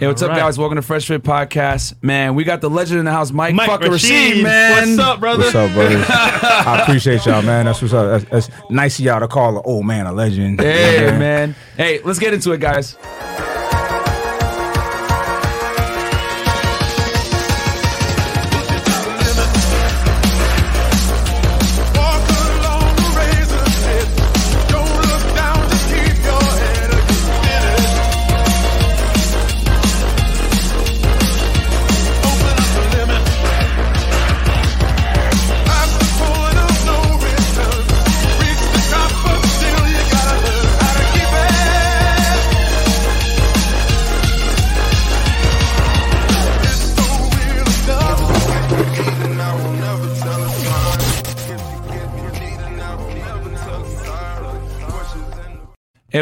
[0.00, 0.44] Hey, what's up, All right.
[0.44, 0.56] guys?
[0.56, 2.02] Welcome to Fresh Fit Podcast.
[2.02, 4.88] Man, we got the legend in the house, Mike, Mike fucking Rashid, Rashid, man.
[4.88, 5.42] What's up, brother?
[5.42, 6.06] What's up, brothers?
[6.08, 7.66] I appreciate y'all, man.
[7.66, 8.22] That's what's up.
[8.22, 10.58] That's, that's nice of y'all to call an old oh, man a legend.
[10.58, 11.54] Hey, Yeah, man.
[11.76, 12.96] Hey, let's get into it, guys.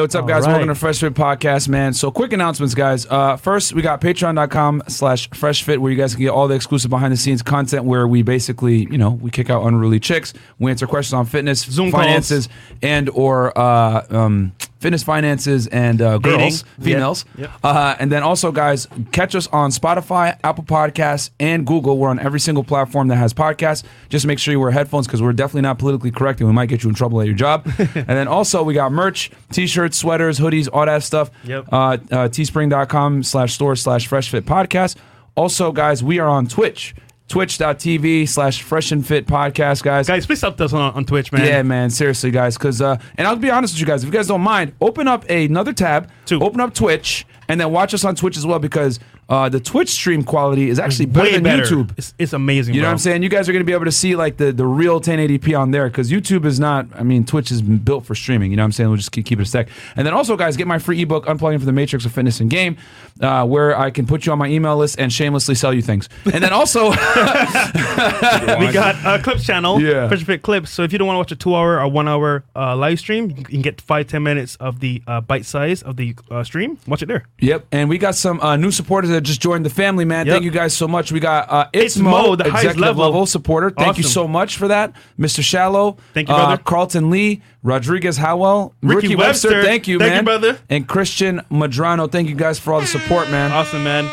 [0.09, 0.47] What's up, guys?
[0.47, 0.53] right.
[0.53, 1.93] Welcome to Fresh Fit Podcast, man.
[1.93, 3.05] So, quick announcements, guys.
[3.05, 6.55] Uh, first, we got patreon.com slash fresh fit where you guys can get all the
[6.55, 10.33] exclusive behind the scenes content where we basically, you know, we kick out unruly chicks.
[10.59, 12.05] We answer questions on fitness, Zoom calls.
[12.05, 12.49] finances,
[12.81, 16.39] and or uh, um, fitness, finances, and uh, Dating.
[16.41, 17.25] girls, females.
[17.37, 17.51] Yep.
[17.63, 21.99] Uh, and then also, guys, catch us on Spotify, Apple Podcasts, and Google.
[21.99, 23.85] We're on every single platform that has podcasts.
[24.09, 26.67] Just make sure you wear headphones because we're definitely not politically correct and we might
[26.67, 27.67] get you in trouble at your job.
[27.79, 31.31] and then also, we got merch, t-shirts, sweaters, hoodies, all that stuff.
[31.45, 31.67] Yep.
[31.73, 31.97] Uh, uh,
[32.29, 34.97] teespring.com slash store slash fresh fit podcast.
[35.37, 36.95] Also, guys, we are on Twitch.
[37.29, 40.09] Twitch.tv slash fresh and fit podcast, guys.
[40.09, 41.45] Guys, please to us on, on Twitch, man.
[41.47, 41.91] Yeah, man.
[41.91, 42.57] Seriously, guys.
[42.57, 44.03] Because, uh, and I'll be honest with you guys.
[44.03, 46.41] If you guys don't mind, open up another tab, Two.
[46.43, 48.59] open up Twitch, and then watch us on Twitch as well.
[48.59, 51.63] Because uh, the Twitch stream quality is actually better Way than better.
[51.63, 51.91] YouTube.
[51.99, 52.75] It's, it's amazing.
[52.75, 52.91] You know bro.
[52.91, 53.23] what I'm saying?
[53.23, 55.71] You guys are going to be able to see like the, the real 1080p on
[55.71, 56.87] there because YouTube is not.
[56.95, 58.51] I mean, Twitch is built for streaming.
[58.51, 58.89] You know what I'm saying?
[58.89, 59.69] We'll just keep, keep it a sec.
[59.97, 62.49] And then also, guys, get my free ebook, Unplugging from the Matrix of Fitness and
[62.49, 62.77] Game,
[63.21, 66.09] uh, where I can put you on my email list and shamelessly sell you things.
[66.33, 66.91] And then also,
[68.59, 70.09] We got a clips channel, Yeah.
[70.09, 70.71] Fresh Fit Clips.
[70.71, 72.99] So if you don't want to watch a two hour or one hour uh, live
[72.99, 76.43] stream, you can get five, ten minutes of the uh, bite size of the uh,
[76.45, 76.79] stream.
[76.87, 77.27] Watch it there.
[77.41, 80.27] Yep, and we got some uh, new supporters that just joined the family, man.
[80.27, 80.35] Yep.
[80.35, 81.11] Thank you guys so much.
[81.11, 83.05] We got uh, It's, It's Mo, the highest executive level.
[83.07, 83.27] level.
[83.27, 83.71] supporter.
[83.71, 85.43] Thank you so much for that, Mr.
[85.43, 85.97] Shallow.
[86.15, 86.63] Thank you, uh, brother.
[86.63, 89.63] Carlton Lee, Rodriguez Howell, Ricky Webster.
[89.65, 90.25] Thank you, Thank you, man.
[90.25, 90.59] brother.
[90.71, 92.11] And Christian Madrano.
[92.11, 93.51] Thank you guys for all the support, man.
[93.51, 94.09] Awesome, man.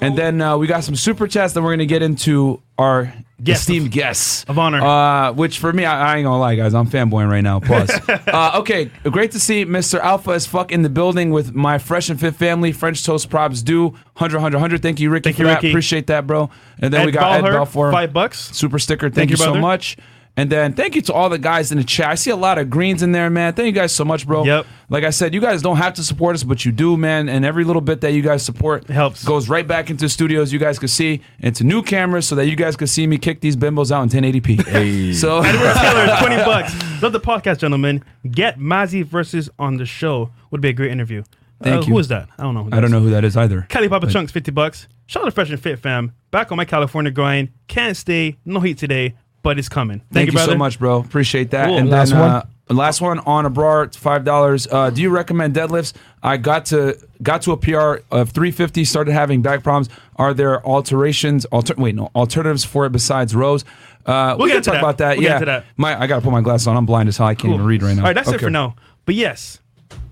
[0.00, 3.62] And then uh, we got some super chats that we're gonna get into our Guests
[3.62, 4.80] esteemed of- guests of honor.
[4.82, 7.58] Uh, which for me, I, I ain't gonna lie, guys, I'm fanboying right now.
[7.60, 9.98] Plus, uh, okay, great to see Mr.
[10.00, 12.72] Alpha as fuck in the building with my fresh and fit family.
[12.72, 14.82] French toast props due 100, 100, 100.
[14.82, 15.54] Thank you, Ricky, Thank for you, that.
[15.56, 15.70] Ricky.
[15.70, 16.50] Appreciate that, bro.
[16.78, 18.54] And then Ed we got Ed Balher, Balfour, five bucks.
[18.54, 19.06] super sticker.
[19.08, 19.96] Thank, Thank you, you, so much.
[20.36, 22.08] And then thank you to all the guys in the chat.
[22.08, 23.52] I see a lot of greens in there, man.
[23.52, 24.44] Thank you guys so much, bro.
[24.44, 24.64] Yep.
[24.88, 27.28] Like I said, you guys don't have to support us, but you do, man.
[27.28, 29.22] And every little bit that you guys support helps.
[29.24, 30.52] Goes right back into the studios.
[30.52, 33.40] You guys can see into new cameras so that you guys can see me kick
[33.40, 34.66] these bimbos out in 1080p.
[34.66, 35.12] Hey.
[35.14, 37.02] So Edward Taylor, 20 bucks.
[37.02, 38.02] Love the podcast, gentlemen.
[38.30, 40.30] Get Mazzy versus on the show.
[40.52, 41.22] Would be a great interview.
[41.62, 41.92] Thank Uh, you.
[41.94, 42.28] Who is that?
[42.38, 42.64] I don't know.
[42.64, 42.92] Who that I don't is.
[42.92, 43.66] know who that is either.
[43.68, 44.88] Kelly Papa Chunks, 50 bucks.
[45.06, 46.14] Shout out to Fresh and Fit fam.
[46.30, 47.50] Back on my California grind.
[47.68, 48.36] Can't stay.
[48.46, 49.98] No heat today, but it's coming.
[50.00, 50.52] Thank, Thank, you, brother.
[50.52, 51.00] so much, bro.
[51.00, 51.66] Appreciate that.
[51.66, 51.78] Cool.
[51.78, 52.30] And Last then one?
[52.30, 54.66] uh, last one on a bra, it's five dollars.
[54.70, 55.92] Uh, do you recommend deadlifts?
[56.22, 58.84] I got to got to a PR of 350.
[58.84, 59.88] Started having back problems.
[60.16, 61.44] Are there alterations?
[61.46, 63.64] Alter, wait, no alternatives for it besides rows?
[64.06, 64.78] Uh, We'll we get can talk that.
[64.80, 65.16] about that.
[65.16, 65.64] We'll get yeah, into that.
[65.76, 66.76] My, I gotta put my glasses on.
[66.76, 67.26] I'm blind as hell.
[67.26, 67.54] I can't Cool.
[67.54, 68.02] even read right now.
[68.02, 68.76] All right, that's it for now.
[69.06, 69.60] But yes,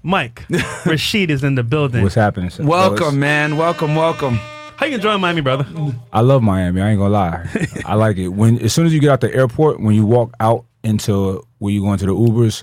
[0.02, 0.44] Mike,
[0.86, 2.02] Rashid is in the building.
[2.02, 2.50] What's happening?
[2.50, 2.68] fellas?
[2.68, 3.56] Welcome, man.
[3.56, 4.38] Welcome, welcome.
[4.78, 5.66] How you enjoying Miami, brother?
[6.12, 6.80] I love Miami.
[6.80, 7.48] I ain't gonna lie.
[7.84, 8.28] I like it.
[8.28, 11.72] When as soon as you get out the airport, when you walk out into where
[11.72, 12.62] you go into the Ubers,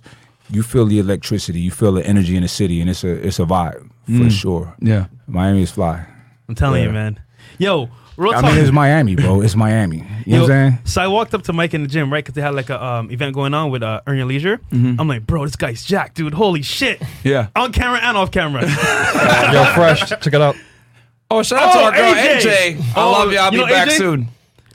[0.50, 1.60] you feel the electricity.
[1.60, 4.74] You feel the energy in the city, and it's a it's a vibe for sure.
[4.80, 5.08] Yeah.
[5.28, 6.08] Miami is fly.
[6.48, 7.20] I'm telling you, man.
[7.58, 8.46] Yo, real I talk.
[8.46, 9.42] mean, it's Miami, bro.
[9.42, 9.98] It's Miami.
[10.26, 10.80] You know what I'm saying?
[10.86, 12.24] So I walked up to Mike in the gym, right?
[12.24, 14.60] Because they had like a um, event going on with uh, Earn Your Leisure.
[14.72, 15.02] Mm-hmm.
[15.02, 16.34] I'm like, bro, this guy's jacked, dude.
[16.34, 17.02] Holy shit.
[17.26, 17.50] Yeah.
[17.58, 18.62] On camera and off camera.
[19.52, 20.08] Yo, fresh.
[20.08, 20.56] Check it out.
[21.32, 22.42] Oh, shout out to Oh, our girl AJ.
[22.42, 22.96] AJ.
[22.96, 23.38] I Oh, love you.
[23.40, 23.98] I'll you be know back AJ?
[23.98, 24.28] soon.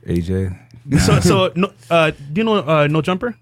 [0.06, 0.56] AJ.
[1.00, 3.37] so, so no, uh, do you know uh, No Jumper?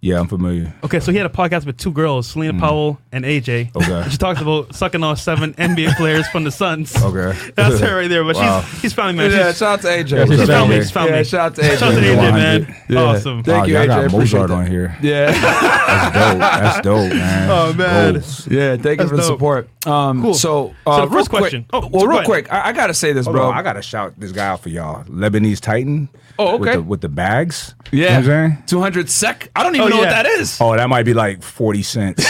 [0.00, 0.72] Yeah, I'm familiar.
[0.84, 3.74] Okay, so he had a podcast with two girls, Selena Powell and AJ.
[3.74, 4.08] Okay.
[4.10, 6.94] She talks about sucking off seven NBA players from the Suns.
[7.02, 7.36] Okay.
[7.56, 8.22] That's her right there.
[8.22, 8.60] But Wow.
[8.62, 9.32] she's he's family man.
[9.32, 10.10] Yeah, She's, shout out to AJ.
[10.10, 10.76] That's she's what's up, family.
[10.76, 11.10] She's family.
[11.16, 11.78] Yeah, shout out to AJ.
[11.78, 12.32] Shout out to AJ, 100.
[12.68, 12.76] man.
[12.88, 13.00] Yeah.
[13.02, 13.42] Awesome.
[13.42, 13.86] Thank Wow, you, y'all AJ.
[13.88, 14.54] got Appreciate Mozart that.
[14.54, 14.96] on here.
[15.02, 15.32] Yeah.
[15.32, 16.38] That's dope.
[16.38, 17.50] That's dope, man.
[17.58, 18.12] Oh, man.
[18.14, 18.46] Goals.
[18.48, 19.68] Yeah, thank you That's for the support.
[19.86, 20.34] Um, Cool.
[20.34, 23.12] So, uh, So the real quick- question- oh, well, real quick, I, I gotta say
[23.12, 23.46] this, Hold bro.
[23.48, 25.02] on, I gotta shout this guy out for y'all.
[25.04, 26.08] Lebanese Titan.
[26.40, 26.76] Oh, With okay.
[26.76, 27.74] the, with the bags.
[27.90, 28.62] yeah, You know what I'm saying?
[28.68, 29.50] two hundred sec.
[29.56, 30.16] I don't even even know yeah.
[30.16, 30.58] what that is.
[30.60, 32.24] Oh, that might be like forty cents.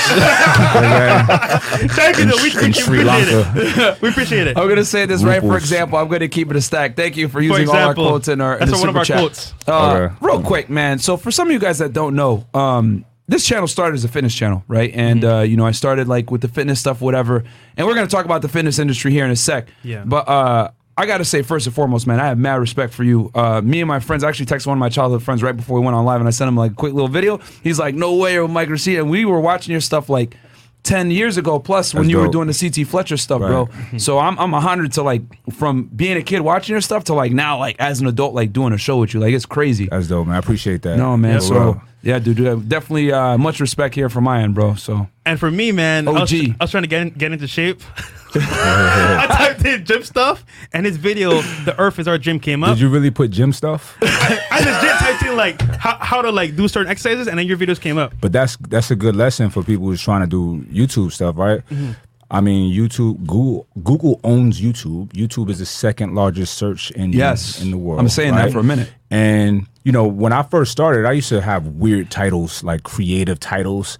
[1.94, 2.42] Thank you, though.
[2.42, 3.52] We, Sh- in we Sri appreciate Lanka.
[3.56, 3.98] it.
[4.02, 4.56] We appreciate it.
[4.58, 5.40] I'm gonna say this right.
[5.40, 6.96] For example, I'm gonna keep it a stack.
[6.96, 8.54] Thank you for using all our quotes in our.
[8.54, 9.18] in that's the one of our chat.
[9.18, 9.52] quotes.
[9.66, 10.14] Uh, Okay.
[10.20, 10.98] Real quick, man.
[10.98, 14.08] So for some of you guys that don't know, um, this channel started as a
[14.08, 14.90] fitness channel, right?
[14.94, 15.34] And Mm-hmm.
[15.36, 17.44] uh, you know, I started like with the fitness stuff, whatever.
[17.76, 19.68] And we're gonna talk about the fitness industry here in a sec.
[19.82, 20.04] Yeah.
[20.04, 23.30] But uh, I gotta say, first and foremost, man, I have mad respect for you.
[23.32, 25.78] Uh, me and my friends I actually texted one of my childhood friends right before
[25.78, 27.38] we went on live, and I sent him like a quick little video.
[27.62, 30.36] He's like, "No way, you're Mike Rashid," and we were watching your stuff like.
[30.84, 33.68] 10 years ago plus when That's you were doing the CT Fletcher stuff, bro.
[33.98, 35.22] So I'm I'm honored to like
[35.52, 38.52] from being a kid watching your stuff to like now like as an adult like
[38.52, 39.20] doing a show with you.
[39.20, 39.88] Like it's crazy.
[39.90, 40.36] That's dope, man.
[40.36, 40.96] I appreciate that.
[40.96, 41.40] No man.
[41.40, 41.82] For so real.
[42.02, 44.76] yeah, dude, dude, definitely uh, much respect here from my end, bro.
[44.76, 46.54] So And for me, man, I was, OG.
[46.58, 47.82] I was trying to get in, get into shape.
[48.34, 52.70] I typed in gym stuff, and his video, "The Earth Is Our Gym," came up.
[52.70, 53.96] Did you really put gym stuff?
[54.02, 57.56] I legit typed in like how, how to like do certain exercises, and then your
[57.56, 58.12] videos came up.
[58.20, 61.66] But that's that's a good lesson for people who's trying to do YouTube stuff, right?
[61.68, 61.92] Mm-hmm.
[62.30, 62.36] Mm-hmm.
[62.36, 65.08] I mean, YouTube, Google, Google owns YouTube.
[65.12, 67.60] YouTube is the second largest search engine Yes.
[67.62, 68.00] in the world.
[68.00, 68.90] I'm saying that for a minute.
[69.10, 73.40] And you know, when I first started, I used to have weird titles, like creative
[73.40, 73.96] titles.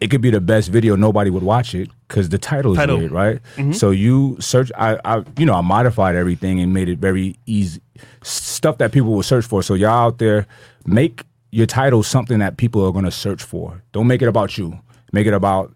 [0.00, 2.98] It could be the best video, nobody would watch it because the title is Title.
[2.98, 3.40] weird, right?
[3.72, 4.70] So you search.
[4.76, 7.80] I, I, you know, I modified everything and made it very easy,
[8.22, 9.62] stuff that people will search for.
[9.62, 10.46] So y'all out there,
[10.84, 11.22] make
[11.52, 13.82] your title something that people are going to search for.
[13.92, 14.78] Don't make it about you.
[15.12, 15.72] Make it about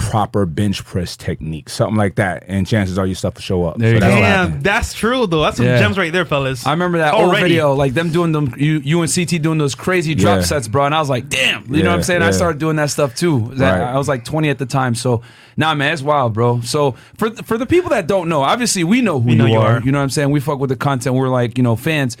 [0.00, 3.76] proper bench press technique, something like that, and chances are your stuff will show up.
[3.78, 4.20] There you that's go.
[4.20, 5.42] Damn, that's true though.
[5.42, 5.78] That's some Yeah.
[5.78, 6.66] gems right there, fellas.
[6.66, 9.74] I remember that old video, like them doing them, you, you and CT doing those
[9.74, 10.44] crazy drop Yeah.
[10.44, 10.86] sets, bro.
[10.86, 12.22] And I was like, damn, you know what I'm Yeah, saying?
[12.22, 13.50] I started doing that stuff too.
[13.54, 13.94] That- Right.
[13.94, 14.94] I was like 20 at the time.
[14.94, 15.22] So,
[15.56, 16.60] nah, man, it's wild, bro.
[16.62, 19.46] So, for for the people that don't know, obviously we know who We you, know
[19.46, 19.76] you are.
[19.76, 19.80] are.
[19.82, 20.30] You know what I'm saying?
[20.30, 21.14] We fuck with the content.
[21.14, 22.16] We're like, you know, fans.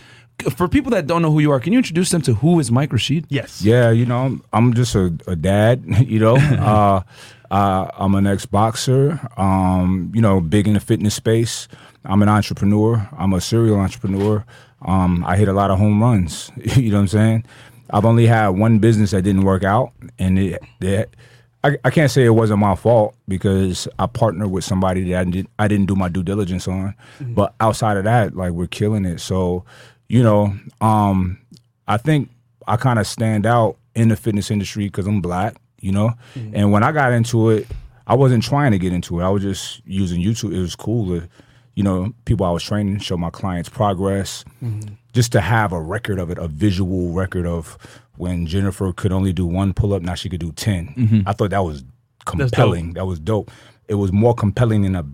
[0.56, 2.70] For people that don't know who you are, can you introduce them to who is
[2.70, 3.26] Mike Rashid?
[3.28, 3.60] yes.
[3.60, 5.84] Yeah, you know, I'm, I'm just a, a dad.
[6.08, 6.36] You know,
[6.70, 7.02] uh,
[7.50, 9.20] uh, I'm an ex boxer.
[9.36, 11.68] Um, you know, big in the fitness space.
[12.04, 13.08] I'm an entrepreneur.
[13.16, 14.44] I'm a serial entrepreneur.
[14.82, 16.50] Um, I hit a lot of home runs.
[16.56, 17.44] you know what I'm saying?
[17.90, 21.14] I've only had one business that didn't work out, and it, it
[21.62, 25.24] I, I can't say it wasn't my fault because I partnered with somebody that I
[25.24, 26.94] didn't, I didn't do my due diligence on.
[27.20, 29.20] But outside of that, like we're killing it.
[29.20, 29.64] So,
[30.08, 31.38] you know, um,
[31.86, 32.30] I think
[32.66, 36.12] I kind of stand out in the fitness industry because I'm black, you know.
[36.34, 36.56] Mm-hmm.
[36.56, 37.66] And when I got into it,
[38.06, 39.24] I wasn't trying to get into it.
[39.24, 40.54] I was just using YouTube.
[40.54, 41.28] It was cool to,
[41.74, 44.94] you know, people I was training, show my clients progress, mm-hmm.
[45.12, 47.78] just to have a record of it, a visual record of
[48.16, 50.88] when Jennifer could only do one pull up, now she could do 10.
[50.88, 51.20] Mm-hmm.
[51.28, 51.84] I thought that was
[52.26, 52.94] compelling.
[52.94, 53.50] That was dope.
[53.88, 55.06] It was more compelling than a,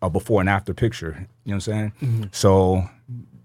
[0.00, 1.26] a before and after picture.
[1.44, 1.92] You know what I'm saying?
[2.32, 2.88] So,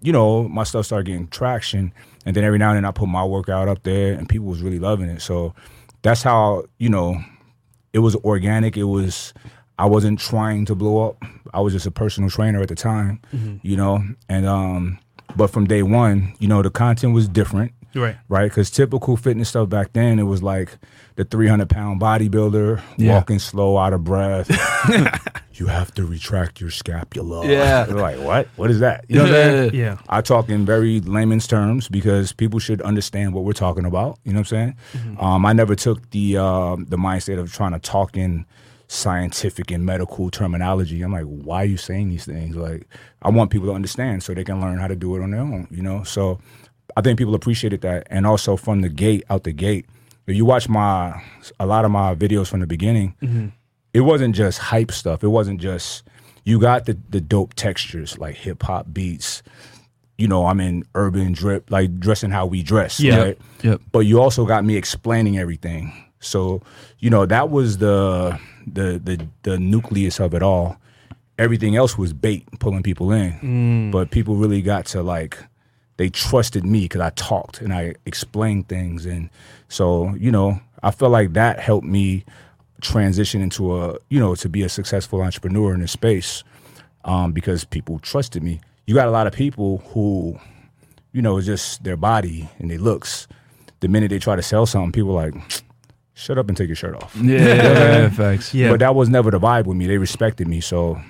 [0.00, 1.92] you know, my stuff started getting traction.
[2.24, 4.62] And then every now and then I put my workout up there and people was
[4.62, 5.20] really loving it.
[5.20, 5.54] So
[6.02, 7.22] that's how, you know,
[7.92, 8.76] it was organic.
[8.76, 9.32] It was
[9.78, 11.22] I wasn't trying to blow up.
[11.54, 13.20] I was just a personal trainer at the time,
[13.62, 14.02] you know.
[14.28, 14.98] And um
[15.36, 17.72] but from day one, you know, the content was different.
[17.94, 18.16] Right.
[18.28, 18.50] Right?
[18.50, 20.78] Because typical fitness stuff back then, it was like
[21.16, 23.14] the 300 pound bodybuilder Yeah.
[23.14, 24.48] walking slow, out of breath.
[25.54, 27.46] you have to retract your scapula.
[27.46, 27.84] Yeah.
[27.84, 28.48] They're like, what?
[28.56, 29.04] What is that?
[29.08, 29.74] You know what I'm saying?
[29.74, 29.98] Yeah.
[30.08, 34.18] I talk in very layman's terms because people should understand what we're talking about.
[34.24, 35.16] You know what I'm saying?
[35.18, 38.44] Um, I never took the um the mindset of trying to talk in
[38.90, 41.02] scientific and medical terminology.
[41.02, 42.56] I'm like, why are you saying these things?
[42.56, 42.86] Like,
[43.22, 45.40] I want people to understand so they can learn how to do it on their
[45.40, 45.68] own.
[45.70, 46.40] You know, so
[46.96, 49.86] I think people appreciated that, and also from the gate, out the gate.
[50.26, 51.22] If you watch my
[51.58, 53.48] a lot of my videos from the beginning, mm-hmm.
[53.94, 55.24] it wasn't just hype stuff.
[55.24, 56.02] It wasn't just
[56.44, 59.42] you got the the dope textures like hip hop beats.
[60.16, 62.98] You know, I'm in urban drip, like dressing how we dress.
[62.98, 63.18] Yeah.
[63.18, 63.38] Right?
[63.62, 63.80] Yep.
[63.92, 65.92] But you also got me explaining everything.
[66.20, 66.62] So,
[66.98, 70.78] you know, that was the the the the nucleus of it all.
[71.38, 73.32] Everything else was bait, pulling people in.
[73.34, 73.92] Mm.
[73.92, 75.38] But people really got to like
[75.98, 79.04] they trusted me because I talked and I explained things.
[79.04, 79.28] And
[79.68, 82.24] so, you know, I felt like that helped me
[82.80, 86.44] transition into a, you know, to be a successful entrepreneur in this space
[87.04, 88.60] um, because people trusted me.
[88.86, 90.38] You got a lot of people who,
[91.12, 93.26] you know, it's just their body and their looks.
[93.80, 95.62] The minute they try to sell something, people are like,
[96.14, 97.14] shut up and take your shirt off.
[97.16, 98.54] Yeah, facts.
[98.54, 98.70] Yeah.
[98.70, 99.88] But that was never the vibe with me.
[99.88, 100.60] They respected me.
[100.60, 101.00] So,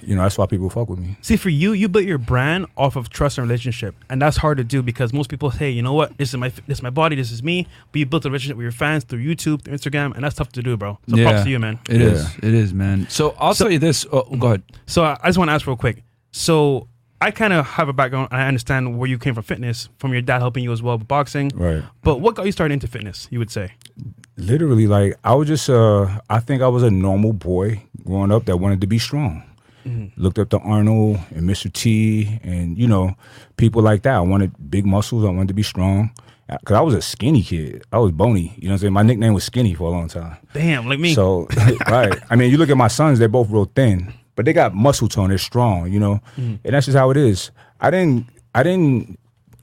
[0.00, 1.16] you know, that's why people fuck with me.
[1.22, 4.58] See, for you, you built your brand off of trust and relationship, and that's hard
[4.58, 6.90] to do because most people say, you know what, this is my this is my
[6.90, 7.66] body, this is me.
[7.92, 10.50] But you built a relationship with your fans through YouTube, through Instagram, and that's tough
[10.52, 10.98] to do, bro.
[11.08, 11.78] So props to you, man.
[11.88, 12.22] It is.
[12.42, 12.48] Yeah.
[12.48, 13.06] It is, man.
[13.08, 14.06] So I'll tell you this.
[14.12, 14.62] Oh, go ahead.
[14.86, 16.02] So I I just want to ask real quick.
[16.30, 16.88] So
[17.20, 18.28] I kind of have a background.
[18.30, 21.08] I understand where you came from fitness, from your dad helping you as well with
[21.08, 21.50] boxing.
[21.54, 21.82] Right.
[22.02, 23.26] But what got you started into fitness?
[23.30, 23.72] You would say.
[24.36, 28.44] literally like I was just uh I think I was a normal boy growing up
[28.44, 29.42] that wanted to be strong.
[30.16, 31.72] Looked up to Arnold and Mr.
[31.72, 33.14] T and you know
[33.56, 34.14] people like that.
[34.16, 35.24] I wanted big muscles.
[35.24, 36.10] I wanted to be strong
[36.48, 37.84] because I was a skinny kid.
[37.92, 38.54] I was bony.
[38.56, 38.92] You know what I'm saying?
[38.92, 40.36] My nickname was Skinny for a long time.
[40.52, 41.14] Damn, like me.
[41.14, 41.48] So
[41.88, 42.18] right.
[42.30, 45.08] I mean, you look at my sons; they're both real thin, but they got muscle
[45.08, 45.28] tone.
[45.28, 45.90] They're strong.
[45.92, 47.50] You know, and that's just how it is.
[47.80, 48.26] I didn't.
[48.54, 49.18] I didn't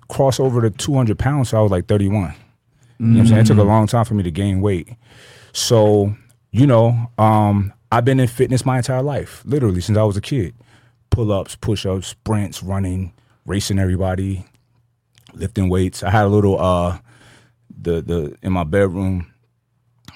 [0.07, 1.49] cross over to 200 pounds.
[1.49, 2.33] So I was like 31.
[2.97, 3.41] You know what I'm saying?
[3.41, 4.87] It took a long time for me to gain weight.
[5.51, 6.15] So,
[6.51, 10.21] you know, um, I've been in fitness my entire life, literally since I was a
[10.21, 10.53] kid.
[11.11, 13.13] Pull ups, push ups, sprints, running,
[13.45, 14.45] racing everybody,
[15.33, 16.03] lifting weights.
[16.03, 16.99] I had a little uh
[17.81, 19.31] the the in my bedroom,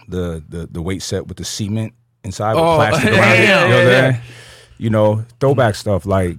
[0.08, 1.94] the the the weight set with the cement
[2.24, 3.40] inside with Oh, plastic around it.
[3.42, 4.12] you know, what yeah.
[4.12, 4.22] saying?
[4.78, 6.38] you know, throwback stuff like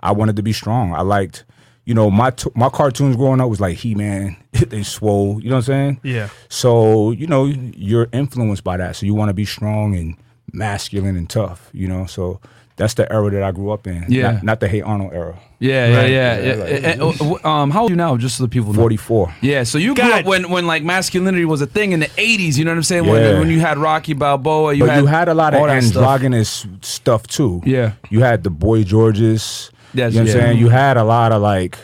[0.00, 0.94] I wanted to be strong.
[0.94, 1.44] I liked
[1.84, 5.48] you know, my t- my cartoons growing up was like He Man, they swole, you
[5.50, 6.00] know what I'm saying?
[6.04, 6.28] Yeah.
[6.48, 8.94] So, you know, you're influenced by that.
[8.96, 10.16] So you want to be strong and
[10.52, 12.06] masculine and tough, you know?
[12.06, 12.40] So
[12.76, 14.04] that's the era that I grew up in.
[14.08, 14.32] Yeah.
[14.32, 15.38] Not, not the Hey Arnold era.
[15.58, 16.10] Yeah, yeah, Right.
[16.10, 16.40] yeah.
[16.40, 16.54] Yeah, yeah.
[16.62, 17.02] like- And,
[17.44, 18.16] uh, um, how old are you now?
[18.16, 18.80] Just so the people know.
[18.80, 19.34] 44.
[19.42, 20.20] Yeah, so you grew God.
[20.20, 22.56] up when, when like masculinity was a thing in the '80s.
[22.58, 23.04] You know what I'm saying?
[23.04, 23.12] Yeah.
[23.12, 25.66] When, when you had Rocky Balboa, you but had you had a lot of all
[25.68, 25.96] that stuff.
[26.02, 27.26] androgynous stuff.
[27.28, 27.62] too.
[27.64, 27.92] Yeah.
[28.10, 29.70] You had the Boy Georges.
[29.94, 30.34] Yes, you know what yeah.
[30.40, 30.58] I'm saying?
[30.58, 31.78] You had a lot of like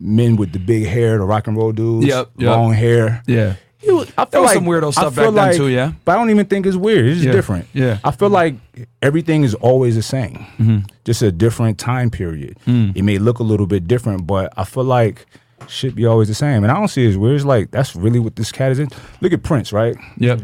[0.00, 2.06] men with the big hair, the rock and roll dudes.
[2.06, 2.48] Yep, yep.
[2.56, 3.22] Long hair.
[3.26, 5.58] Yeah, It was, I There feel was like, some weirdo I stuff feel like, then,
[5.60, 5.92] too, yeah?
[6.04, 7.06] But I don't even think it's weird.
[7.06, 7.66] It's just Yeah, different.
[7.72, 7.98] yeah.
[8.04, 8.54] I feel like
[9.00, 10.34] everything is always the same.
[10.58, 10.78] Mm-hmm.
[11.04, 12.58] Just a different time period.
[12.66, 12.94] Mm.
[12.96, 15.24] It may look a little bit different, but I feel like
[15.68, 16.62] should be always the same.
[16.62, 17.36] And I don't see it as weird.
[17.36, 18.88] It's like that's really what this cat is in.
[19.20, 19.96] Look at Prince, right?
[20.18, 20.40] yep.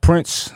[0.00, 0.50] Prince,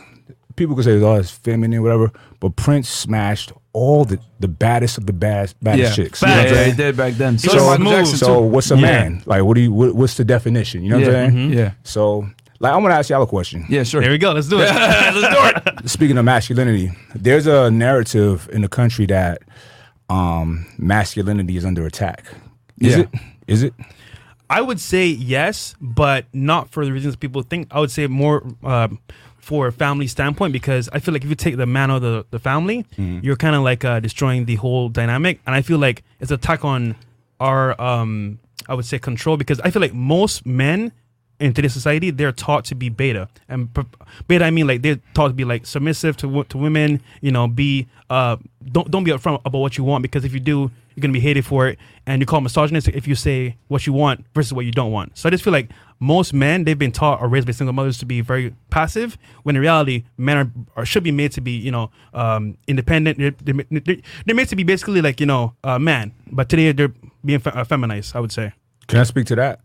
[0.56, 2.10] people could say, oh, it's feminine, whatever,
[2.40, 6.22] but Prince smashed all the, the baddest of the bad, baddest Yeah, chicks.
[6.22, 6.70] yeah, You know what yeah, saying?
[6.72, 7.38] he did back then.
[7.38, 7.92] So, So did Michael smooth.
[7.94, 8.46] Jackson So too.
[8.46, 8.80] what's a Yeah.
[8.82, 9.22] man?
[9.26, 9.72] Like, what do you?
[9.72, 10.82] What, what's the definition?
[10.82, 11.50] You know what I'm saying?
[11.50, 11.72] mhm, yeah.
[11.82, 12.28] So,
[12.60, 13.64] like, I want to ask y'all a question.
[13.68, 14.02] Yeah, sure.
[14.02, 14.32] Here we go.
[14.32, 14.68] Let's do it.
[14.74, 15.88] Let's do it.
[15.88, 19.42] Speaking of masculinity, there's a narrative in the country that
[20.10, 22.24] um, masculinity is under attack.
[22.80, 23.00] Is Yeah.
[23.02, 23.08] it?
[23.46, 23.74] Is it?
[24.50, 27.68] I would say yes, but not for the reasons people think.
[27.70, 28.98] I would say more um,
[29.42, 32.02] for a family standpoint because I feel like if you take the man out of
[32.02, 35.40] the, the family, you're kind of like uh, destroying the whole dynamic.
[35.46, 36.94] And I feel like it's an attack on
[37.40, 40.92] our, um, I would say, control because I feel like most men
[41.40, 43.68] in today's society they're taught to be beta and
[44.28, 47.48] beta I mean like they're taught to be like submissive to to women you know
[47.48, 48.36] be uh
[48.70, 51.20] don't don't be upfront about what you want because if you do you're gonna be
[51.20, 54.64] hated for it and you call misogynistic if you say what you want versus what
[54.64, 55.16] you don't want.
[55.16, 55.70] So I just feel like
[56.00, 59.54] most men they've been taught or raised by single mothers to be very passive when
[59.56, 63.18] in reality men are, are should be made to be you know um independent.
[63.18, 63.34] They're,
[63.70, 63.96] they're,
[64.26, 66.92] they're made to be basically like you know uh, man but today they're
[67.24, 68.52] being uh, feminized I would say.
[68.88, 69.60] Can I speak to that?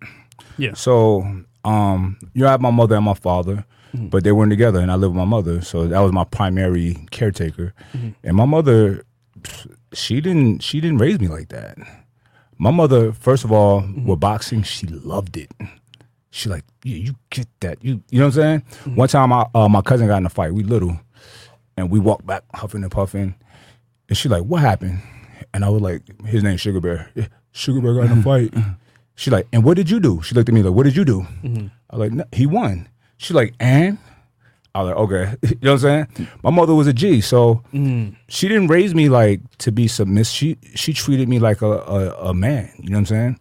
[0.58, 0.74] yeah.
[0.74, 1.22] So,
[1.64, 4.92] um, you know, I have my mother and my father, but they weren't together, and
[4.92, 7.74] I lived with my mother, so that was my primary caretaker.
[8.24, 9.04] And my mother,
[9.94, 11.78] she didn't, she didn't raise me like that.
[12.58, 14.06] My mother, first of all, mm-hmm.
[14.06, 15.52] with boxing, she loved it.
[16.32, 18.60] She like, yeah, you get that, you, you know what I'm saying?
[18.62, 18.96] Mm-hmm.
[18.96, 20.54] One time, I, uh, my cousin got in a fight.
[20.54, 21.00] We little,
[21.76, 23.36] and we walked back huffing and puffing,
[24.10, 25.02] and she like, what happened?
[25.54, 27.10] And I was like, his name's Sugar Bear.
[27.16, 28.54] Yeah, Sugar Bear got in a fight.
[29.16, 30.22] She like, and what did you do?
[30.22, 31.22] She looked at me like, what did you do?
[31.44, 31.68] Mm-hmm.
[31.90, 32.88] I was like, no, he won.
[33.18, 33.98] She like, and
[34.78, 36.28] I was like, okay, you know what I'm saying?
[36.44, 37.64] My mother was a G, so
[38.30, 40.34] she didn't raise me like to be submissive.
[40.36, 42.70] She she treated me like a, a a man.
[42.80, 43.40] You know what I'm saying?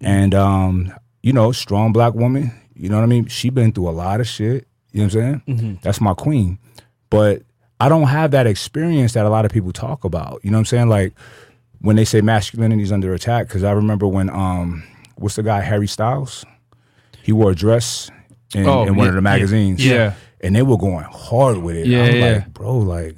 [0.00, 2.52] And um, you know, strong black woman.
[2.74, 3.26] You know what I mean?
[3.26, 4.66] She been through a lot of shit.
[4.92, 5.78] You know what I'm saying?
[5.82, 6.58] That's my queen.
[7.10, 7.42] But
[7.78, 10.40] I don't have that experience that a lot of people talk about.
[10.42, 10.88] You know what I'm saying?
[10.88, 11.12] Like
[11.80, 14.82] when they say masculinity is under attack, because I remember when um,
[15.16, 16.44] what's the guy Harry Styles?
[17.22, 18.10] He wore a dress
[18.54, 19.84] in, Oh, in one yeah, of the magazines.
[19.86, 20.14] yeah.
[20.42, 21.86] And they were going hard with it.
[21.86, 22.32] Yeah, I'm yeah.
[22.32, 23.16] like, bro, like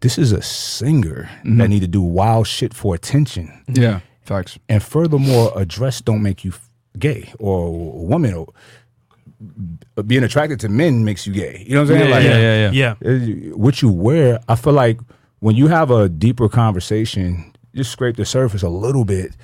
[0.00, 1.58] this is a singer Mm-hmm.
[1.58, 3.64] that need to do wild shit for attention.
[3.68, 4.58] Yeah, facts.
[4.68, 6.52] And furthermore, a dress don't make you
[6.98, 8.46] gay or a woman or
[10.06, 11.64] being attracted to men makes you gay.
[11.66, 12.08] You know what I'm saying?
[12.08, 12.94] Yeah, like, yeah, yeah, yeah.
[13.02, 15.00] yeah uh, what you wear, I feel like
[15.40, 19.34] when you have a deeper conversation, just scrape the surface a little bit.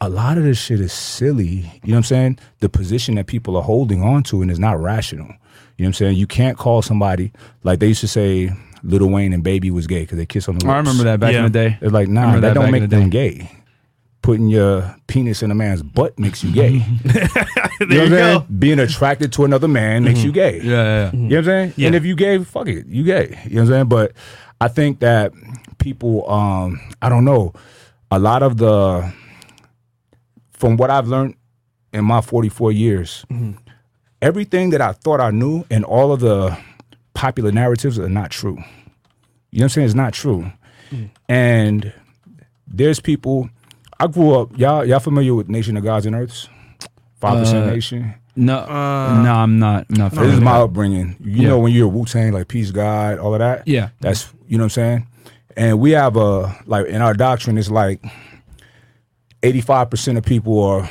[0.00, 1.46] A lot of this shit is silly.
[1.84, 2.38] You know what I'm saying?
[2.60, 5.32] The position that people are holding on to and is not rational.
[5.76, 6.16] You know what I'm saying?
[6.16, 7.32] You can't call somebody
[7.64, 8.50] like they used to say
[8.82, 10.72] Lil Wayne and Baby was gay because they kiss on the lips.
[10.72, 11.78] I remember that back in the day.
[11.80, 13.32] It's like, nah, that, that don't make the them day.
[13.38, 13.50] gay.
[14.22, 16.70] Putting your penis in a man's butt makes you gay.
[17.04, 17.26] you there know
[17.78, 18.46] what you I'm go saying?
[18.58, 20.60] Being attracted to another man makes you gay.
[20.62, 21.12] Yeah, yeah, yeah.
[21.12, 21.72] You know what I'm saying?
[21.76, 21.86] Yeah.
[21.88, 23.38] And if you gay, fuck it, you gay.
[23.44, 23.88] You know what I'm saying?
[23.88, 24.12] But
[24.62, 25.32] I think that
[25.78, 27.52] people, um, I don't know,
[28.10, 29.12] a lot of the
[30.52, 31.34] from what I've learned
[31.92, 33.26] in my 44 years,
[34.24, 36.56] everything that I thought I knew and all of the
[37.12, 38.56] popular narratives are not true.
[39.50, 39.84] You know what I'm saying?
[39.86, 40.50] It's not true.
[41.28, 41.92] And
[42.66, 43.50] there's people
[44.00, 46.48] I grew up y'all y'all familiar with Nation of Gods and Earths?
[47.20, 48.14] Five Percent Uh, Nation.
[48.36, 48.72] No, no,
[49.32, 49.86] I'm not.
[49.90, 50.12] I'm not.
[50.12, 51.16] This is my upbringing.
[51.20, 51.48] You Yeah.
[51.50, 53.66] know when you're a Wu Tang, like peace, God, all of that.
[53.68, 53.90] Yeah.
[54.00, 55.06] that's you know what I'm saying.
[55.56, 58.00] And we have a like in our doctrine, it's like
[59.42, 60.88] 85 percent of people are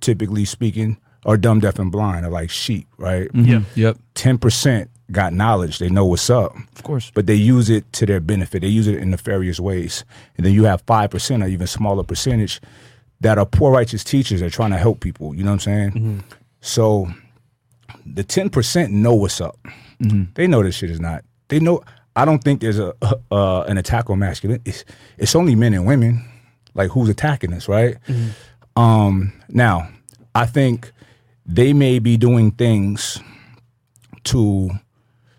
[0.00, 3.28] typically speaking are dumb, deaf, and blind, are like sheep, right?
[3.34, 3.62] Yeah.
[3.74, 3.98] Yep.
[4.14, 7.10] 10 percent got knowledge, they know what's up, Of course.
[7.14, 8.62] but they use it to their benefit.
[8.62, 10.04] They use it in nefarious ways.
[10.36, 12.60] And then you have five percent, or even smaller percentage,
[13.20, 15.34] that are poor righteous teachers that are trying to help people.
[15.34, 16.24] You know what I'm saying?
[16.62, 17.08] So
[18.06, 19.58] the ten percent know what's up.
[20.34, 21.24] They know this shit is not.
[21.48, 21.82] They know.
[22.16, 22.94] I don't think there's a
[23.30, 24.70] uh, an attack on masculinity.
[24.70, 24.84] It's,
[25.18, 26.24] it's only men and women.
[26.74, 27.96] Like who's attacking us, right?
[28.76, 29.88] Um, now,
[30.34, 30.90] I think
[31.46, 33.20] they may be doing things
[34.24, 34.70] to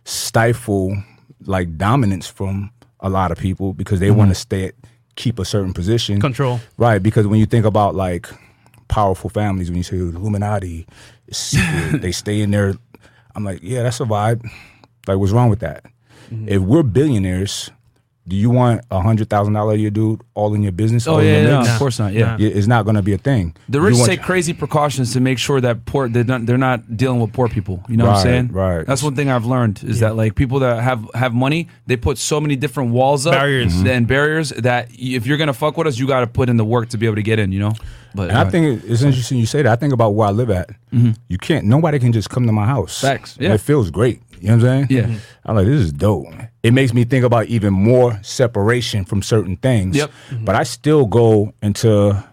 [0.05, 0.95] stifle
[1.45, 4.75] like dominance from a lot of people because they want to stay at,
[5.15, 6.59] keep a certain position Control.
[6.77, 8.27] right because when you think about like
[8.87, 10.85] powerful families when you say illuminati
[11.31, 12.73] secret, they stay in there
[13.35, 14.43] i'm like yeah that's a vibe
[15.07, 15.83] like what's wrong with that
[16.31, 16.47] Mm-hmm.
[16.47, 17.69] if we're billionaires
[18.27, 21.15] do you want a hundred thousand dollar a year dude all in your business Oh
[21.15, 22.13] all yeah, no, of course not.
[22.13, 22.37] Yeah.
[22.39, 25.19] Yeah, it's not going to be a thing The rich want- take crazy precautions to
[25.19, 27.83] make sure that poor they're not, they're not dealing with poor people.
[27.89, 28.47] You know what I'm saying?
[28.53, 28.85] right.
[28.85, 32.17] That's one thing I've learned is that like people that have have money, they put
[32.17, 33.73] so many different walls up, Barriers.
[33.73, 33.87] Mm-hmm.
[33.87, 36.65] and barriers that if you're gonna fuck with us, you got to put in the
[36.65, 37.51] work to be able to get in.
[37.51, 37.73] You know.
[38.15, 39.71] But And I uh, think it's interesting you say that.
[39.71, 40.69] I think about where I live at.
[40.91, 41.65] You can't.
[41.65, 42.97] Nobody can just come to my house.
[42.97, 43.07] Mm-hmm.
[43.07, 43.53] Facts, yeah.
[43.53, 44.21] it feels great.
[44.39, 45.07] You know what I'm saying?
[45.09, 45.19] Yeah.
[45.45, 46.27] I'm like, this is dope.
[46.63, 49.97] It makes me think about even more separation from certain things.
[49.97, 50.11] Yep.
[50.45, 52.23] But I still go into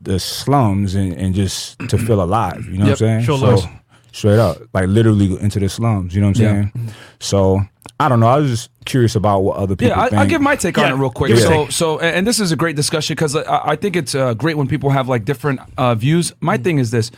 [0.00, 2.64] the slums and, and just to feel alive.
[2.66, 3.00] You know Yep.
[3.00, 3.24] what I'm saying?
[3.24, 3.68] Show love.
[4.12, 6.14] straight up, like literally into the slums.
[6.14, 6.52] You know what I'm Yeah.
[6.72, 6.92] saying?
[7.20, 7.60] So
[8.00, 8.28] I don't know.
[8.28, 10.20] I was just curious about what other people Yeah, I, think.
[10.20, 11.28] I'll give my take on it real quick.
[11.30, 13.96] give your So, so, and and this is a great discussion because I, I think
[13.96, 16.32] it's uh, great when people have like different uh, views.
[16.40, 17.10] My thing is this: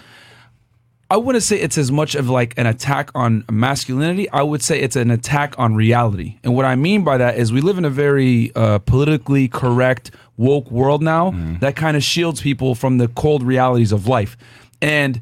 [1.11, 4.31] I wouldn't say it's as much of like an attack on masculinity.
[4.31, 6.39] I would say it's an attack on reality.
[6.45, 10.13] And what I mean by that is we live in a very uh, politically correct,
[10.37, 14.37] woke world now that kind of shields people from the cold realities of life.
[14.81, 15.21] And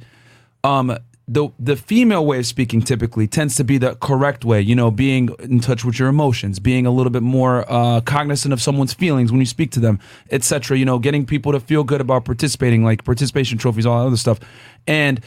[0.63, 0.97] um,
[1.27, 4.61] the the female way of speaking typically tends to be the correct way.
[4.61, 8.53] You know, being in touch with your emotions, being a little bit more uh, cognizant
[8.53, 10.79] of someone's feelings when you speak to them, etc.
[10.79, 14.17] You know, getting people to feel good about participating, like participation trophies, all that other
[14.19, 14.39] stuff,
[14.87, 15.21] and.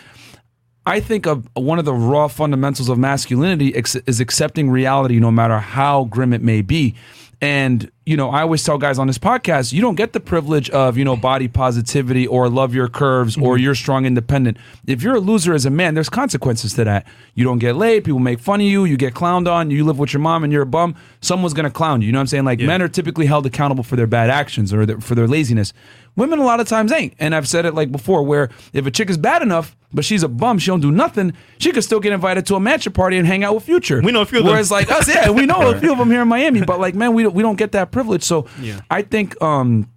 [0.86, 5.60] I think of one of the raw fundamentals of masculinity is accepting reality no matter
[5.60, 6.96] how grim it may be.
[7.44, 10.70] And, you know, I always tell guys on this podcast, you don't get the privilege
[10.70, 13.64] of, you know, body positivity or love your curves or mm-hmm.
[13.64, 14.58] you're strong independent.
[14.86, 17.08] If you're a loser as a man, there's consequences to that.
[17.34, 19.98] You don't get laid, people make fun of you, you get clowned on, you live
[19.98, 22.08] with your mom and you're a bum, someone's to clown you.
[22.08, 22.46] You know what I'm saying?
[22.46, 25.74] Like men are typically held accountable for their bad actions or their, for their laziness.
[26.16, 27.14] Women a lot of times ain't.
[27.20, 30.24] And I've said it like before where if a chick is bad enough, but she's
[30.24, 33.18] a bum, she don't do nothing, she could still get invited to a mansion party
[33.18, 34.02] and hang out with Future.
[34.02, 34.52] We know a few of them.
[34.54, 36.96] Whereas like us, yeah, we know a few of them here in Miami, but like
[36.96, 38.24] man, we don't, we don't get that privilege.
[38.24, 38.82] So Yeah.
[38.90, 39.90] I think um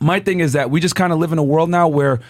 [0.00, 2.20] my thing is that we just kind of live in a world now where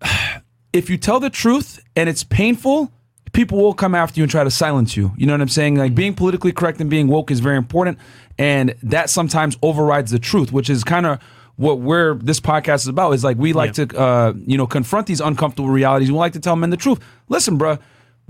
[0.72, 2.92] if you tell the truth and it's painful,
[3.32, 5.12] people will come after you and try to silence you.
[5.16, 5.76] You know what I'm saying?
[5.76, 7.98] Like being politically correct and being woke is very important,
[8.38, 11.18] and that sometimes overrides the truth, which is kind of
[11.58, 13.12] what we're this podcast is about.
[13.12, 16.10] Is like we like to uh, you know confront these uncomfortable realities.
[16.10, 17.00] We like to tell men the truth.
[17.28, 17.78] Listen, bruh.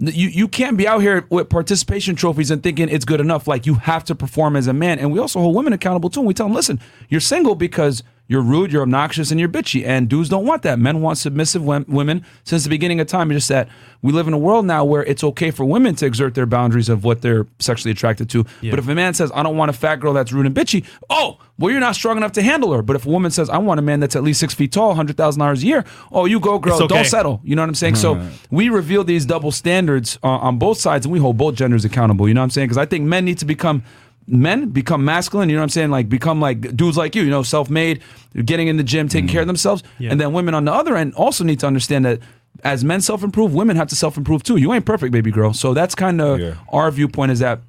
[0.01, 3.49] You, you can't be out here with participation trophies and thinking it's good enough.
[3.49, 6.21] Like you have to perform as a man, and we also hold women accountable too.
[6.21, 9.85] And we tell them, listen, you're single because you're rude, you're obnoxious, and you're bitchy.
[9.87, 10.79] And dudes don't want that.
[10.79, 13.31] Men want submissive women since the beginning of time.
[13.31, 13.69] It's just that
[14.03, 16.91] we live in a world now where it's okay for women to exert their boundaries
[16.91, 18.45] of what they're sexually attracted to.
[18.71, 20.85] But if a man says, I don't want a fat girl that's rude and bitchy,
[21.09, 22.83] oh, well, you're not strong enough to handle her.
[22.83, 24.95] But if a woman says, I want a man that's at least six feet tall,
[24.95, 26.87] $100,000 a year, oh, you go, girl, okay.
[26.87, 27.41] don't settle.
[27.43, 27.97] You know what I'm saying?
[27.97, 31.85] So we reveal these double standards uh, on both sides and we hold both genders
[31.85, 32.29] accountable.
[32.29, 32.69] You know what I'm saying?
[32.69, 33.83] Because I think men need to become
[34.29, 37.31] men become masculine you know what i'm saying like become like dudes like you you
[37.31, 38.01] know self-made
[38.45, 40.11] getting in the gym taking care of themselves Yeah.
[40.11, 42.21] and then women on the other end also need to understand that
[42.65, 45.95] as men self-improve women have to self-improve too you ain't perfect baby girl so that's
[45.95, 46.55] kind of Yeah.
[46.73, 47.61] our viewpoint is that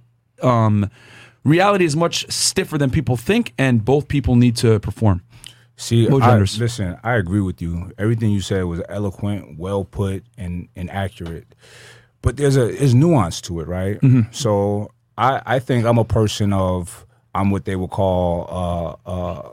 [0.44, 0.90] um
[1.44, 5.22] reality is much stiffer than people think and both people need to perform
[5.82, 7.94] See, I, listen, I agree with you.
[7.98, 11.56] Everything you said was eloquent, well put, and and accurate.
[12.22, 13.96] But there's a there's nuance to it, right?
[14.02, 14.24] Mm-hmm.
[14.32, 17.06] So I I think I'm a person of
[17.36, 19.50] I'm what they would call uh uh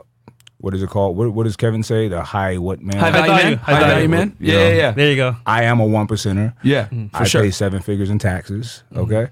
[0.59, 1.15] what is it called?
[1.15, 2.07] What, what does Kevin say?
[2.07, 2.97] The high what man?
[2.97, 3.57] High value value, man.
[3.59, 4.07] high High value value.
[4.09, 4.37] man.
[4.39, 4.59] Yeah, know.
[4.69, 4.91] yeah, yeah.
[4.91, 5.35] There you go.
[5.45, 6.55] I am a one percenter.
[6.63, 7.41] Yeah, I for sure.
[7.43, 8.83] pay seven figures in taxes.
[8.95, 9.27] Okay,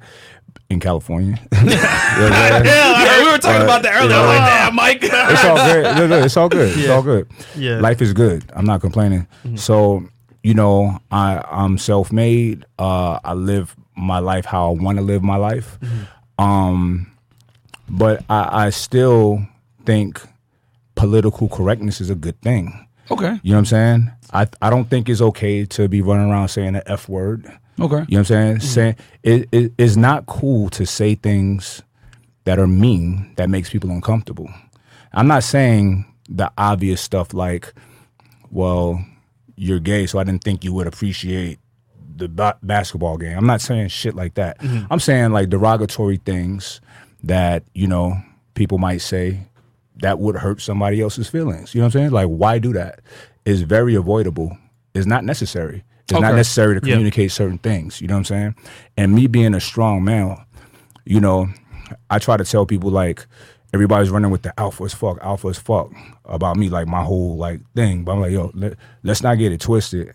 [0.69, 1.39] in California.
[2.15, 2.65] You know what I'm?
[2.65, 4.15] Yeah, we were talking about that earlier.
[4.15, 5.31] I'm like, damn, Mike.
[5.33, 5.83] it's all good.
[5.97, 6.77] No, no, it's all good.
[6.77, 7.27] It's all good.
[7.57, 7.79] Yeah.
[7.81, 8.49] Life is good.
[8.53, 9.27] I'm not complaining.
[9.55, 10.07] So,
[10.43, 12.65] you know, I I'm self-made.
[12.79, 15.77] Uh, I live my life how I want to live my life.
[16.37, 17.11] Um,
[17.89, 19.45] but I, I still
[19.85, 20.21] think
[20.95, 22.87] political correctness is a good thing.
[23.11, 23.39] okay.
[23.43, 24.11] You know what I'm saying?
[24.33, 27.45] I I don't think it's okay to be running around saying the f word.
[27.79, 27.79] Okay.
[27.79, 28.59] You know what I'm saying?
[28.61, 31.81] Saying it, it it's not cool to say things
[32.45, 34.49] that are mean that makes people uncomfortable.
[35.13, 37.73] I'm not saying the obvious stuff like,
[38.49, 39.03] well,
[39.55, 41.59] you're gay, so I didn't think you would appreciate
[42.15, 43.37] the ba- basketball game.
[43.37, 44.59] I'm not saying shit like that.
[44.59, 44.91] Mm-hmm.
[44.91, 46.81] I'm saying like derogatory things
[47.23, 48.17] that, you know,
[48.53, 49.39] people might say
[49.97, 51.73] that would hurt somebody else's feelings.
[51.73, 52.11] You know what I'm saying?
[52.11, 53.01] Like, why do that?
[53.45, 54.57] It's very avoidable.
[54.93, 55.83] It's not necessary.
[56.09, 57.99] It's not necessary to communicate certain things.
[57.99, 58.55] You know what I'm saying?
[58.95, 60.43] And me being a strong male,
[61.05, 61.47] you know,
[62.09, 63.25] I try to tell people like
[63.73, 65.91] everybody's running with the alpha as fuck, alpha as fuck
[66.25, 68.03] about me, like my whole like thing.
[68.03, 70.13] But I'm like, yo, let, let's not get it twisted.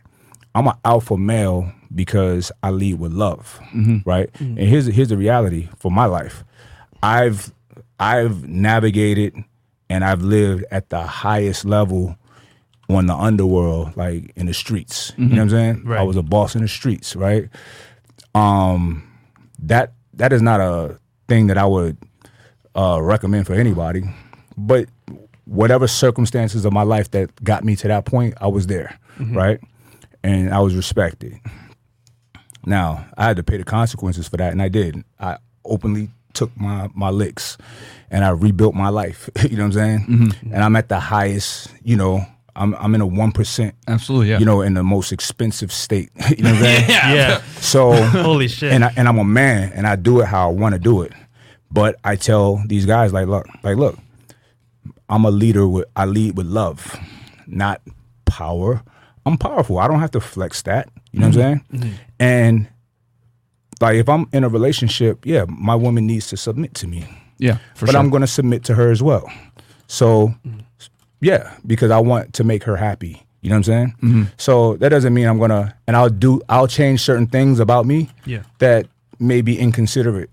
[0.54, 3.60] I'm an alpha male because I lead with love,
[4.04, 4.28] right?
[4.38, 6.44] And here's here's the reality for my life.
[7.02, 7.52] I've
[7.98, 9.34] I've navigated
[9.88, 12.16] and I've lived at the highest level
[12.88, 15.12] on the underworld, like in the streets.
[15.16, 15.84] You know what I'm saying?
[15.84, 16.00] Right.
[16.00, 17.48] I was a boss in the streets, right?
[18.34, 19.02] Um,
[19.60, 21.96] that that is not a thing that I would
[22.74, 24.02] uh, recommend for anybody.
[24.56, 24.88] But
[25.44, 28.98] whatever circumstances of my life that got me to that point, I was there,
[29.34, 29.60] right?
[30.22, 31.38] And I was respected.
[32.66, 35.02] Now I had to pay the consequences for that, and I did.
[35.18, 37.56] I openly took my my licks,
[38.10, 39.30] and I rebuilt my life.
[39.42, 39.98] you know what I'm saying?
[40.00, 40.54] Mm-hmm.
[40.54, 41.72] And I'm at the highest.
[41.82, 43.74] You know, I'm I'm in a one percent.
[43.88, 44.30] Absolutely.
[44.30, 44.38] Yeah.
[44.38, 46.10] You know, in the most expensive state.
[46.36, 46.84] you know what I'm saying?
[46.90, 47.42] Yeah.
[47.60, 48.72] So Holy shit.
[48.72, 51.02] and I, and I'm a man and I do it how I want to do
[51.02, 51.12] it.
[51.70, 53.96] But I tell these guys like, look, like, look,
[55.08, 56.98] I'm a leader with I lead with love,
[57.46, 57.80] not
[58.24, 58.82] power.
[59.26, 59.78] I'm powerful.
[59.78, 60.88] I don't have to flex that.
[61.12, 61.64] You know what I'm saying?
[61.72, 61.82] Mm-hmm.
[61.84, 61.94] Mm-hmm.
[62.20, 62.68] And
[63.80, 67.06] like if I'm in a relationship, yeah, my woman needs to submit to me.
[67.38, 67.58] yeah.
[67.78, 67.98] But sure.
[67.98, 69.30] I'm going to submit to her as well.
[69.86, 70.60] So, mm-hmm.
[71.20, 73.22] yeah, because I want to make her happy.
[73.42, 74.28] You know what I'm saying?
[74.36, 78.10] So that doesn't mean I'm gonna, and I'll do, I'll change certain things about me
[78.26, 78.42] Yeah.
[78.58, 78.86] that
[79.18, 80.28] may be inconsiderate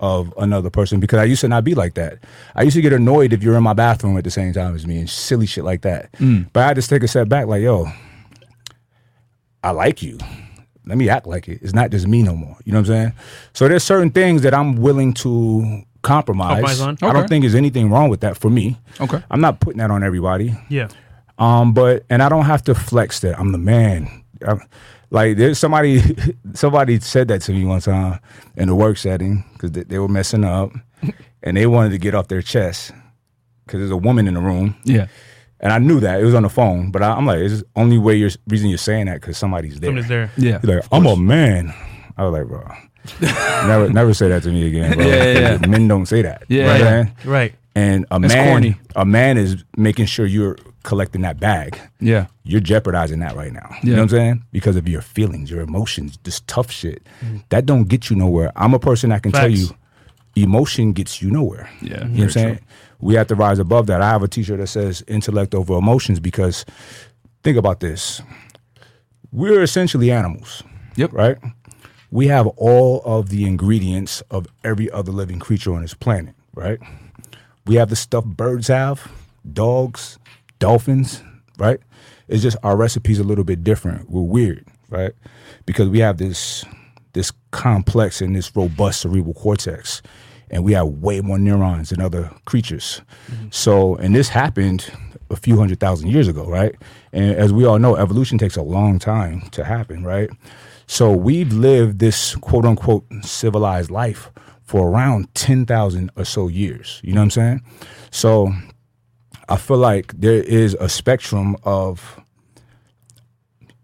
[0.00, 2.18] of another person because I used to not be like that.
[2.54, 4.86] I used to get annoyed if you're in my bathroom at the same time as
[4.86, 6.10] me and silly shit like that.
[6.12, 6.48] Mm.
[6.54, 7.86] But I had to take a step back, like, yo,
[9.66, 10.16] I like you.
[10.84, 11.58] Let me act like it.
[11.60, 12.56] It's not just me no more.
[12.64, 13.12] You know what I'm saying?
[13.52, 16.62] So there's certain things that I'm willing to compromise.
[16.62, 16.98] Compromise on.
[17.02, 18.78] I don't think there's anything wrong with that for me.
[19.00, 19.20] Okay.
[19.28, 20.54] I'm not putting that on everybody.
[20.68, 20.88] yeah.
[21.38, 24.08] Um, but and I don't have to flex that I'm the man.
[24.46, 24.62] I'm,
[25.10, 26.00] like there's somebody,
[26.54, 28.20] somebody said that to me one time
[28.56, 30.72] in the work setting because they, they were messing up,
[31.42, 32.92] and they wanted to get off their chest
[33.66, 35.08] because there's a woman in the room, yeah.
[35.60, 36.90] And I knew that it was on the phone.
[36.90, 39.80] But I, I'm like, it's the only way you're reason you're saying that because somebody's
[39.80, 39.88] there.
[39.88, 40.30] Somebody's there.
[40.36, 40.58] Yeah.
[40.60, 41.72] He's like, I'm a man.
[42.16, 42.66] I was like, bro,
[43.66, 45.06] never, never say that to me again, bro.
[45.06, 45.66] Yeah, yeah, yeah.
[45.66, 46.44] Men don't say that.
[46.48, 47.12] Yeah, what I'm yeah.
[47.24, 47.54] Right.
[47.74, 48.76] And a That's man, corny.
[48.96, 52.26] a man is making sure you're collecting that bag Yeah.
[52.44, 53.68] you're jeopardizing that right now.
[53.82, 53.96] You Yeah.
[53.96, 54.44] know what I'm saying?
[54.52, 57.02] Because of your feelings, your emotions, this tough shit.
[57.22, 57.42] Mm.
[57.50, 58.50] That don't get you nowhere.
[58.56, 59.68] I'm a person that can tell you
[60.36, 61.68] emotion gets you nowhere.
[61.82, 62.58] Yeah, You know what I'm saying?
[63.00, 64.00] We have to rise above that.
[64.00, 66.64] I have a t-shirt that says intellect over emotions because
[67.42, 68.22] think about this.
[69.32, 70.62] We're essentially animals.
[70.96, 71.12] Yep.
[71.12, 71.36] Right?
[72.10, 76.78] We have all of the ingredients of every other living creature on this planet, right?
[77.66, 79.10] We have the stuff birds have,
[79.52, 80.18] dogs,
[80.58, 81.22] dolphins,
[81.58, 81.80] right?
[82.28, 84.08] It's just our recipe's a little bit different.
[84.08, 85.12] We're weird, right?
[85.66, 86.64] Because we have this
[87.12, 90.02] this complex and this robust cerebral cortex,
[90.50, 93.02] and we have way more neurons than other creatures.
[93.30, 93.48] Mm-hmm.
[93.50, 94.90] So, and this happened
[95.30, 96.74] a few hundred thousand years ago, right?
[97.12, 100.30] And as we all know, evolution takes a long time to happen, right?
[100.86, 104.30] So we've lived this quote unquote civilized life
[104.62, 107.00] for around 10,000 or so years.
[107.02, 107.62] You know what I'm saying?
[108.10, 108.52] So
[109.48, 112.20] I feel like there is a spectrum of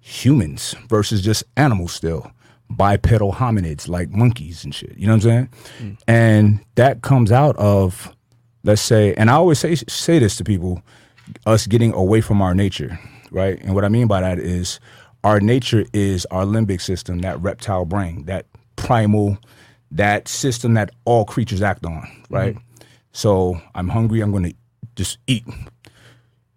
[0.01, 2.31] humans versus just animals still.
[2.77, 4.97] Bipedal hominids like monkeys and shit.
[4.97, 5.49] You know what I'm
[5.81, 5.99] saying?
[6.09, 8.15] And that comes out of,
[8.65, 10.83] let's say, and I always say say this to people,
[11.47, 12.99] us getting away from our nature,
[13.31, 13.61] right?
[13.63, 14.81] And what I mean by that is
[15.25, 19.39] our nature is our limbic system, that reptile brain, that primal,
[19.91, 22.55] that system that all creatures act on, right?
[22.55, 22.85] Mm-hmm.
[23.13, 24.53] So I'm hungry, I'm gonna
[24.97, 25.45] just eat.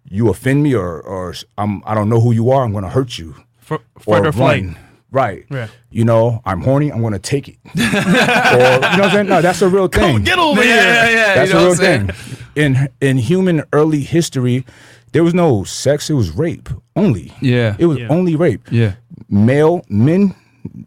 [0.10, 2.64] you offend me or or I'm I don't know who you are.
[2.64, 3.36] I'm going to hurt you.
[3.60, 4.64] For, fight or flight.
[4.64, 4.78] run.
[5.16, 5.46] Right.
[5.50, 5.68] Yeah.
[5.90, 6.92] You know, I'm horny.
[6.92, 7.58] I'm going to take it.
[7.76, 9.28] or, you know what I'm saying?
[9.28, 10.24] No, that's a real thing.
[10.24, 10.84] Get over Yeah, here.
[10.84, 11.36] yeah, yeah.
[11.36, 12.08] That's you know a real what I'm saying?
[12.08, 12.46] thing.
[12.56, 14.66] In in human early history,
[15.14, 16.10] there was no sex.
[16.10, 17.32] It was rape only.
[17.42, 17.78] Yeah.
[17.80, 18.08] It was Yeah.
[18.10, 18.68] only rape.
[18.72, 18.96] Yeah.
[19.30, 20.36] Male men,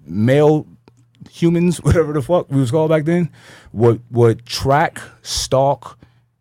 [0.06, 0.66] male
[1.30, 3.30] humans, whatever the fuck we was called back then,
[3.72, 5.98] would would track, stalk,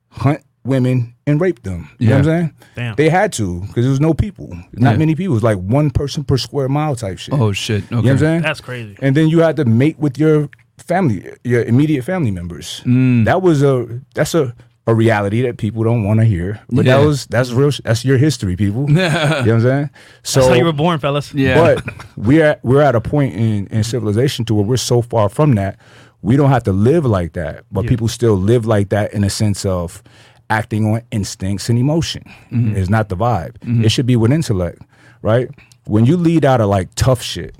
[0.10, 1.90] hunt women and rape them.
[1.98, 2.54] You know what I'm saying?
[2.76, 2.96] Damn.
[2.96, 4.50] They had to because there was no people.
[4.74, 4.98] Not Yeah.
[4.98, 5.34] many people.
[5.34, 7.34] It was like one person per square mile type shit.
[7.34, 7.84] Oh shit.
[7.86, 7.96] Okay.
[7.96, 8.42] You know what I'm saying?
[8.44, 8.96] That's crazy.
[9.02, 12.82] and then you had to mate with your family, your immediate family members.
[12.86, 13.26] Mm.
[13.26, 14.54] That was a that's a
[14.90, 16.62] a reality that people don't want to hear.
[16.70, 16.98] But Yeah.
[17.00, 17.72] that was that's real.
[17.84, 18.86] That's your history, people.
[18.88, 19.90] you know what I'm saying?
[20.24, 21.34] So That's how you were born, fellas.
[21.34, 21.60] Yeah.
[21.60, 21.84] but
[22.16, 25.56] we're at, we're at a point in, in civilization to where we're so far from
[25.56, 25.78] that
[26.24, 27.90] we don't have to live like that but Yeah.
[27.90, 30.02] people still live like that in a sense of
[30.50, 32.76] acting on instincts and emotion Mm-hmm.
[32.78, 33.56] It's not the vibe
[33.86, 34.82] it should be with intellect
[35.22, 35.50] right
[35.86, 37.56] when you lead out of like tough shit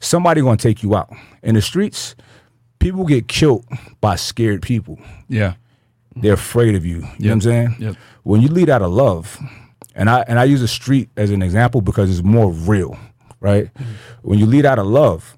[0.00, 2.14] somebody gonna take you out in the streets
[2.78, 3.64] people get killed
[4.00, 5.54] by scared people Yeah.
[6.16, 6.96] they're afraid of you.
[6.96, 7.76] You know what I'm saying?
[7.78, 7.96] Yep.
[8.22, 9.36] When you lead out of love,
[9.96, 12.96] and I and I use the street as an example because it's more real,
[13.40, 13.68] right?
[14.22, 15.36] When you lead out of love,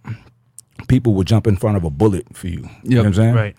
[0.88, 2.68] people will jump in front of a bullet for you.
[2.83, 3.35] You know what I'm saying?
[3.35, 3.57] Right.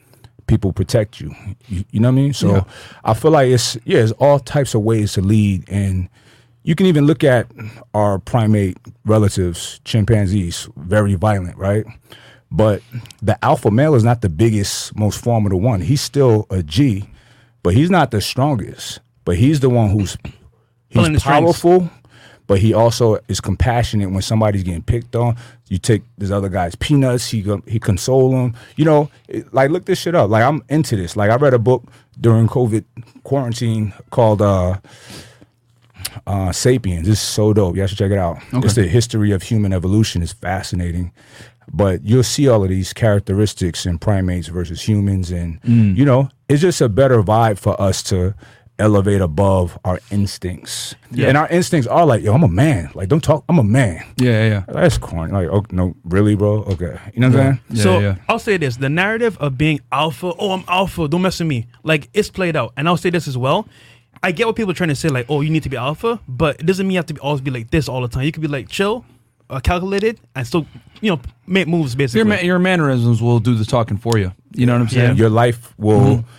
[0.47, 1.35] People protect you.
[1.67, 2.33] You, you know what I mean?
[2.33, 2.63] So Yeah.
[3.03, 6.09] I feel like it's yeah, it's all types of ways to lead and
[6.63, 7.47] you can even look at
[7.93, 11.85] our primate relatives, chimpanzees, very violent, right?
[12.51, 12.81] But
[13.21, 15.79] the alpha male is not the biggest, most formidable one.
[15.79, 17.09] He's still a G,
[17.63, 18.99] but he's not the strongest.
[19.23, 20.17] But he's the one who's
[20.89, 21.89] he's powerful,
[22.47, 25.35] but he also is compassionate when somebody's getting picked on.
[25.67, 28.55] You take this other guy's peanuts, he he console him.
[28.77, 30.29] You know, it- like look this shit up.
[30.29, 31.15] Like I'm into this.
[31.15, 31.83] Like I read a book
[32.19, 32.83] during COVID
[33.23, 34.77] quarantine called uh
[36.25, 37.07] uh, Sapiens.
[37.07, 37.75] It's so dope.
[37.75, 38.37] You should check it out.
[38.53, 40.21] It's the history of human evolution.
[40.21, 41.11] is fascinating.
[41.71, 45.97] But you'll see all of these characteristics in primates versus humans, and Mm.
[45.97, 48.33] you know, it's just a better vibe for us to
[48.79, 50.95] elevate above our instincts.
[51.11, 51.27] Yeah.
[51.27, 52.91] And our instincts are like, yo, I'm a man.
[52.93, 53.43] Like, don't talk.
[53.49, 54.03] I'm a man.
[54.17, 54.31] Yeah.
[54.31, 54.49] Yeah.
[54.49, 54.63] yeah.
[54.67, 55.31] That's corny.
[55.31, 56.63] Like, oh no, really, bro?
[56.63, 57.59] Okay, you know what I'm saying?
[57.69, 58.15] Yeah, so yeah.
[58.29, 60.33] I'll say this: the narrative of being alpha.
[60.37, 61.07] Oh, I'm alpha.
[61.07, 61.67] Don't mess with me.
[61.83, 63.67] Like it's played out, and I'll say this as well.
[64.23, 66.19] I get what people are trying to say, like, oh, you need to be alpha,
[66.27, 68.23] but it doesn't mean you have to be, always be like this all the time.
[68.23, 69.05] You could be like chill,
[69.49, 70.65] uh, calculated, and still,
[71.01, 72.19] you know, make moves basically.
[72.19, 74.33] Your ma- your mannerisms will do the talking for you.
[74.53, 75.17] You know what I'm saying?
[75.17, 75.99] Your life will.
[75.99, 76.29] Mm-hmm.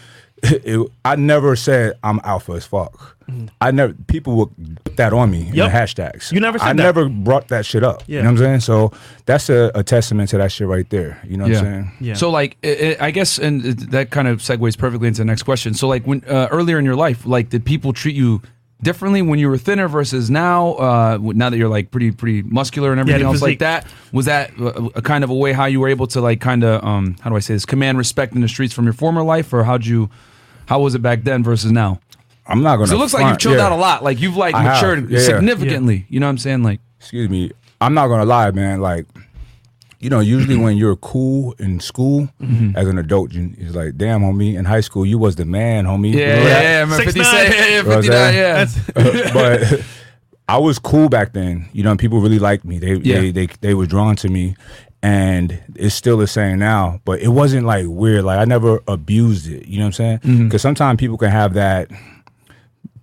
[0.43, 3.17] it- I never said I'm alpha as fuck.
[3.61, 3.93] I never.
[4.07, 5.57] People would put that on me in Mm-hmm.
[5.57, 6.33] The hashtags.
[6.33, 6.83] You never said I that.
[6.83, 8.03] never brought that shit up.
[8.07, 8.19] Yeah.
[8.19, 8.61] You know what I'm saying?
[8.61, 8.91] So
[9.27, 11.21] that's a, a testament to that shit right there.
[11.25, 11.59] You know what Yeah.
[11.59, 11.93] I'm saying?
[12.01, 12.15] yeah.
[12.15, 15.43] So like, i i I guess, and that kind of segues perfectly into the next
[15.43, 15.75] question.
[15.75, 18.41] So like, when uh, earlier in your life, like, did people treat you
[18.83, 20.75] differently when you were thinner versus now?
[20.75, 24.27] Uh, now that you're like pretty pretty muscular and everything the else like that, was
[24.27, 26.83] that a, a kind of a way how you were able to like kind of
[26.85, 29.53] um how do I say this command respect in the streets from your former life,
[29.53, 30.11] or how'd you?
[30.67, 32.01] How was it back then versus now?
[32.47, 32.89] I'm not gonna.
[32.89, 33.67] So it looks like you've chilled yeah.
[33.67, 34.03] out a lot.
[34.03, 35.25] Like you've like I matured Yeah, yeah.
[35.25, 36.07] significantly.
[36.09, 36.63] You know what I'm saying?
[36.63, 37.53] Like Excuse me.
[37.81, 38.81] I'm not gonna lie, man.
[38.81, 39.07] Like,
[40.01, 42.77] you know, usually when you're cool in school Mm-hmm.
[42.77, 44.57] as an adult, you, it's like, damn, homie.
[44.59, 46.13] In high school, you was the man, homie.
[46.13, 46.63] You yeah, remember yeah, that?
[46.63, 46.79] yeah.
[46.79, 47.25] I remember 50 6'9".
[47.25, 49.27] Yeah, yeah, You know what I'm 59, saying?
[49.27, 49.33] yeah.
[49.79, 49.85] but
[50.49, 51.69] I was cool back then.
[51.73, 52.79] You know, and people really liked me.
[52.79, 53.21] They Yeah.
[53.21, 54.55] they, they they were drawn to me,
[55.03, 57.01] and it's still the same now.
[57.05, 58.25] But it wasn't like weird.
[58.25, 59.67] Like I never abused it.
[59.67, 60.45] You know what I'm saying?
[60.45, 61.91] Because sometimes people can have that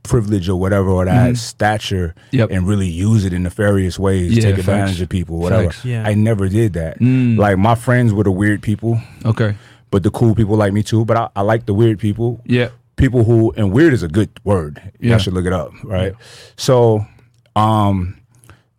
[0.07, 2.51] privilege or whatever or that stature Yep.
[2.51, 4.67] and really use it in nefarious ways Yeah, take facts.
[4.67, 6.03] advantage of people whatever Yeah.
[6.07, 7.37] i never did that Mm.
[7.37, 9.55] like my friends were the weird people Okay.
[9.91, 12.69] but the cool people like me too but i, I like the weird people Yeah.
[12.97, 14.81] people who and weird is a good word.
[14.99, 15.17] You Yeah.
[15.17, 16.13] should look it up, right?
[16.55, 17.05] So,
[17.57, 18.15] um,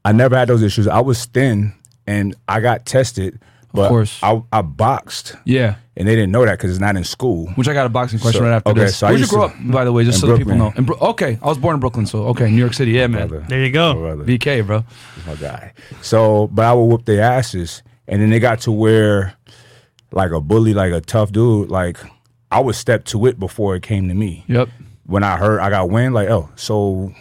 [0.04, 0.86] I never had those issues.
[0.88, 1.72] I was thin
[2.06, 3.38] and I got tested,
[3.74, 4.18] but course.
[4.22, 5.74] I, I boxed Yeah.
[5.96, 7.46] And they didn't know that because it's not in school.
[7.54, 8.96] Which I got a boxing question So- right after okay, this.
[8.98, 10.72] so I Where'd you grow up, by the way, just in so that people know?
[10.76, 13.28] In Bro- okay, I was born in Brooklyn, so okay, New York City, yeah, man.
[13.28, 13.44] Brother.
[13.48, 13.94] there you go.
[13.94, 14.24] My brother.
[14.24, 14.85] BK, bro.
[15.26, 15.72] my guy.
[16.02, 19.35] So, but I would whoop their asses, and then they got to where,
[20.12, 21.98] like a bully, like a tough dude, like
[22.50, 24.44] I would step to it before it came to me.
[24.48, 24.68] Yep.
[25.06, 27.12] When I heard I got wind, like oh, so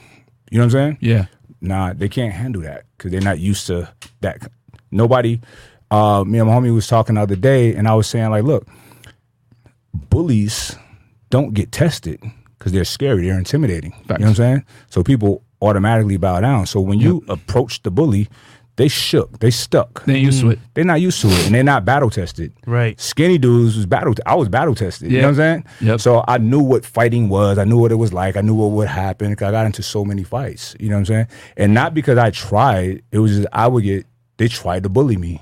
[0.51, 0.97] you know what I'm saying?
[1.01, 1.25] Yeah.
[1.61, 3.89] Nah, they can't handle that because they're not used to
[4.21, 4.51] that.
[4.91, 5.39] Nobody.
[5.91, 8.43] Uh, me and my homie was talking the other day, and I was saying like,
[8.43, 8.67] look,
[9.93, 10.75] bullies
[11.29, 12.21] don't get tested
[12.57, 13.91] because they're scary, they're intimidating.
[13.91, 14.03] Facts.
[14.09, 14.65] You know what I'm saying?
[14.89, 16.65] So people automatically bow down.
[16.65, 18.29] So when you approach the bully,
[18.77, 20.03] they shook, they stuck.
[20.03, 20.59] They ain't used to it.
[20.73, 22.51] They're not used to it, and they're not battle tested.
[22.67, 22.99] Right.
[22.99, 24.13] Skinny dudes was battle.
[24.25, 25.11] I was battle tested.
[25.11, 25.65] You know what I'm saying?
[25.81, 25.99] Yep.
[26.01, 27.57] So I knew what fighting was.
[27.57, 28.35] I knew what it was like.
[28.35, 29.31] I knew what would happen.
[29.31, 30.75] I got into so many fights.
[30.77, 31.27] You know what I'm saying?
[31.55, 33.01] And not because I tried.
[33.11, 34.05] It was just I would get.
[34.37, 35.41] They tried to bully me.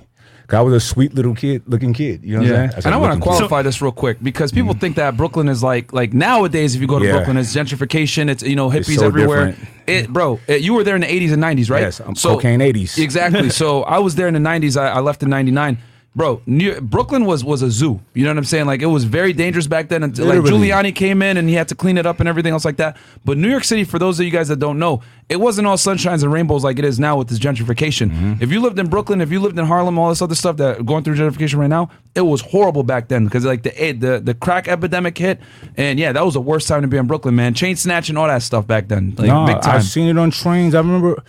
[0.53, 2.23] 'Cause I was a sweet little kid, looking kid.
[2.23, 2.71] You know what I'm saying?
[2.71, 3.37] said and I want to looking kid.
[3.37, 4.79] qualify this real quick because people mm.
[4.79, 6.75] think that Brooklyn is like like nowadays.
[6.75, 7.13] If you go to Yeah.
[7.13, 8.29] Brooklyn, it's gentrification.
[8.29, 9.47] It's you know hippies so everywhere.
[9.47, 9.69] different.
[9.87, 11.81] It, bro, it, you were there in the '80s and '90s, right?
[11.81, 12.99] Yes, I'm cocaine 80s.
[12.99, 13.49] Exactly.
[13.49, 14.79] so I was there in the '90s.
[14.79, 15.79] I, I left in '99.
[16.15, 17.99] Bro, New, Brooklyn was was a zoo.
[18.13, 18.67] You know what I'm saying?
[18.67, 20.03] Like it was very dangerous back then.
[20.03, 20.67] Until like Literally.
[20.69, 22.97] Giuliani came in and he had to clean it up and everything else like that.
[23.25, 25.75] But New York City, for those of you guys that don't know, it wasn't all
[25.75, 28.11] sunshines and rainbows like it is now with this gentrification.
[28.11, 28.43] Mm-hmm.
[28.43, 30.85] If you lived in Brooklyn, if you lived in Harlem, all this other stuff that
[30.85, 34.19] going through gentrification right now, it was horrible back then because like the eh, the
[34.19, 35.39] the crack epidemic hit,
[35.77, 37.55] and yeah, that was the worst time to be in Brooklyn, man.
[37.55, 39.77] Chain snatching, all that stuff back then, like no, big time.
[39.77, 40.75] I've seen it on trains.
[40.75, 41.23] I remember,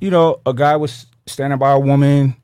[0.00, 2.34] you know, a guy was standing by a woman,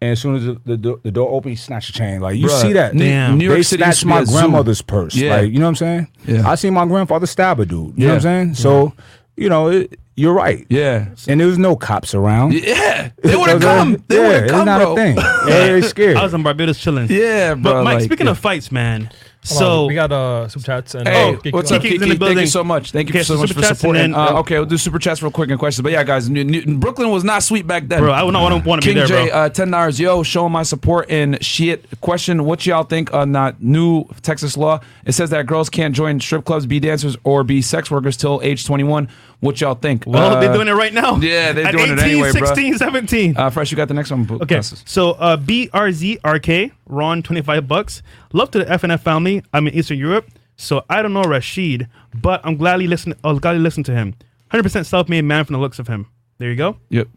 [0.00, 2.20] and as soon as the, the, do- the door opened, he snatched a chain.
[2.20, 2.96] Like you Bruh, see that?
[2.96, 3.38] Damn.
[3.38, 4.32] New York they City used snatched to be my a zoo.
[4.38, 5.14] grandmother's purse.
[5.14, 5.36] Yeah.
[5.36, 6.08] Like you know what I'm saying?
[6.26, 6.48] Yeah.
[6.48, 7.94] I seen my grandfather stab a dude.
[7.96, 8.54] You know what I'm saying?
[8.54, 8.92] So,
[9.36, 10.64] you know, it, you're right.
[10.68, 11.08] yeah.
[11.26, 12.52] And there was no cops around.
[12.54, 14.04] Yeah, they would have So, come.
[14.08, 14.92] They yeah, would have it's come, not bro.
[14.92, 15.16] a thing.
[15.48, 16.16] Yeah, they scared.
[16.16, 17.08] I was in Barbados chilling.
[17.10, 17.72] Yeah, bro.
[17.74, 18.32] But Mike, like, speaking yeah.
[18.32, 19.10] of fights, man.
[19.46, 22.16] Hold So on, we got uh, super chats and Hey, uh, what's up, Kiki's Kiki?
[22.16, 22.92] Thank you so much.
[22.92, 24.04] Thank you Okay, so so much for chats supporting.
[24.04, 25.82] and then- uh, okay, we'll do super chats real quick and questions.
[25.82, 28.00] But yeah, guys, New, New, Brooklyn was not sweet back then.
[28.00, 29.36] Bro, I would not want to want to be King there, J, bro.
[29.38, 30.00] uh, ten dollars.
[30.00, 31.84] Yo, showing my support and shit.
[32.00, 34.80] Question: What y'all think on that new Texas law?
[35.04, 38.40] It says that girls can't join strip clubs, be dancers, or be sex workers till
[38.42, 39.08] age twenty one.
[39.44, 40.04] What y'all think?
[40.06, 41.16] well, Uh, they're doing it right now.
[41.16, 42.46] yeah, they're At doing it 18, anyway, bro.
[42.46, 43.36] 16, 17.
[43.36, 44.26] Uh, Fresh, you got the next one.
[44.40, 48.02] Okay, so uh, BRZRK, Ron, 25 bucks.
[48.32, 49.42] Love to the FNF family.
[49.52, 53.12] I'm in Eastern Europe, so I don't know Rashid, but I'm gladly listen.
[53.22, 54.14] I'll gladly listen to him.
[54.50, 56.06] 100% self-made man from the looks of him.
[56.38, 56.78] There you go.
[56.88, 57.08] Yep.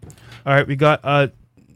[0.45, 1.27] All right, we got uh,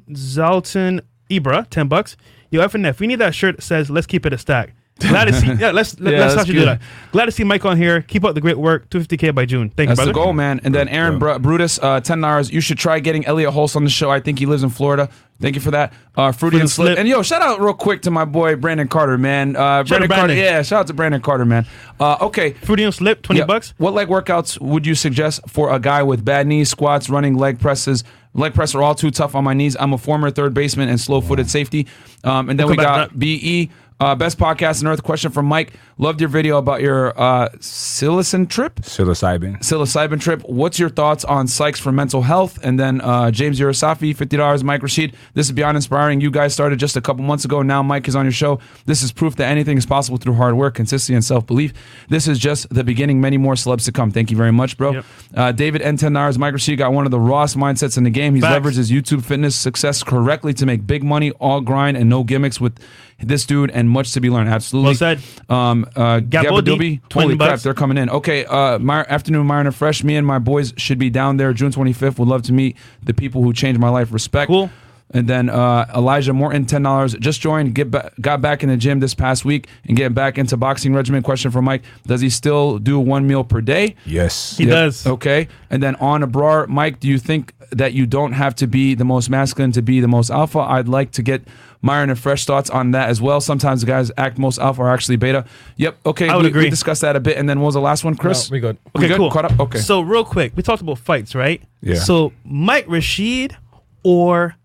[0.09, 2.17] Zalton Ibra, 10 bucks.
[2.49, 4.73] Yo, FNF, we need that shirt that says, let's keep it a stack.
[4.99, 5.47] Glad to see.
[5.53, 6.81] Yeah, let's let, Yeah, let's that's actually do that.
[7.11, 8.01] Glad to see Mike on here.
[8.03, 8.87] Keep up the great work.
[8.91, 9.69] 250k by June.
[9.69, 10.25] Thank That's you, the brother.
[10.25, 10.61] goal, man.
[10.63, 12.51] And then Aaron Br- Brutus, uh, ten dollars.
[12.51, 14.11] You should try getting Elliot Holst on the show.
[14.11, 15.09] I think he lives in Florida.
[15.39, 15.91] Thank you for that.
[16.15, 16.85] Uh, Fruity and Slip.
[16.89, 16.99] Slip.
[16.99, 19.55] And yo, shout out real quick to my boy Brandon Carter, man.
[19.55, 20.33] Uh, Brandon out Carter.
[20.35, 21.65] Yeah, shout out to Brandon Carter, man.
[21.99, 22.51] Uh, okay.
[22.53, 23.45] Fruity and Slip, 20 Yeah.
[23.47, 23.73] bucks.
[23.79, 27.59] What leg workouts would you suggest for a guy with bad knees, squats, running, leg
[27.59, 28.03] presses?
[28.35, 29.75] Leg press are all too tough on my knees.
[29.79, 31.87] I'm a former third baseman and slow-footed safety.
[32.23, 33.71] Um, and then We'll we got BE.
[34.01, 35.03] Uh, best podcast on earth.
[35.03, 35.73] Question from Mike.
[36.01, 39.59] Loved your video about your uh, psilocin trip Psilocybin.
[39.59, 40.41] psilocybin trip.
[40.49, 42.57] What's your thoughts on psychs for mental health?
[42.63, 44.63] And then uh, James Urasafi, fifty dollars.
[44.63, 46.19] Mike Rashid, this is beyond inspiring.
[46.19, 47.61] You guys started just a couple months ago.
[47.61, 48.59] Now Mike is on your show.
[48.87, 51.71] This is proof that anything is possible through hard work, consistency, and self belief.
[52.09, 53.21] This is just the beginning.
[53.21, 54.09] Many more celebs to come.
[54.09, 54.93] Thank you very much, bro.
[54.93, 55.05] Yep.
[55.35, 56.35] Uh, David N ten dollars.
[56.39, 58.33] Mike Rashid got one of the rawest mindsets in the game.
[58.33, 58.65] He's Facts.
[58.65, 62.59] leveraged his YouTube fitness success correctly to make big money, all grind and no gimmicks
[62.59, 62.79] with
[63.23, 64.49] this dude, and much to be learned.
[64.49, 64.87] Absolutely.
[64.87, 65.19] Well said.
[65.47, 67.63] Um, uh, Gabo D, Gabadoobie, 20 holy crap, bucks.
[67.63, 68.09] they're coming in.
[68.09, 70.03] Okay, uh, my afternoon, Myron Fresh.
[70.03, 72.17] Me and my boys should be down there June 25th.
[72.19, 74.11] Would love to meet the people who changed my life.
[74.11, 74.47] Respect.
[74.49, 74.69] Cool.
[75.13, 77.13] And then uh, Elijah Morton, ten dollars.
[77.15, 77.75] Just joined.
[77.75, 80.93] Get ba- got back in the gym this past week and getting back into boxing
[80.93, 81.21] regimen.
[81.21, 83.95] Question for Mike: Does he still do one meal per day?
[84.05, 84.57] Yes.
[84.57, 85.05] He does.
[85.05, 85.47] Okay.
[85.69, 88.95] And then on a Abrar, Mike, do you think that you don't have to be
[88.95, 90.59] the most masculine to be the most alpha?
[90.59, 91.41] I'd like to get
[91.81, 93.41] Myron and fresh thoughts on that as well.
[93.41, 95.45] Sometimes the guys act most alpha are actually beta.
[95.77, 95.97] Yep.
[96.05, 96.29] Okay.
[96.29, 96.63] I would we, agree.
[96.65, 97.37] We discussed that a bit.
[97.37, 98.49] And then what was the last one, No, Chris?
[98.51, 98.77] we good.
[98.93, 99.17] We Okay, good?
[99.17, 99.31] cool.
[99.31, 99.59] Caught up?
[99.59, 99.79] Okay.
[99.79, 101.61] So real quick, we talked about fights, right?
[101.81, 101.95] Yeah.
[101.95, 103.57] So Mike Rashid
[104.03, 104.55] or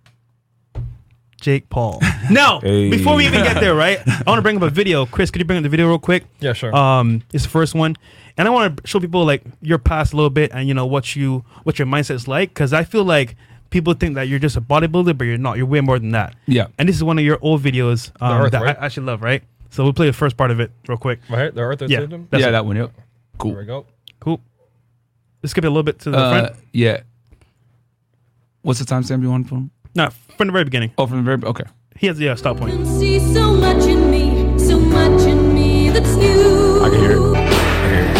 [1.41, 2.01] Jake Paul.
[2.31, 2.91] Now, Hey.
[2.91, 4.01] before we even get there, right?
[4.07, 5.07] I want to bring up a video.
[5.07, 6.25] Chris, could you bring up the video real quick?
[6.41, 6.75] Yeah, sure.
[6.75, 7.95] Um, it's the first one,
[8.37, 10.87] and I want to show people like your past a little bit, and you know
[10.87, 13.37] what you what your mindset is like, because I feel like
[13.71, 15.57] people think that you're just a bodybuilder, but you're not.
[15.57, 16.35] You're way more than that.
[16.47, 16.67] Yeah.
[16.79, 18.77] And this is one of your old videos um, Earth, that right?
[18.81, 19.43] I actually love, right?
[19.71, 21.21] So we'll play the first part of it real quick.
[21.29, 22.01] right here, the Earth Yeah.
[22.01, 22.29] System.
[22.31, 22.53] That's yeah, it.
[22.53, 22.77] that one.
[22.77, 22.93] Yep.
[22.95, 23.05] There
[23.39, 23.55] Cool.
[23.57, 23.87] we go.
[24.21, 24.41] Cool.
[25.43, 26.57] Let's skip it a little bit to the Uh, front.
[26.73, 27.01] yeah.
[28.63, 29.71] What's the timestamp you want from?
[29.97, 30.93] No, from the very beginning.
[30.99, 31.43] Oh, from the very.
[31.43, 31.65] Okay.
[31.97, 32.87] He has the uh, stop point.
[32.87, 36.85] See so much in me, so much in me that's new.
[36.85, 37.19] I can hear it.
[37.19, 38.17] I can hear it.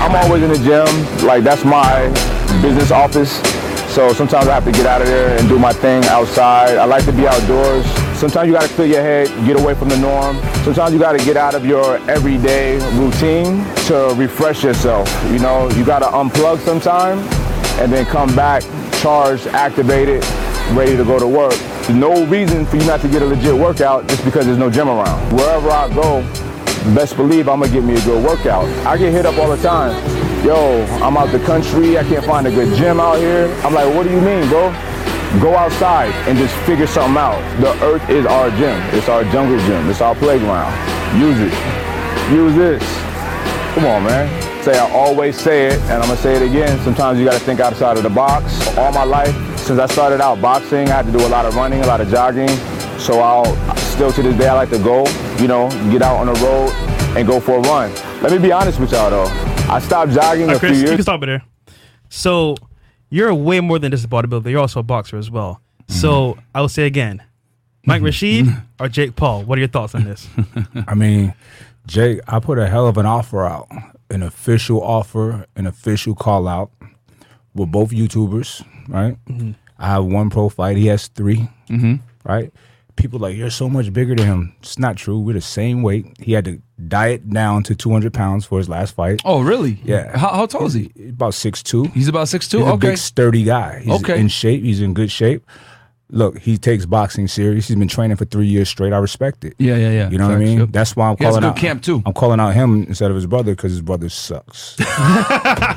[0.00, 1.24] I'm always in the gym.
[1.24, 2.08] Like that's my
[2.60, 3.36] business office.
[3.94, 6.78] So sometimes I have to get out of there and do my thing outside.
[6.78, 7.86] I like to be outdoors.
[8.24, 10.36] Sometimes you gotta clear your head, get away from the norm.
[10.64, 15.06] Sometimes you gotta get out of your everyday routine to refresh yourself.
[15.30, 17.18] You know, you gotta unplug sometime
[17.82, 18.62] and then come back
[19.02, 20.24] charged, activated,
[20.72, 21.52] ready to go to work.
[21.52, 24.70] There's no reason for you not to get a legit workout just because there's no
[24.70, 25.36] gym around.
[25.36, 26.22] Wherever I go,
[26.94, 28.64] best believe I'm gonna get me a good workout.
[28.86, 29.92] I get hit up all the time.
[30.42, 31.98] Yo, I'm out the country.
[31.98, 33.54] I can't find a good gym out here.
[33.62, 34.72] I'm like, what do you mean, bro?
[35.40, 37.40] Go outside and just figure something out.
[37.60, 38.80] The earth is our gym.
[38.94, 39.90] It's our jungle gym.
[39.90, 40.72] It's our playground.
[41.20, 41.52] Use it.
[42.32, 42.82] Use this.
[43.74, 44.62] Come on, man.
[44.62, 46.78] Say I always say it, and I'm gonna say it again.
[46.84, 48.76] Sometimes you gotta think outside of the box.
[48.78, 51.54] All my life, since I started out boxing, I had to do a lot of
[51.56, 52.48] running, a lot of jogging.
[52.98, 55.06] So I'll still to this day I like to go,
[55.38, 56.70] you know, get out on the road
[57.16, 57.92] and go for a run.
[58.22, 59.26] Let me be honest with y'all though.
[59.68, 61.42] I stopped jogging a few Chris, you can stop it there.
[62.08, 62.56] So
[63.10, 64.50] you're way more than just a bodybuilder.
[64.50, 65.60] You're also a boxer as well.
[65.88, 67.22] So I will say again,
[67.84, 68.06] Mike mm-hmm.
[68.06, 68.82] Rashid mm-hmm.
[68.82, 69.44] or Jake Paul.
[69.44, 70.28] What are your thoughts on this?
[70.88, 71.34] I mean,
[71.86, 73.68] Jake, I put a hell of an offer out,
[74.10, 76.70] an official offer, an official call out.
[77.54, 79.16] We're both YouTubers, right?
[79.26, 79.52] Mm-hmm.
[79.78, 80.76] I have one pro fight.
[80.76, 81.48] He has 3
[82.24, 82.52] right?
[82.96, 84.54] People like you're so much bigger than him.
[84.60, 85.18] It's not true.
[85.18, 86.06] We're the same weight.
[86.20, 89.20] He had to diet down to 200 pounds for his last fight.
[89.24, 89.78] Oh, really?
[89.84, 90.16] Yeah.
[90.16, 90.92] How, how tall is he?
[91.08, 91.92] About 6'2".
[91.92, 92.58] He's about six two.
[92.58, 92.88] He's a Okay.
[92.90, 93.80] big sturdy guy.
[93.80, 94.18] He's Okay.
[94.20, 94.62] in shape.
[94.62, 95.44] He's in good shape.
[96.10, 97.66] Look, he takes boxing serious.
[97.66, 98.92] He's been training for three years straight.
[98.92, 99.54] I respect it.
[99.58, 100.10] Yeah, yeah, yeah.
[100.10, 100.58] You know what I mean?
[100.60, 100.68] yep.
[100.70, 102.02] That's why I'm He has a calling good out camp, too.
[102.06, 104.76] I'm calling out him instead of his brother because his brother sucks.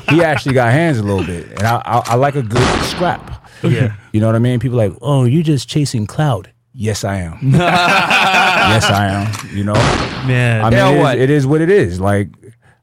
[0.08, 3.48] he actually got hands a little bit, and I, I, I like a good scrap.
[3.64, 3.96] Yeah.
[4.12, 4.60] You know what I mean?
[4.60, 6.52] People like, oh, you're just chasing cloud.
[6.80, 7.38] Yes, I am.
[7.42, 9.56] yes, I am.
[9.56, 9.74] You know,
[10.26, 10.64] Man.
[10.64, 11.18] I mean, Yeah, it is- what?
[11.18, 12.00] it is what it is.
[12.00, 12.28] Like,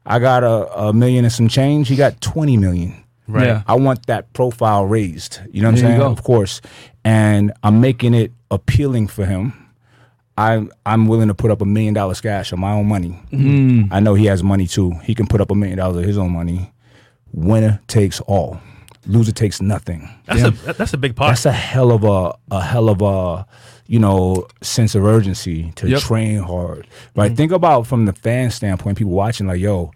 [0.04, 1.88] I got a, a million and some change.
[1.88, 2.94] He got twenty million.
[3.26, 3.46] Right.
[3.46, 3.62] Yeah.
[3.66, 5.40] I want that profile raised.
[5.50, 6.12] You know what There I'm saying?
[6.12, 6.60] Of course.
[7.04, 9.52] And I'm making it appealing for him.
[10.36, 13.18] I'm I'm willing to put up a million dollars cash on my own money.
[13.32, 13.88] Mm.
[13.90, 14.90] I know he has money too.
[15.04, 16.70] He can put up a million dollars of his own money.
[17.32, 18.60] Winner takes all.
[19.06, 20.08] Loser takes nothing.
[20.26, 21.30] That's a that's a big part.
[21.30, 23.46] That's a hell of a a hell of a
[23.88, 26.00] you know sense of urgency to Yep.
[26.00, 26.86] train hard.
[27.14, 27.26] Right?
[27.28, 27.36] Mm-hmm.
[27.36, 29.92] Think about from the fan standpoint, people watching like, yo,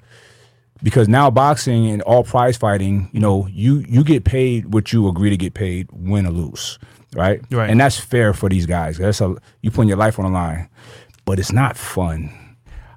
[0.82, 5.08] because now boxing and all prize fighting, you know, you you get paid what you
[5.08, 6.78] agree to get paid, win or lose,
[7.14, 7.40] right?
[7.50, 7.68] Right.
[7.68, 8.98] And that's fair for these guys.
[8.98, 10.68] That's a you putting your life on the line,
[11.24, 12.30] but it's not fun.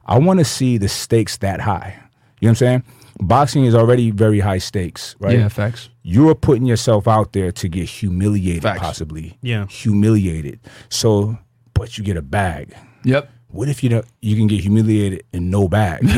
[0.06, 1.96] I want to see the stakes that high.
[2.40, 2.84] You know what I'm saying?
[3.20, 5.38] Boxing is already very high stakes, right?
[5.38, 5.90] Yeah, facts.
[6.02, 8.80] You're putting yourself out there to get humiliated, Facts.
[8.82, 9.38] possibly.
[9.42, 9.68] Yeah.
[9.68, 10.60] Humiliated.
[10.90, 11.38] So,
[11.74, 12.76] but you get a bag.
[13.04, 13.30] Yep.
[13.50, 16.02] What if you know you can get humiliated and no bag?
[16.04, 16.10] you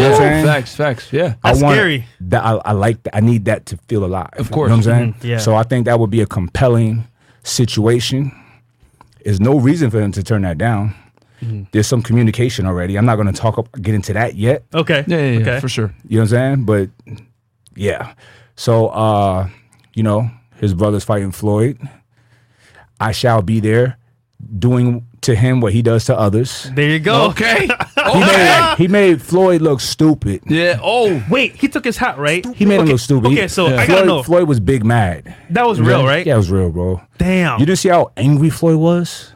[0.00, 0.44] know what I'm?
[0.44, 0.76] Facts.
[0.76, 1.10] Facts.
[1.12, 1.34] Yeah.
[1.42, 2.06] That's I want scary.
[2.20, 3.16] That I, I like that.
[3.16, 4.28] I need that to feel alive.
[4.34, 4.68] Of course.
[4.70, 5.14] You know what I'm saying?
[5.14, 5.38] Mhm, yeah.
[5.38, 7.08] So I think that would be a compelling
[7.42, 8.30] situation.
[9.24, 10.94] There's no reason for them to turn that down.
[11.42, 11.64] Mm-hmm.
[11.72, 12.96] There's some communication already.
[12.96, 14.64] I'm not going to talk up, get into that yet.
[14.74, 15.04] Okay.
[15.06, 15.60] Yeah, yeah, yeah, Okay.
[15.60, 15.94] for sure.
[16.08, 16.64] You know what I'm saying?
[16.64, 16.90] But
[17.74, 18.14] yeah.
[18.56, 19.48] So uh,
[19.94, 21.78] you know, his brother's fighting Floyd.
[22.98, 23.98] I shall be there
[24.58, 26.70] doing to him what he does to others.
[26.74, 27.26] There you go.
[27.36, 27.68] Okay.
[28.12, 30.42] He made, he made Floyd look stupid.
[30.46, 30.78] yeah.
[30.80, 31.22] Oh.
[31.28, 32.46] Wait, he took his hat, right?
[32.54, 33.32] He made him look stupid.
[33.32, 34.22] Okay, so Floyd, I gotta know.
[34.22, 35.34] Floyd was big mad.
[35.50, 36.24] That was real, right?
[36.24, 37.00] Yeah, it was real, bro.
[37.18, 37.58] Damn.
[37.58, 39.32] You didn't see how angry Floyd was?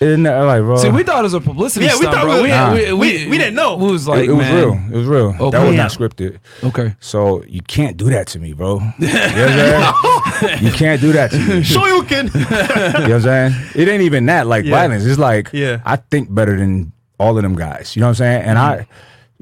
[0.00, 0.76] Isn't that like, bro?
[0.76, 2.36] See, we thought it was a publicity Yeah, we stunt, thought bro.
[2.36, 2.72] we- We, Nah.
[2.72, 3.76] we, We- we didn't know.
[3.76, 4.54] We was like, it was man.
[4.56, 4.72] real.
[4.92, 5.34] It was real.
[5.40, 5.50] Okay.
[5.50, 6.38] That was not scripted.
[6.62, 6.94] Okay.
[7.00, 8.80] So you can't do that to me, bro.
[8.98, 10.64] You, know what I'm saying?
[10.64, 11.62] you can't do that to me.
[11.74, 12.26] Show you can.
[12.26, 13.52] You know what I'm saying?
[13.74, 14.70] It ain't even that like Yeah.
[14.76, 15.04] violence.
[15.04, 15.80] It's like Yeah.
[15.84, 17.96] I think better than all of them guys.
[17.96, 18.42] You know what I'm saying?
[18.42, 18.90] And I mm-hmm.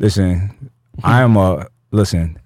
[0.02, 0.70] listen,
[1.04, 2.38] I am a listen,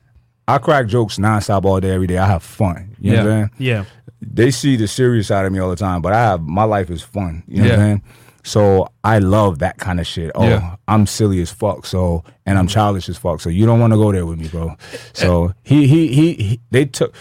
[0.49, 2.19] I crack jokes nonstop all day, every day.
[2.19, 2.97] I have fun.
[3.01, 3.37] You know what I'm Yeah.
[3.39, 3.51] saying?
[3.59, 3.85] yeah.
[4.21, 6.91] They see the serious side of me all the time, but I have my life
[6.91, 7.43] is fun.
[7.49, 7.85] You know what I'm Yeah.
[7.87, 8.03] saying?
[8.43, 10.31] So I love that kind of shit.
[10.35, 10.77] Oh, Yeah.
[10.89, 11.85] I'm silly as fuck.
[11.87, 13.41] So and I'm childish as fuck.
[13.41, 14.77] So you don't want to go there with me, bro.
[15.13, 17.15] So he he he, he they took.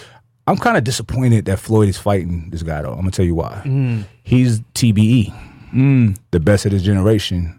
[0.48, 2.92] I'm kind of disappointed that Floyd is fighting this guy though.
[2.92, 3.62] I'm gonna tell you why.
[3.66, 4.06] Mm.
[4.24, 5.34] He's TBE,
[5.74, 6.18] mm.
[6.32, 7.59] the best of his generation.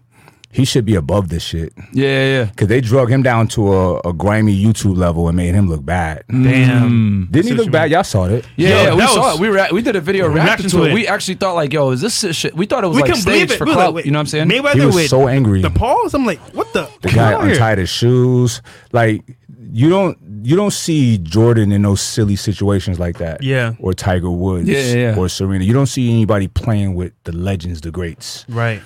[0.53, 2.43] He should be above this shit Yeah, yeah, yeah.
[2.45, 5.85] because they drug him down to a, a grimy YouTube level and made him look
[5.85, 6.23] bad.
[6.29, 6.43] Mm.
[6.43, 7.27] Damn.
[7.31, 7.83] Didn't he look bad?
[7.83, 7.91] mean.
[7.93, 8.45] Y'all saw it.
[8.57, 9.39] Yeah, Yo, yeah, we that saw it.
[9.39, 10.91] We re- we did a video Reaction reacting to to it.
[10.91, 10.93] it.
[10.93, 12.55] We actually thought like, yo, is this shit?
[12.55, 13.57] We thought it was We like can believe staged it.
[13.59, 13.93] for We were clout.
[13.95, 14.49] like, you know what I'm saying?
[14.49, 15.61] Mayweather He was with so angry.
[15.61, 16.13] The pause.
[16.13, 16.89] I'm like, what the?
[17.01, 17.53] The guy Come here.
[17.53, 18.61] untied his shoes.
[18.91, 19.23] Like
[19.73, 23.41] you don't you don't see Jordan in those silly situations like that.
[23.43, 23.75] Yeah.
[23.79, 24.67] Or Tiger Woods.
[24.67, 25.15] Yeah, yeah, yeah.
[25.17, 25.63] Or Serena.
[25.63, 28.43] You don't see anybody playing with the legends, the greats.
[28.49, 28.81] Right.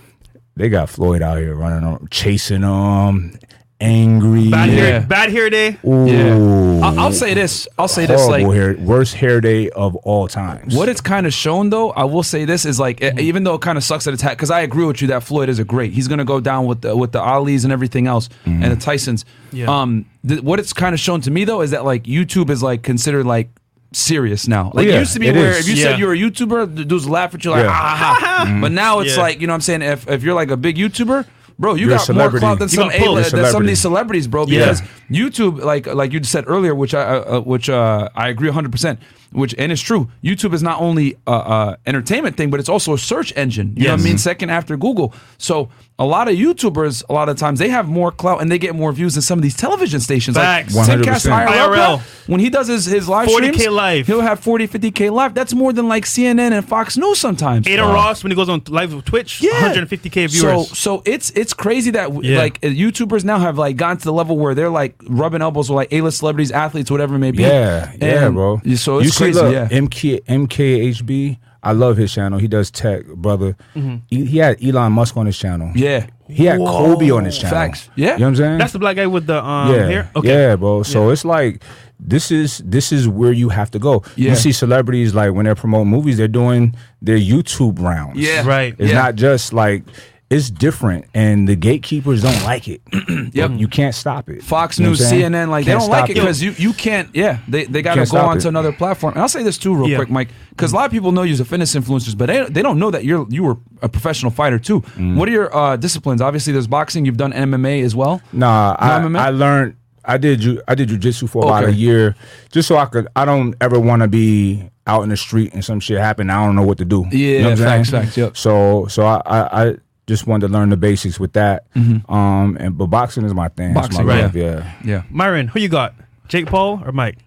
[0.55, 3.37] They got Floyd out here running on, chasing them,
[3.81, 4.49] angry.
[4.49, 4.75] Bad Yeah.
[4.75, 5.01] hair.
[5.01, 5.77] Bad hair day.
[5.85, 6.05] Ooh.
[6.07, 6.85] Yeah.
[6.85, 7.67] I'll, I'll say this.
[7.77, 8.25] I'll say this.
[8.27, 10.75] Like, hair, worst hair day of all times.
[10.75, 13.55] What it's kind of shown, though, I will say this is like, e- even though
[13.55, 15.65] it kind of sucks that it's because I agree with you that Floyd is a
[15.65, 15.91] great.
[15.93, 19.25] He's gonna go down with the with the Ali's and everything else and the Tysons.
[19.51, 19.65] Yeah.
[19.67, 22.63] Um, th- what it's kind of shown to me though is that like YouTube is
[22.63, 23.49] like considered like
[23.95, 24.71] serious now.
[24.73, 25.59] Like yeah, it used to be where is.
[25.59, 25.91] if you Yeah.
[25.91, 27.69] said you were a YouTuber, the dudes laugh at you like Yeah.
[27.69, 28.57] ah, ha, ha.
[28.61, 30.75] But now it's like you know what I'm saying if if you're like a big
[30.77, 31.25] YouTuber.
[31.57, 32.89] bro, you You're got more clout than You some.
[32.91, 34.45] A- than some of these celebrities, bro.
[34.45, 38.49] Because YouTube, like like you said earlier, which I uh, uh, which uh, I agree
[38.49, 38.71] 100.
[38.71, 38.99] percent
[39.35, 40.09] Which and it's true.
[40.23, 43.73] YouTube is not only a, a entertainment thing, but it's also a search engine.
[43.75, 44.17] You know what I mean?
[44.17, 45.13] Second after Google.
[45.37, 48.57] So a lot of YouTubers, a lot of times, they have more clout and they
[48.57, 50.35] get more views than some of these television stations.
[50.35, 50.75] Facts.
[50.75, 51.03] Like 100%.
[51.05, 51.47] IRL.
[51.47, 51.99] IRL.
[52.27, 54.07] When he does his, his live 40K streams, live.
[54.07, 55.33] he'll have 40, 50k live.
[55.33, 57.65] That's more than like CNN and Fox News sometimes.
[57.67, 60.69] Adin Ross when he goes on live with Twitch, 150k viewers.
[60.69, 62.39] So so it's it's crazy that Yeah.
[62.39, 65.75] like YouTubers now have like gotten to the level where they're like rubbing elbows with
[65.75, 67.43] like A-list celebrities, athletes, whatever it may be.
[67.43, 68.59] Yeah, yeah, bro.
[68.75, 69.39] So it's you crazy.
[69.41, 69.67] look, yeah.
[69.69, 71.37] MK, MKHB.
[71.63, 72.37] I love his channel.
[72.37, 73.55] He does tech, brother.
[73.75, 73.95] Mm-hmm.
[74.07, 75.71] He, he had Elon Musk on his channel.
[75.75, 76.07] yeah.
[76.27, 77.55] He had Kobe on his channel.
[77.55, 77.87] Facts.
[77.95, 78.13] Yeah.
[78.13, 78.57] You know what I'm saying?
[78.57, 80.11] that's the black guy with the um yeah, hair.
[80.15, 80.27] Okay.
[80.29, 80.81] yeah, bro.
[80.81, 81.63] So it's like
[81.99, 84.01] this is this is where you have to go.
[84.15, 84.31] Yeah.
[84.31, 88.17] You see celebrities like when they're promoting movies, they're doing their YouTube rounds.
[88.19, 88.43] Yeah.
[88.47, 88.75] Right.
[88.79, 89.03] It's Yeah.
[89.03, 89.83] not just like
[90.29, 92.81] it's different, and the gatekeepers don't like it.
[93.35, 93.51] Yep.
[93.57, 94.41] You can't stop it.
[94.43, 95.31] Fox You know News, what I'm saying?
[95.33, 97.09] CNN, like they Can't don't like it because you you can't.
[97.13, 99.13] Yeah, they they got to go stop on to another platform.
[99.13, 99.97] And I'll say this too, real Yeah.
[99.97, 102.45] quick, Mike, because a lot of people know you as a fitness influencers, but they
[102.45, 104.79] they don't know that you're you were a professional fighter too.
[104.95, 105.17] Mm.
[105.17, 106.21] What are your uh, disciplines?
[106.21, 107.03] Obviously, there's boxing.
[107.05, 108.21] You've done MMA as well.
[108.31, 109.01] Nah, I?
[109.17, 109.75] I learned.
[110.05, 112.15] I did ju- I did jujitsu for about a year,
[112.51, 113.07] just so I could.
[113.17, 116.29] I don't ever want to be out in the street and some shit happen.
[116.29, 117.05] I don't know what to do.
[117.11, 118.37] Yeah, you know facts, facts, yep.
[118.37, 119.75] So so I, I I
[120.07, 121.65] just wanted to learn the basics with that.
[121.75, 123.69] Um, and but boxing is my thing.
[123.69, 123.73] Mm-hmm.
[123.79, 124.21] Boxing, my right.
[124.23, 124.71] love, yeah.
[124.83, 125.95] Yeah, Myron, who you got?
[126.27, 127.17] Jake Paul or Mike?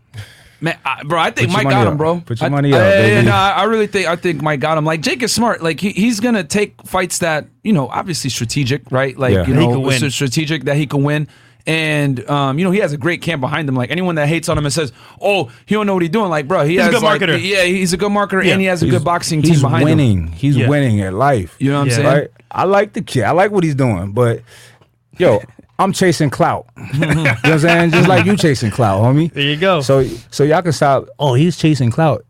[0.60, 1.20] man, I, bro.
[1.20, 1.92] I think Mike money got up.
[1.92, 2.20] him, bro.
[2.20, 3.26] Put your I- money up, I, baby.
[3.26, 4.84] no, I I really think I think Mike got him.
[4.84, 5.62] Like Jake is smart.
[5.62, 9.16] Like he, he's gonna take fights that you know, obviously strategic, right?
[9.16, 9.46] Like Yeah.
[9.46, 10.10] you He know, can win.
[10.10, 11.28] strategic that he can win.
[11.68, 13.74] And um, you know he has a great camp behind him.
[13.74, 14.90] Like anyone that hates on him and says,
[15.20, 17.20] "Oh, he don't know what he's doing," like bro, he He's a has good like-
[17.20, 17.38] marketer.
[17.40, 18.52] Yeah, he's a good marketer, Yeah.
[18.52, 19.88] and he has a He's- good boxing team He's behind him.
[19.88, 20.26] He's winning.
[20.32, 21.54] He's winning at life.
[21.58, 22.06] You know what I'm saying?
[22.06, 22.28] Right?
[22.50, 23.24] I like the kid.
[23.24, 24.40] I like what he's doing, but
[25.18, 25.42] yo,
[25.78, 26.66] I'm chasing clout.
[26.94, 27.90] you know what I'm saying?
[27.90, 29.30] Just like you chasing clout, homie.
[29.30, 29.82] There you go.
[29.82, 31.06] So so y'all can stop.
[31.18, 32.24] Oh, he's chasing clout.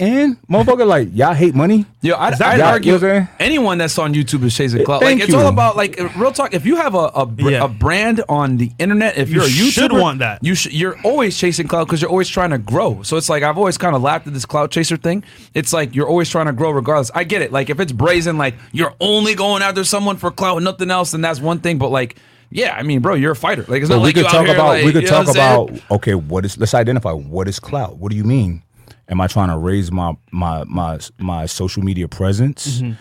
[0.00, 1.86] And motherfucker, like y'all hate money.
[2.02, 3.28] Yo, I'd, I'd argue you know what I'm saying?
[3.38, 5.00] anyone that's on YouTube is chasing clout.
[5.02, 5.40] Thank like it's you.
[5.40, 6.52] all about like real talk.
[6.52, 7.64] If you have a a, br- Yeah.
[7.64, 10.42] a brand on the internet, if You you're a YouTuber, should want that.
[10.42, 10.72] You should.
[10.72, 13.02] You're always chasing clout because you're always trying to grow.
[13.02, 15.22] So it's like I've always kind of laughed at this clout chaser thing.
[15.54, 17.12] It's like you're always trying to grow regardless.
[17.14, 17.52] I get it.
[17.52, 21.12] Like if it's brazen, like you're only going after someone for clout and nothing else,
[21.12, 21.78] then that's one thing.
[21.78, 22.16] But like.
[22.50, 23.64] Yeah, I mean, bro, you're a fighter.
[23.66, 25.06] Like it's So not we like could you out talk here, about like, we could
[25.06, 25.78] talk what I'm saying?
[25.78, 27.96] about okay, what is let's identify what is clout?
[27.98, 28.62] What do you mean?
[29.08, 32.80] Am I trying to raise my my my my social media presence?
[32.80, 32.92] Mm-hmm.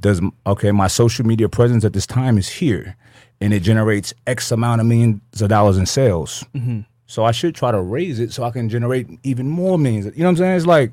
[0.00, 2.96] Does okay, my social media presence at this time is here
[3.40, 6.44] and it generates X amount of millions of dollars in sales.
[6.54, 6.80] Mm-hmm.
[7.06, 10.06] So I should try to raise it so I can generate even more millions.
[10.06, 10.56] You know what I'm saying?
[10.56, 10.92] It's like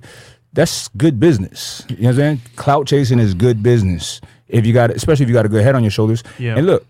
[0.53, 1.83] that's good business.
[1.89, 2.41] You know what I'm saying?
[2.55, 4.21] Clout chasing is good business.
[4.47, 6.23] If you got especially if you got a good head on your shoulders.
[6.39, 6.57] Yeah.
[6.57, 6.85] And look,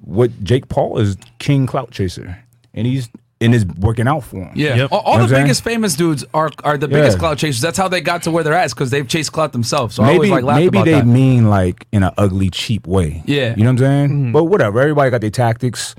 [0.00, 2.44] what Jake Paul is king clout chaser.
[2.74, 3.08] And he's
[3.40, 4.50] and it's working out for him.
[4.54, 4.92] Yeah, Yep.
[4.92, 5.44] all, all You know the what I'm saying?
[5.44, 7.20] biggest famous dudes are are the biggest Yeah.
[7.20, 7.60] clout chasers.
[7.60, 9.94] That's how they got to where they're at, because they've chased clout themselves.
[9.94, 11.06] So I maybe always like maybe about they that.
[11.06, 13.22] mean like in an ugly, cheap way.
[13.26, 13.50] Yeah.
[13.56, 14.08] You know what I'm saying?
[14.10, 14.32] Mm-hmm.
[14.32, 14.80] But whatever.
[14.80, 15.94] Everybody got their tactics.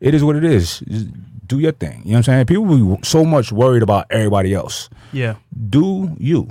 [0.00, 0.80] It is what it is.
[0.88, 1.08] Just
[1.46, 2.02] do your thing.
[2.04, 2.46] You know what I'm saying?
[2.46, 2.64] People
[2.96, 4.88] be so much worried about everybody else.
[5.12, 5.34] yeah.
[5.68, 6.48] Do you.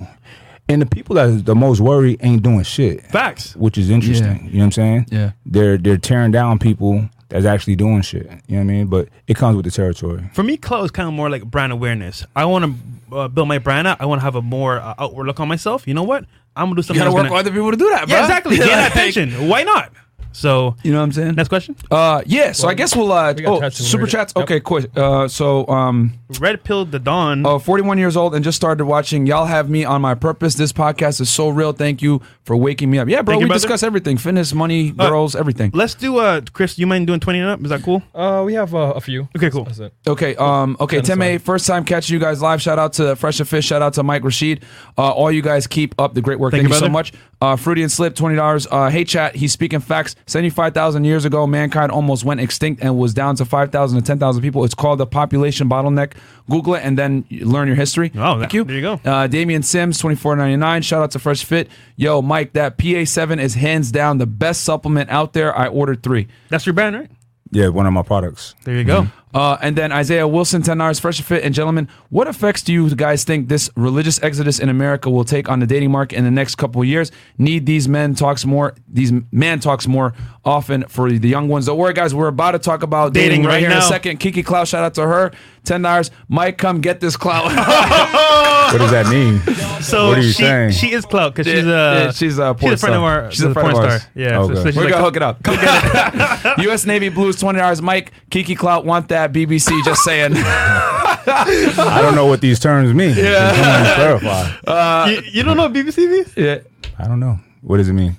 [0.68, 3.02] And the people that is the most worried ain't doing shit.
[3.08, 3.56] Facts.
[3.56, 4.46] Which is interesting.
[4.52, 5.06] You know what I'm saying?
[5.10, 5.32] Yeah.
[5.46, 8.26] They're they're tearing down people that's actually doing shit.
[8.48, 8.88] You know what I mean?
[8.88, 10.30] But it comes with the territory.
[10.34, 12.26] For me, clout is kind of more like brand awareness.
[12.36, 12.66] I want
[13.10, 14.02] to uh, build my brand out.
[14.02, 15.88] I want to have a more uh, outward look on myself.
[15.88, 16.26] You know what?
[16.56, 17.00] I'm gonna do You something.
[17.00, 18.18] gotta work gonna- with other people to do that, bro.
[18.18, 18.58] Yeah, exactly.
[18.58, 19.48] Get attention.
[19.48, 19.92] Why not?
[20.32, 21.36] So, You know what I'm saying?
[21.36, 21.76] next question.
[21.92, 22.52] Uh, yeah.
[22.52, 24.10] So I guess we'll uh, we got oh, chats in super Reddit.
[24.12, 24.34] chats.
[24.36, 24.44] Yep.
[24.44, 24.86] Okay, quick.
[24.96, 27.46] Uh, so um, Red pill the dawn.
[27.46, 29.26] uh, 41 years old and just started watching.
[29.26, 30.54] Y'all have me on my purpose.
[30.56, 31.74] This podcast is so real.
[31.74, 33.08] Thank you for waking me up.
[33.10, 33.34] Yeah, bro.
[33.34, 33.60] Thank you, we brother.
[33.62, 35.72] discuss everything: fitness, money, Uh, girls, everything.
[35.74, 36.78] Let's do uh, Chris.
[36.78, 37.62] You mind doing twenty and up?
[37.64, 38.04] Is that cool?
[38.14, 39.28] Uh, we have uh, a few.
[39.36, 39.66] Okay, cool.
[39.66, 39.94] That's it.
[40.08, 42.62] Okay, um, okay, That's Tim A, first time catching you guys live.
[42.62, 43.66] Shout out to Fresh and Fish.
[43.66, 44.64] Shout out to Mike Rashid.
[44.98, 46.52] Uh, all you guys keep up the great work.
[46.52, 46.92] Thank Thank, you, you, so brother.
[46.94, 47.14] much.
[47.42, 48.68] Uh, Fruity and Slip, twenty dollars.
[48.70, 50.16] Uh, hey chat, he's speaking facts.
[50.26, 54.06] Seventy-five thousand years ago, mankind almost went extinct and was down to five thousand to
[54.06, 54.66] ten thousand people.
[54.66, 56.14] It's called the population bottleneck.
[56.50, 58.12] Google it and then learn your history.
[58.16, 58.66] Oh, thank you.
[58.66, 59.00] there you go.
[59.06, 60.82] Uh, Damian Sims, twenty four ninety nine.
[60.82, 61.70] Shout out to Fresh Fit.
[61.96, 65.58] Yo, Mike, that PA seven is hands down the best supplement out there.
[65.58, 66.28] I ordered three.
[66.50, 67.12] That's your brand, right?
[67.52, 68.54] Yeah, one of my products.
[68.66, 69.08] There you go.
[69.34, 71.44] Uh, and then Isaiah Wilson, 10 hours, fresh fit.
[71.44, 75.50] And gentlemen, what effects do you guys think this religious exodus in America will take
[75.50, 77.12] on the dating market in the next couple of years?
[77.38, 80.14] Need these men talks more, these man talks more
[80.44, 81.68] often for the young ones.
[81.68, 83.82] Don't worry, guys, we're about to talk about dating, Dating right, right here in a
[83.84, 84.18] second.
[84.18, 85.32] Kiki Klout, shout out to her.
[85.70, 86.10] Ten dollars.
[86.28, 87.46] Mike, come get this clout.
[88.70, 89.40] What does that mean?
[89.82, 90.72] So What are you she saying?
[90.74, 92.96] she is clout because she's a yeah, she's a porn she's a friend star.
[92.98, 94.02] of our She's a the friend porn of ours.
[94.04, 94.12] star.
[94.14, 94.54] Yeah, Okay.
[94.56, 95.42] so, she's We're like, gonna hook it up.
[95.42, 96.58] Come get it.
[96.66, 96.86] U.S.
[96.86, 97.82] Navy Blues twenty dollars.
[97.82, 99.34] Mike, Kiki Klout want that.
[99.34, 100.34] BBC just saying.
[100.36, 103.16] I don't know what these terms mean.
[103.18, 103.54] Yeah.
[103.56, 105.10] Someone clarify.
[105.10, 106.34] you, you don't know what BBC means?
[106.38, 106.60] yeah.
[107.00, 107.40] I don't know.
[107.62, 108.18] What does it mean?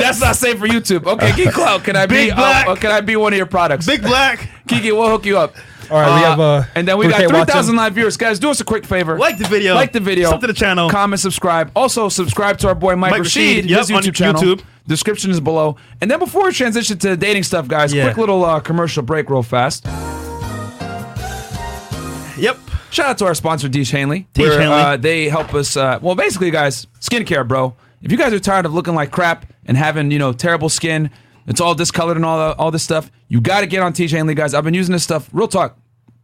[0.00, 1.06] That's not safe for YouTube.
[1.06, 2.14] Okay, Geek Clout, can I be?
[2.28, 2.66] Big Black.
[2.66, 3.84] Uh, can I be one of your products?
[3.86, 4.48] Big Black.
[4.66, 5.54] Kiki, we'll hook you up.
[5.92, 8.16] All right, we have uh, and then we got three thousand live viewers.
[8.16, 9.18] Guys, do us a quick favor.
[9.18, 9.74] Like the video.
[9.74, 10.30] Like the video.
[10.30, 10.88] Sub to the channel.
[10.88, 11.70] Comment, subscribe.
[11.76, 14.40] Also, subscribe to our boy Mike, Mike Rashid, Rashid, yep, his on YouTube channel.
[14.42, 14.62] YouTube.
[14.86, 15.76] Description is below.
[16.00, 18.04] And then before we transition to dating stuff, guys, Yeah.
[18.06, 19.84] quick little uh, commercial break, real fast.
[22.38, 22.58] Yep.
[22.90, 24.26] Shout out to our sponsor, Tiege Hanley.
[24.34, 24.76] Tiege where, Hanley.
[24.76, 25.76] Uh, they help us.
[25.76, 27.74] Uh, well, basically, guys, skincare, bro.
[28.02, 31.10] If you guys are tired of looking like crap and having you know terrible skin,
[31.46, 33.10] it's all discolored and all the, all this stuff.
[33.28, 34.54] You got to get on Tiege Hanley, guys.
[34.54, 35.28] I've been using this stuff.
[35.32, 35.78] Real talk.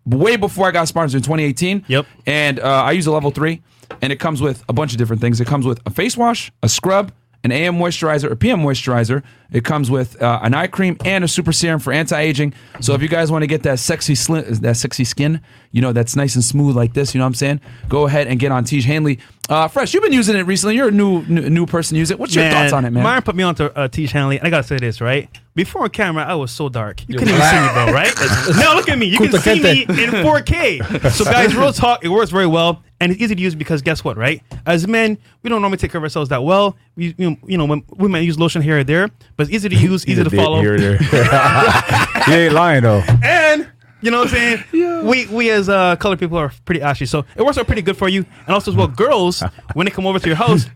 [0.08, 1.84] Way before I got sponsored in 2018.
[1.88, 2.06] Yep.
[2.26, 3.62] And uh, I use a level three,
[4.00, 5.40] and it comes with a bunch of different things.
[5.40, 7.12] It comes with a face wash, a scrub,
[7.44, 9.22] an AM moisturizer, a PM moisturizer.
[9.52, 12.52] It comes with uh, an eye cream and a super serum for anti-aging.
[12.80, 15.40] So if you guys want to get that sexy slim, that sexy skin,
[15.70, 17.14] you know that's nice and smooth like this.
[17.14, 17.60] You know what I'm saying?
[17.88, 19.18] Go ahead and get on Tiege Hanley.
[19.48, 20.76] Uh, Fresh, you've been using it recently.
[20.76, 22.18] You're a new new, new person to use it.
[22.18, 23.02] What's your thoughts on it, man?
[23.02, 24.40] Myron put me onto uh, Hanley.
[24.40, 25.28] I gotta say this, right?
[25.58, 27.00] Before on camera, I was so dark.
[27.08, 28.14] You couldn't even see me, bro, right?
[28.58, 29.06] now look at me.
[29.06, 31.10] You can see me in 4K.
[31.10, 32.84] So, guys, real talk, it works very well.
[33.00, 34.40] And it's easy to use because guess what, right?
[34.66, 36.76] As men, we don't normally take care of ourselves that well.
[36.94, 39.68] We, you know, you know when women use lotion here or there, but it's easy
[39.68, 40.60] to use, easy to follow.
[40.60, 40.98] Here, or there.
[42.26, 43.02] he ain't lying though.
[43.24, 43.68] And
[44.00, 45.06] you know what I'm saying?
[45.06, 47.96] We we as uh, colored people are pretty ashy, so it works out pretty good
[47.96, 48.24] for you.
[48.46, 49.42] And also as well, girls
[49.74, 50.66] when they come over to your house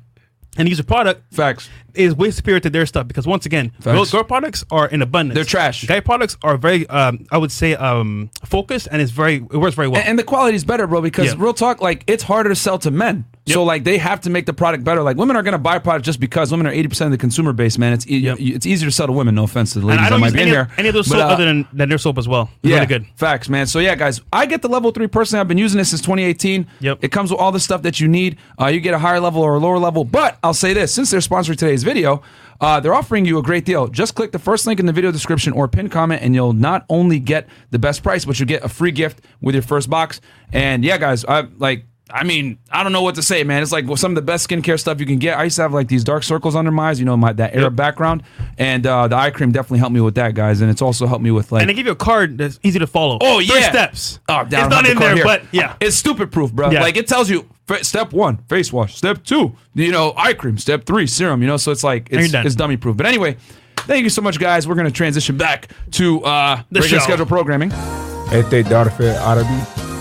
[0.57, 1.69] and use a product, Facts.
[1.95, 5.35] is way superior to their stuff because once again, girl, girl products are in abundance.
[5.35, 5.87] They're trash.
[5.87, 9.75] Guy products are very, um, I would say, um, focused and it's very, it works
[9.77, 10.01] very well.
[10.01, 11.35] And, and the quality is better, bro, because Yeah.
[11.39, 13.25] real talk, like it's harder to sell to men.
[13.47, 15.03] So like they have to make the product better.
[15.03, 17.53] Like women are gonna buy product just because women are eighty percent of the consumer
[17.53, 17.93] base, man.
[17.93, 18.39] It's e- Yep.
[18.41, 19.35] it's easier to sell to women.
[19.35, 20.69] No offense to the ladies that might be in here.
[20.79, 22.51] any of those But, soap uh, other than, than their soap as well.
[22.63, 23.07] It's yeah, really good.
[23.17, 23.67] Facts, man.
[23.67, 25.41] So yeah, guys, I get the level three personally.
[25.41, 26.69] I've been using this since 2018.
[26.81, 26.99] Yep.
[27.03, 28.39] It comes with all the stuff that you need.
[28.61, 30.05] Uh, you get a higher level or a lower level.
[30.05, 32.23] But I'll say this: since they're sponsoring today's video,
[32.61, 33.89] uh, they're offering you a great deal.
[33.89, 36.85] Just click the first link in the video description or pin comment, and you'll not
[36.89, 40.21] only get the best price, but you get a free gift with your first box.
[40.53, 41.87] And yeah, guys, I like.
[42.13, 43.63] I mean, I don't know what to say, man.
[43.63, 45.39] It's like some of the best skincare stuff you can get.
[45.39, 47.55] I used to have like these dark circles under my eyes, you know, my that
[47.55, 48.23] Arab background,
[48.59, 50.61] and uh, the eye cream definitely helped me with that, guys.
[50.61, 52.79] And it's also helped me with like And they give you a card that's easy
[52.79, 53.19] to follow.
[53.21, 54.21] Oh yeah, steps.
[54.29, 55.77] Oh, it's not in there, but yeah.
[55.81, 56.71] it's stupid proof, bro.
[56.71, 56.83] Yeah.
[56.83, 57.49] Like it tells you
[57.81, 58.97] step one, face wash.
[58.97, 60.59] Step two, you know, eye cream.
[60.59, 61.41] Step three, serum.
[61.41, 62.97] You know, so it's like it's, it's dummy proof.
[62.97, 63.37] But anyway,
[63.79, 64.69] thank you so much, guys.
[64.69, 67.05] We're gonna transition back to uh, The regular show.
[67.05, 67.71] schedule programming.
[67.71, 69.49] Ete Darfe Arabi.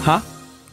[0.04, 0.22] Huh?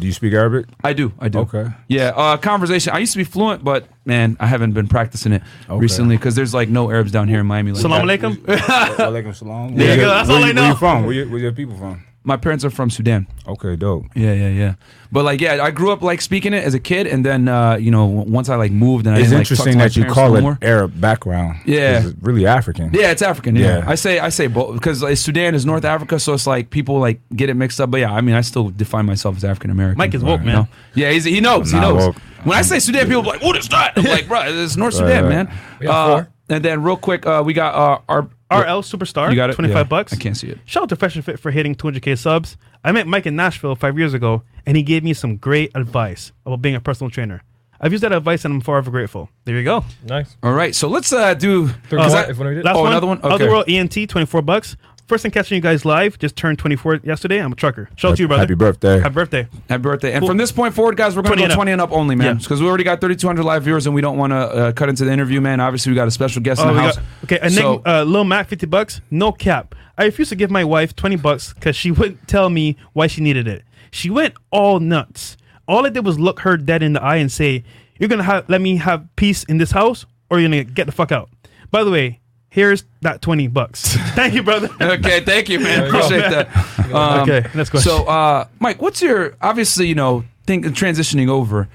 [0.00, 0.66] Do you speak Arabic?
[0.84, 1.12] I do.
[1.18, 1.40] I do.
[1.40, 1.66] Okay.
[1.88, 2.12] Yeah.
[2.14, 2.92] Uh, conversation.
[2.94, 6.54] I used to be fluent, but man, I haven't been practicing it recently because there's
[6.54, 7.72] like no Arabs down here in Miami.
[7.72, 8.20] Like Salam that.
[8.20, 9.34] alaikum.
[9.34, 9.74] Salam.
[9.74, 10.62] There you go, that's all where I you- know.
[10.62, 11.04] Where you from?
[11.04, 12.04] Where, you, where your people from?
[12.28, 13.26] My parents are from Sudan.
[13.46, 14.04] Okay, dope.
[14.14, 14.74] Yeah, yeah, yeah.
[15.10, 17.76] But like, yeah, I grew up like speaking it as a kid, and then uh,
[17.76, 19.84] you know, once I like moved and I It's didn't, like, talk to interesting my
[19.84, 20.58] that you call it more.
[20.60, 21.60] Arab background.
[21.64, 22.90] Yeah, It's really African.
[22.92, 23.56] Yeah, it's African.
[23.56, 23.84] Yeah, Yeah.
[23.90, 26.98] I say I say both because like, Sudan is North Africa, so it's like people
[27.00, 27.90] like get it mixed up.
[27.90, 29.96] But yeah, I mean, I still define myself as African American.
[29.96, 30.54] Mike is woke, You man.
[30.54, 30.68] know?
[30.94, 31.72] Yeah, he's, he knows.
[31.72, 32.08] He knows.
[32.08, 32.16] woke.
[32.44, 34.94] When I say Sudan, people are like, "What is that?" I'm like, "Bro, it's North
[34.94, 35.28] Sudan, right.
[35.46, 36.28] man." We got Uh, four.
[36.50, 39.30] and then real quick, uh, we got uh, our RL Superstar.
[39.30, 39.54] You got it?
[39.54, 39.82] 25 Yeah.
[39.84, 40.12] bucks.
[40.12, 40.58] I can't see it.
[40.64, 42.56] Shout out to Fresh and Fit for hitting 200k subs.
[42.82, 46.32] I met Mike in Nashville five years ago, and he gave me some great advice
[46.46, 47.42] about being a personal trainer.
[47.80, 49.28] I've used that advice, and I'm forever grateful.
[49.44, 49.84] There you go.
[50.04, 50.36] Nice.
[50.42, 51.68] All right, so let's uh, do.
[51.68, 52.64] Third 'cause one, I- if one did.
[52.64, 53.18] Last Oh, one, another one?
[53.18, 53.34] Okay.
[53.34, 54.76] Otherworld ENT, 24 bucks.
[55.08, 56.18] First time catching you guys live.
[56.18, 57.38] Just turned 24 yesterday.
[57.40, 57.88] I'm a trucker.
[57.96, 58.42] Shout out to you, brother.
[58.42, 59.00] Happy birthday.
[59.00, 59.48] Happy birthday.
[59.68, 60.12] Happy birthday.
[60.12, 60.28] And Cool.
[60.28, 61.56] from this point forward, guys, we're going 20 to and go up.
[61.56, 62.26] 20 and up only, man.
[62.26, 62.32] Yeah.
[62.42, 65.06] Because we already got 3,200 live viewers and we don't want to uh, cut into
[65.06, 65.60] the interview, man.
[65.60, 66.96] Obviously, we got a special guest in Oh, the we house.
[66.96, 69.00] got, okay, and So- then uh, Lil Mac, 50 bucks.
[69.10, 69.74] No cap.
[69.96, 73.22] I refused to give my wife 20 bucks because she wouldn't tell me why she
[73.22, 73.62] needed it.
[73.90, 75.38] She went all nuts.
[75.66, 77.64] All I did was look her dead in the eye and say,
[77.98, 80.70] You're going to have let me have peace in this house or you're going to
[80.70, 81.30] get the fuck out.
[81.70, 82.20] By the way,
[82.50, 83.94] here's that 20 bucks.
[84.14, 84.68] Thank you, brother.
[84.80, 85.84] okay, thank you, man.
[85.86, 85.98] you go.
[85.98, 86.48] Appreciate that.
[86.88, 87.90] Um, okay, next question.
[87.90, 91.68] So, uh, Mike, what's your obviously, you know, think transitioning over?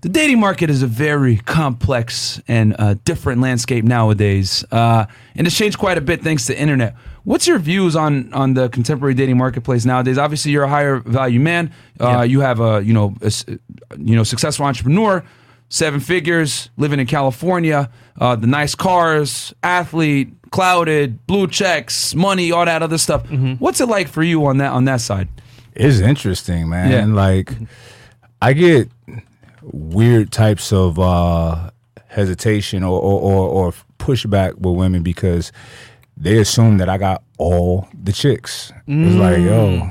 [0.00, 5.04] The dating market is a very complex and uh, different landscape nowadays, uh,
[5.34, 6.94] and it's changed quite a bit thanks to internet.
[7.24, 10.16] What's your views on on the contemporary dating marketplace nowadays?
[10.16, 11.70] Obviously, you're a higher value man.
[12.00, 12.22] Uh, Yeah.
[12.22, 13.30] You have a you know a
[13.98, 15.22] you know successful entrepreneur,
[15.68, 17.90] seven figures, living in California,
[18.20, 23.24] uh, the nice cars, athlete, clouded, blue checks, money, all that other stuff.
[23.24, 23.54] Mm-hmm.
[23.54, 25.28] What's it like for you on that on that side?
[25.74, 26.90] It's interesting, man.
[26.90, 27.14] Yeah.
[27.14, 27.52] Like
[28.40, 28.90] I get
[29.62, 31.70] weird types of uh
[32.08, 35.52] hesitation or or, or or pushback with women because
[36.16, 38.72] they assume that I got all the chicks.
[38.86, 39.90] It's like, yo,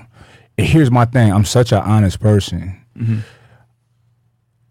[0.58, 1.32] here's my thing.
[1.32, 2.82] I'm such an honest person.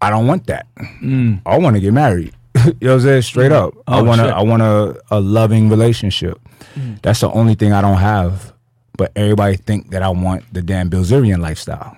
[0.01, 0.67] I don't want that.
[1.01, 1.41] Mm.
[1.45, 2.33] I want to get married.
[2.55, 3.21] you know what I'm saying?
[3.23, 3.67] Straight mm.
[3.67, 3.73] up.
[3.87, 4.27] I Oh, want to.
[4.27, 6.39] I want a, a loving relationship.
[6.75, 7.01] Mm.
[7.01, 8.53] That's the only thing I don't have.
[8.97, 11.97] But everybody think that I want the damn Bilzerian lifestyle.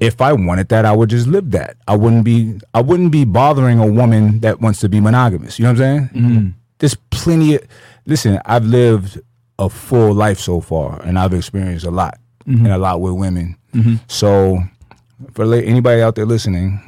[0.00, 1.76] If I wanted that, I would just live that.
[1.86, 5.58] I wouldn't be I wouldn't be bothering a woman that wants to be monogamous.
[5.58, 6.54] You know what I'm saying?
[6.78, 7.62] There's plenty of
[8.04, 9.20] listen, I've lived
[9.60, 12.64] a full life so far and I've experienced a lot mm-hmm.
[12.64, 13.56] and a lot with women.
[13.74, 13.96] Mm-hmm.
[14.08, 14.58] So
[15.34, 16.80] for anybody out there listening,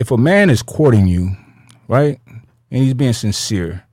[0.00, 1.30] if a man is courting you,
[1.86, 2.18] right,
[2.70, 3.84] and he's being sincere,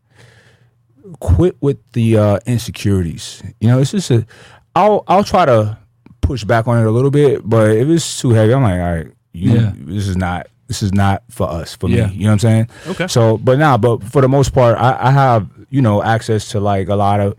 [1.20, 3.44] quit with the uh, insecurities.
[3.60, 4.26] You know, it's just a.
[4.76, 5.78] I'll I'll try to
[6.22, 8.96] push back on it a little bit, but if it's too heavy, I'm like, all
[8.96, 9.74] right, you, Yeah.
[9.76, 12.08] this is not this is not for us for Yeah.
[12.08, 12.16] me.
[12.16, 12.70] You know what I'm saying?
[12.88, 13.08] Okay.
[13.08, 16.60] So, but now, but for the most part, I, I have you know access to
[16.60, 17.36] like a lot of.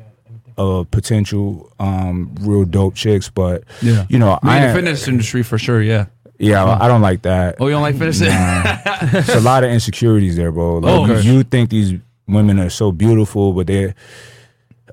[0.61, 4.07] Uh, potential um real dope chicks, but Yeah.
[4.09, 5.81] you know I mean, I the fitness industry for sure.
[5.81, 6.07] Yeah.
[6.39, 6.89] Yeah I hmm.
[6.89, 7.57] don't like that.
[7.61, 8.21] Oh, you don't like fitness?
[9.01, 10.79] It's a lot of insecurities there, bro.
[10.79, 11.21] Like, Oh, okay.
[11.21, 11.95] you think these
[12.27, 13.95] women are so beautiful, but they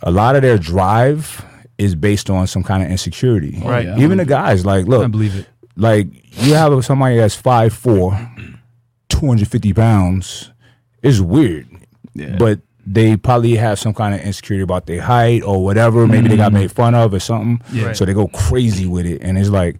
[0.04, 1.46] a lot of their drive
[1.78, 3.60] is based on some kind of insecurity.
[3.64, 3.86] Oh, right.
[3.86, 3.98] yeah.
[3.98, 5.48] Even the guys, like, I look, believe it.
[5.76, 6.08] like
[6.44, 8.60] you have somebody that's 5'4",
[9.10, 10.52] 250 pounds,
[11.02, 11.68] it's weird.
[12.14, 12.38] Yeah.
[12.38, 16.08] But they probably have some kind of insecurity about their height or whatever.
[16.08, 16.62] Maybe they got mm-hmm.
[16.62, 17.62] made fun of or something.
[17.74, 17.94] Yeah.
[17.94, 19.22] So they go crazy with it.
[19.22, 19.78] And it's like,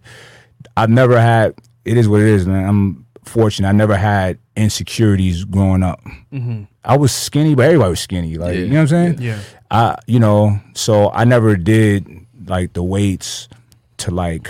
[0.76, 1.54] I've never had,
[1.84, 2.68] it is what it is, man.
[2.68, 3.68] I'm fortunate.
[3.68, 6.00] I never had insecurities growing up.
[6.32, 6.64] Mm-hmm.
[6.84, 8.36] I was skinny, but everybody was skinny.
[8.36, 8.60] Like, Yeah.
[8.60, 9.16] you know what I'm saying?
[9.20, 9.38] Yeah.
[9.70, 12.08] I, you know, so I never did
[12.46, 13.48] like the weights
[13.98, 14.48] to like,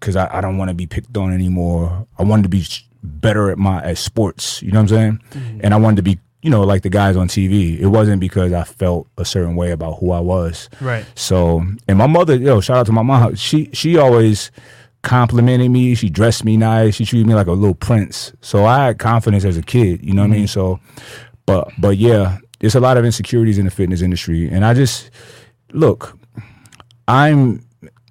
[0.00, 2.06] cause I, I don't want to be picked on anymore.
[2.18, 2.66] I wanted to be
[3.02, 4.62] better at my at sports.
[4.62, 5.20] You know what I'm saying?
[5.30, 5.60] Mm-hmm.
[5.62, 7.78] And I wanted to be, you know, like the guys on TV.
[7.78, 10.68] It wasn't because I felt a certain way about who I was.
[10.80, 11.06] Right.
[11.14, 13.34] So, and my mother, yo, shout out to my mom.
[13.36, 14.50] She she always
[15.04, 15.94] complimented me.
[15.94, 16.96] She dressed me nice.
[16.96, 18.32] She treated me like a little prince.
[18.40, 20.04] So I had confidence as a kid.
[20.04, 20.46] You know what I mean?
[20.46, 20.46] Mm-hmm.
[20.46, 20.80] So,
[21.46, 25.10] but but yeah, there's a lot of insecurities in the fitness industry, and I just
[25.72, 26.18] look.
[27.06, 27.64] I'm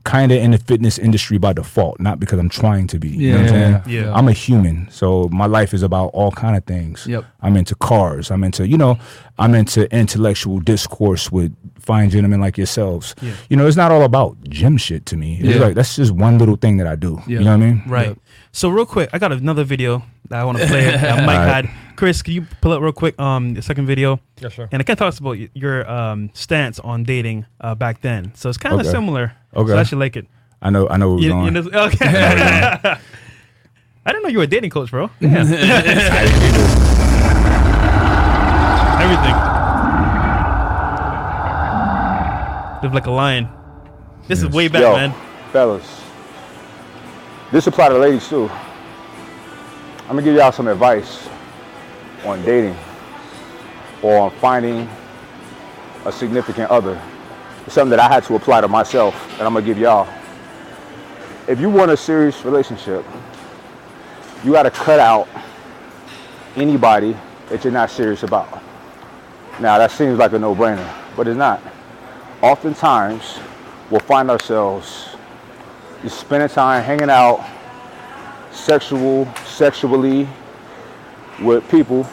[0.03, 3.07] kind of in the fitness industry by default, not because I'm trying to be.
[3.09, 4.03] you know what I'm Yeah, saying?
[4.03, 4.13] yeah.
[4.13, 7.07] I'm a human, so my life is about all kind of things.
[7.07, 7.23] Yep.
[7.41, 8.29] I'm into cars.
[8.29, 8.97] I'm into, you know,
[9.39, 13.15] I'm into intellectual discourse with fine gentlemen like yourselves.
[13.21, 13.33] Yeah.
[13.49, 15.37] You know, it's not all about gym shit to me.
[15.39, 15.61] It's Yeah.
[15.65, 17.21] like that's just one little thing that I do.
[17.25, 17.39] Yeah.
[17.39, 17.83] You know what I mean?
[17.87, 18.07] Right.
[18.09, 18.17] Yep.
[18.51, 20.81] So real quick, I got another video that I want to play.
[20.91, 21.65] that Mike Alright.
[21.65, 21.69] had.
[21.95, 24.19] Chris, can you pull up real quick um the second video?
[24.41, 24.67] Yes, sir.
[24.71, 28.31] And it kind of talks about your um stance on dating uh, back then.
[28.35, 28.89] So it's kind of Okay.
[28.91, 29.33] similar.
[29.55, 29.71] Okay.
[29.71, 30.27] So I should like it.
[30.61, 30.87] I know.
[30.89, 31.45] I know where we're You, going.
[31.45, 32.07] you know, okay.
[34.05, 35.09] I didn't know you were a dating coach, bro.
[35.21, 35.47] Damn.
[39.03, 39.35] Everything.
[42.83, 43.47] Live like a lion.
[44.27, 45.13] This is way back, Yo, man.
[45.51, 46.01] fellas,
[47.51, 48.49] this apply to ladies too.
[50.03, 51.27] I'm gonna give y'all some advice
[52.25, 52.75] on dating
[54.01, 54.87] or on finding
[56.05, 57.01] a significant other.
[57.67, 60.07] Something that I had to apply to myself, and I'm gonna give y'all.
[61.47, 63.05] If you want a serious relationship,
[64.43, 65.27] you gotta cut out
[66.55, 67.15] anybody
[67.49, 68.61] that you're not serious about.
[69.59, 71.61] Now that seems like a no-brainer, but it's not.
[72.41, 73.39] Oftentimes,
[73.89, 75.15] we'll find ourselves
[76.01, 77.45] just spending time hanging out
[78.51, 80.27] sexual sexually
[81.41, 82.07] with people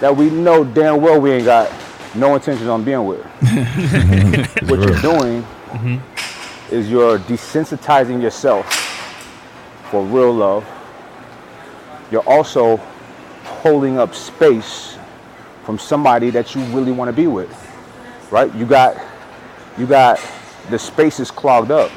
[0.00, 1.70] that we know damn well we ain't got
[2.18, 3.24] no intentions on being with.
[4.68, 6.74] what you're doing mm-hmm.
[6.74, 8.72] is you're desensitizing yourself
[9.90, 10.66] for real love.
[12.10, 12.76] You're also
[13.44, 14.96] holding up space
[15.64, 17.54] from somebody that you really want to be with.
[18.30, 18.54] Right?
[18.54, 18.96] You got
[19.78, 20.20] you got
[20.70, 21.90] the space is clogged up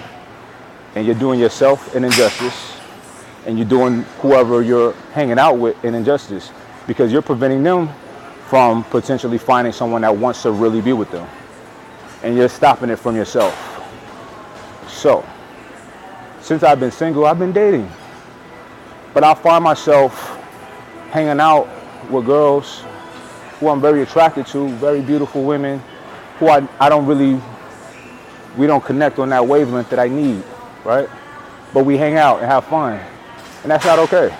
[0.96, 2.78] and you're doing yourself an injustice
[3.46, 6.52] and you're doing whoever you're hanging out with an injustice
[6.88, 7.90] because you're preventing them
[8.52, 11.26] from potentially finding someone that wants to really be with them
[12.24, 13.56] and you're stopping it from yourself
[14.90, 15.26] so
[16.42, 17.90] since i've been single i've been dating
[19.14, 20.38] but i find myself
[21.12, 21.66] hanging out
[22.12, 22.84] with girls
[23.60, 25.82] who i'm very attracted to very beautiful women
[26.38, 27.42] who i, I don't really
[28.58, 30.44] we don't connect on that wavelength that I need,
[30.84, 31.10] right?
[31.74, 33.00] But we hang out and have fun.
[33.64, 34.36] And that's not okay.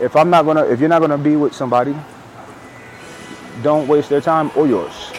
[0.00, 1.96] If I'm not gonna if you're not gonna be with somebody,
[3.62, 5.12] don't waste their time or yours.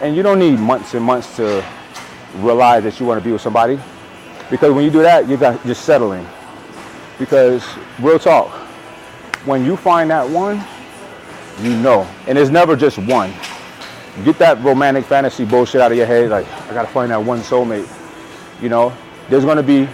[0.00, 1.64] And you don't need months and months to
[2.36, 3.78] realize that you want to be with somebody.
[4.50, 6.26] Because when you do that, you got you're settling.
[7.18, 7.66] Because
[8.00, 8.50] real talk,
[9.44, 10.62] when you find that one,
[11.60, 12.08] you know.
[12.26, 13.32] And it's never just one.
[14.24, 16.30] Get that romantic fantasy bullshit out of your head.
[16.30, 17.88] Like, I gotta find that one soulmate.
[18.60, 18.92] You know,
[19.28, 19.88] there's gonna be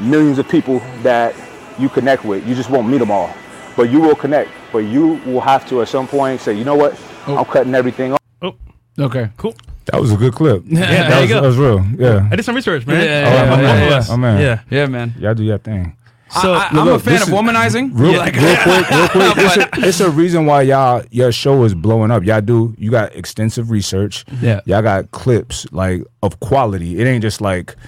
[0.00, 1.34] millions of people that
[1.78, 2.46] you connect with.
[2.46, 3.32] You just won't meet them all.
[3.76, 4.50] But you will connect.
[4.72, 6.98] But you will have to at some point say, you know what?
[7.26, 7.36] Oh.
[7.38, 8.20] I'm cutting everything off.
[8.42, 8.54] Oh,
[8.98, 9.30] Okay.
[9.36, 9.54] cool.
[9.86, 10.62] That was a good clip.
[10.66, 11.40] Yeah, that, there you was, go.
[11.40, 11.84] that was real.
[11.98, 12.28] Yeah.
[12.30, 13.04] I did some research, man.
[13.04, 13.90] Yeah, Oh, yeah, my yeah, man.
[13.90, 14.04] yeah.
[14.08, 14.40] Oh, man.
[14.40, 14.60] Yeah.
[14.70, 15.14] Yeah, man.
[15.18, 15.96] Y'all do your thing.
[16.42, 17.90] So I, am look, a fan of is- womanizing.
[17.92, 19.36] Real, Like- real quick, real quick.
[19.36, 22.22] It's a, it's a reason why y'all your show is blowing up.
[22.22, 24.24] Y'all do you got extensive research.
[24.40, 24.60] Yeah.
[24.64, 27.00] Y'all got clips like of quality.
[27.00, 27.82] It ain't just like y-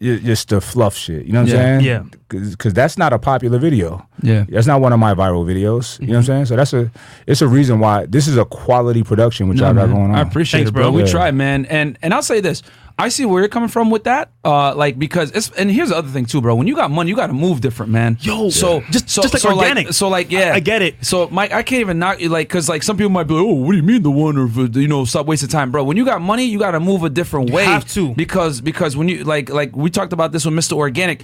[0.00, 1.24] just the fluff shit.
[1.24, 1.54] You know what Yeah.
[1.54, 1.80] I'm saying?
[1.80, 2.02] Yeah.
[2.28, 4.06] Because that's not a popular video.
[4.22, 4.44] Yeah.
[4.48, 6.00] That's not one of my viral videos.
[6.00, 6.22] You know what I'm mm-hmm.
[6.26, 6.46] saying?
[6.46, 6.90] So that's a
[7.26, 10.14] it's a reason why this is a quality production which No, y'all got going on.
[10.14, 10.84] I appreciate Thanks, it, bro.
[10.84, 10.90] bro.
[10.92, 11.10] We Yeah.
[11.10, 11.64] try, man.
[11.66, 12.62] And and I'll say this.
[12.96, 14.30] I see where you're coming from with that.
[14.44, 16.54] Uh, like because it's and here's the other thing too, bro.
[16.54, 18.18] When you got money, you got to move different, man.
[18.20, 18.90] Yo, so Yeah.
[18.92, 19.92] just- so, just like so organic.
[19.92, 20.94] so like yeah, I- I get it.
[21.04, 23.42] So Mike, I can't even knock you like because like some people might be like,
[23.42, 24.46] oh, what do you mean the one or
[24.78, 25.82] you know stop wasting time, bro?
[25.82, 27.64] When you got money, you got to move a different way.
[27.64, 28.14] have to.
[28.14, 30.72] because because when you like like we talked about this with Mr.
[30.74, 31.22] Organic.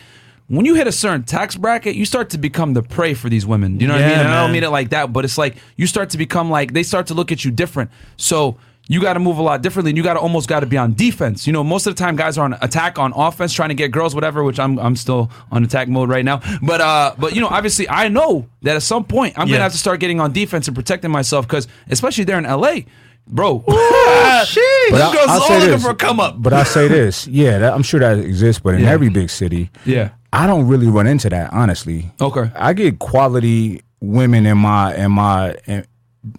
[0.49, 3.47] When you hit a certain tax bracket, you start to become the prey for these
[3.47, 3.79] women.
[3.79, 4.19] You know what I mean?
[4.19, 6.73] And I don't mean it like that, but it's like you start to become like
[6.73, 7.89] they start to look at you different.
[8.17, 8.57] So
[8.93, 10.77] you got to move a lot differently, and you got to almost got to be
[10.77, 11.47] on defense.
[11.47, 13.93] You know, most of the time guys are on attack on offense, trying to get
[13.93, 14.43] girls, whatever.
[14.43, 16.41] Which I'm I'm still on attack mode right now.
[16.61, 19.55] But uh, but you know, obviously I know that at some point I'm Yeah.
[19.55, 22.81] gonna have to start getting on defense and protecting myself because especially there in LA,
[23.29, 23.65] bro.
[24.45, 24.91] shit.
[24.91, 26.43] Those I- girls I'll all looking this, for a come up.
[26.43, 28.91] But I say this, yeah, that, I'm sure that exists, but in Yeah.
[28.91, 30.11] every big city, Yeah.
[30.33, 32.11] I don't really run into that honestly.
[32.21, 32.51] Okay.
[32.55, 35.85] I get quality women in my in my in,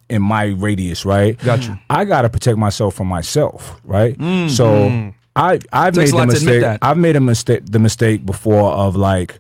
[0.10, 1.38] in my radius, right?
[1.40, 1.78] Got you.
[1.90, 4.16] I gotta protect myself from myself, right?
[4.50, 6.80] So I I've Mm, Takes a made the mistake.
[6.82, 9.40] I've made a mistake the mistake before of like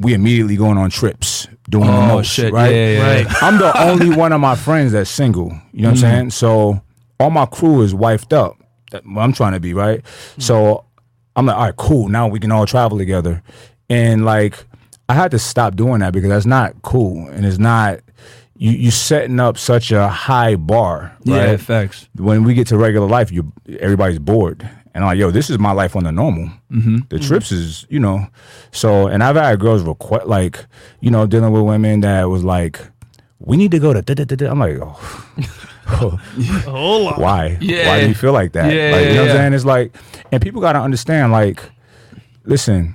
[0.00, 2.52] we immediately going on trips doing the Oh, most, shit.
[2.52, 2.70] right?
[2.74, 3.16] Yeah, yeah, yeah.
[3.24, 3.42] Right.
[3.42, 5.52] I'm the only one of my friends that's single.
[5.72, 6.04] You know what Mm-hmm.
[6.06, 6.30] I'm saying?
[6.30, 6.82] So
[7.20, 8.56] all my crew is wifed up.
[9.16, 10.04] I'm trying to be, right?
[10.38, 10.84] So
[11.36, 12.08] I'm like, all right, cool.
[12.08, 13.42] Now we can all travel together.
[13.88, 14.66] And like,
[15.08, 17.26] I had to stop doing that because that's not cool.
[17.28, 18.00] And it's not,
[18.56, 21.50] you, you setting up such a high bar, right?
[21.50, 22.08] Yeah, facts.
[22.16, 24.68] when we get to regular life, you everybody's bored.
[24.94, 26.50] And I'm like, yo, this is my life on the normal.
[26.70, 26.98] Mm-hmm.
[27.08, 28.28] The trips is, you know,
[28.70, 29.08] so.
[29.08, 30.64] And I've had girls request, like,
[31.00, 32.78] you know, dealing with women that was like,
[33.40, 34.02] we need to go to.
[34.02, 34.50] Da, da, da, da.
[34.50, 34.96] I'm like, oh,
[35.86, 37.20] Hold on.
[37.20, 37.58] why?
[37.60, 37.88] Yeah.
[37.88, 38.72] Why do you feel like that?
[38.72, 39.52] Yeah, like, you know yeah, what I'm saying?
[39.54, 39.96] It's like,
[40.30, 41.60] and people got to understand, like,
[42.44, 42.94] listen,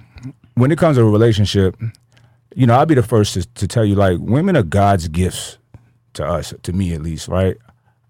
[0.55, 1.75] when it comes to a relationship,
[2.55, 5.57] you know, I'll be the first to, to tell you, like, women are God's gifts
[6.13, 7.57] to us, to me at least, right?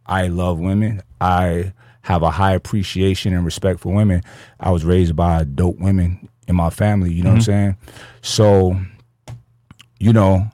[0.05, 1.01] I love women.
[1.21, 4.23] I have a high appreciation and respect for women.
[4.59, 7.51] I was raised by dope women in my family, you know what I'm mm-hmm.
[7.51, 7.77] saying?
[8.21, 8.79] So,
[9.99, 10.49] you know,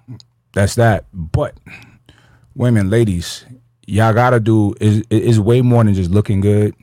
[0.54, 1.06] that's that.
[1.14, 1.56] But
[2.56, 3.46] women, ladies,
[3.88, 6.76] y'all gotta do is is way more than just looking good,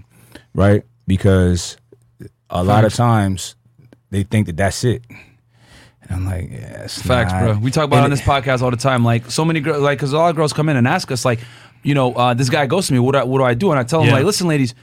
[0.55, 0.84] right?
[1.07, 1.76] Because
[2.48, 3.57] a lot of times
[4.11, 5.03] they think that that's it.
[6.12, 7.40] And I'm like, yeah, it's Facts, not.
[7.42, 7.58] bro.
[7.58, 9.04] We talk about And it on this podcast all the time.
[9.04, 11.24] Like so many girls, like because a lot of girls come in and ask us,
[11.24, 11.40] like,
[11.82, 12.98] you know, uh, this guy goes to me.
[12.98, 13.70] What do I, what do I do?
[13.70, 14.14] And I tell them, Yeah.
[14.16, 14.74] like, listen, ladies.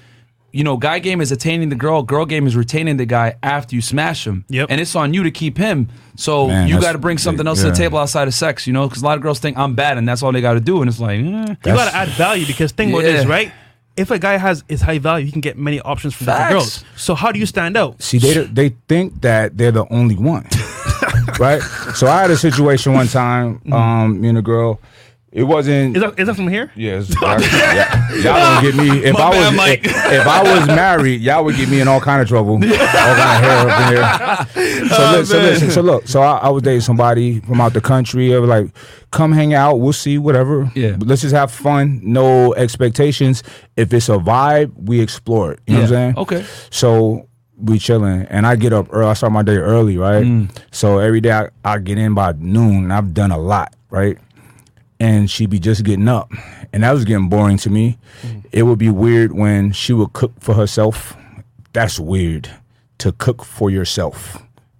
[0.51, 2.01] You know, guy game is attaining the girl.
[2.01, 4.45] Girl game is retaining the guy after you smash him.
[4.49, 4.69] Yep.
[4.71, 5.89] And it's on you to keep him.
[6.15, 8.65] So Man, you got to bring something else to the table outside of sex.
[8.65, 10.55] You know, because a lot of girls think I'm bad and that's all they got
[10.55, 10.81] to do.
[10.81, 11.21] And it's like, eh.
[11.21, 13.29] You gotta add value because think about this, Yeah.
[13.31, 13.51] right?
[13.95, 16.83] If a guy has is high value, he can get many options from different girls.
[16.95, 18.01] So how do you stand out?
[18.01, 20.45] See, they they think that they're the only one,
[21.39, 21.61] right?
[21.95, 23.61] So I had a situation one time.
[23.71, 24.79] Um, me and a girl.
[25.31, 25.95] It wasn't.
[25.95, 26.71] Is that is that from here?
[26.75, 29.85] Yes, yeah, y'all would get me if My I was Mike.
[29.85, 32.59] if, if I was married, y'all would get me in all kind of trouble, all
[32.61, 34.87] kind of hair up in here.
[34.89, 37.73] So, Oh, li- so listen, so look, so I, I was dating somebody from out
[37.73, 38.29] the country.
[38.29, 38.71] They were like,
[39.11, 40.71] "Come hang out, we'll see, whatever.
[40.73, 40.93] Yeah.
[40.97, 43.43] But let's just have fun, no expectations.
[43.77, 45.59] If it's a vibe, we explore it.
[45.67, 46.17] You know what I'm saying?
[46.17, 46.45] Okay.
[46.71, 47.28] So
[47.61, 49.09] we chilling, and I get up early.
[49.09, 50.23] I start my day early, right?
[50.25, 50.49] Mm.
[50.71, 54.17] So every day I, I get in by noon, and I've done a lot, right?
[54.99, 56.31] And she be just getting up,
[56.73, 57.97] and that was getting boring to me.
[58.21, 58.45] Mm.
[58.51, 61.15] It would be weird when she would cook for herself.
[61.73, 62.49] That's weird
[62.99, 64.35] to cook for yourself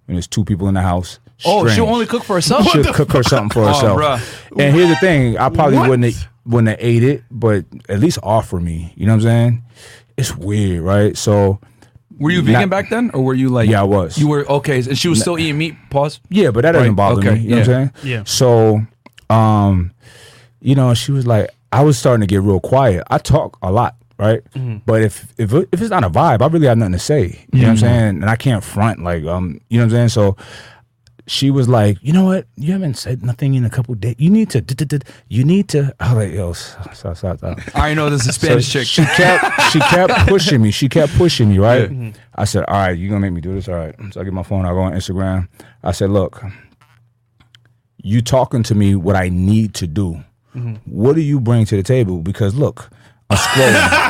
[0.06, 1.18] when there's two people in the house.
[1.46, 2.66] oh, she'll only cook for herself.
[2.68, 3.98] She'll cook her something for Oh, herself.
[4.00, 4.60] bruh.
[4.62, 5.88] And here's the thing: I probably What?
[5.90, 8.92] wouldn't have, wouldn't have ate it, but at least offer me.
[8.96, 9.62] You know what I'm saying?
[10.18, 11.16] It's weird, right?
[11.16, 11.60] So
[12.20, 13.68] Were you vegan Not- back then, or were you like?
[13.68, 14.16] Yeah, I was.
[14.18, 15.74] You were okay, and she was still eating meat.
[15.90, 16.20] Pause.
[16.28, 17.40] Yeah, but that doesn't Right, bother okay, me.
[17.40, 17.74] You know what yeah.
[17.78, 18.10] I'm saying?
[18.12, 18.22] Yeah.
[18.24, 18.80] So,
[19.34, 19.92] um,
[20.60, 23.04] you know, she was like, I was starting to get real quiet.
[23.10, 24.42] I talk a lot, right?
[24.86, 27.46] But if if if it's not a vibe, I really have nothing to say.
[27.52, 28.08] You know what I'm saying?
[28.22, 30.08] And I can't front like um, you know what I'm saying?
[30.10, 30.36] So
[31.30, 32.48] she was like, you know what?
[32.56, 34.16] You haven't said nothing in a couple days.
[34.18, 35.00] You need to.
[35.28, 35.94] You need to.
[36.00, 37.38] I was like, yo, stop, stop, stop.
[37.38, 37.58] stop.
[37.72, 38.88] I know this is Spanish So chick.
[38.88, 40.72] She kept she kept pushing me.
[40.72, 41.88] She kept pushing me, right?
[41.88, 42.18] Mm-hmm.
[42.34, 43.68] I said, All right, you're gonna make me do this?
[43.68, 43.94] All right.
[44.10, 45.46] So I get my phone, I go on Instagram.
[45.84, 46.42] I said, Look,
[48.02, 50.24] you talking to me what I need to do.
[50.56, 50.74] Mm-hmm.
[50.86, 52.18] What do you bring to the table?
[52.22, 52.90] Because look,
[53.30, 54.09] I'm scrolling.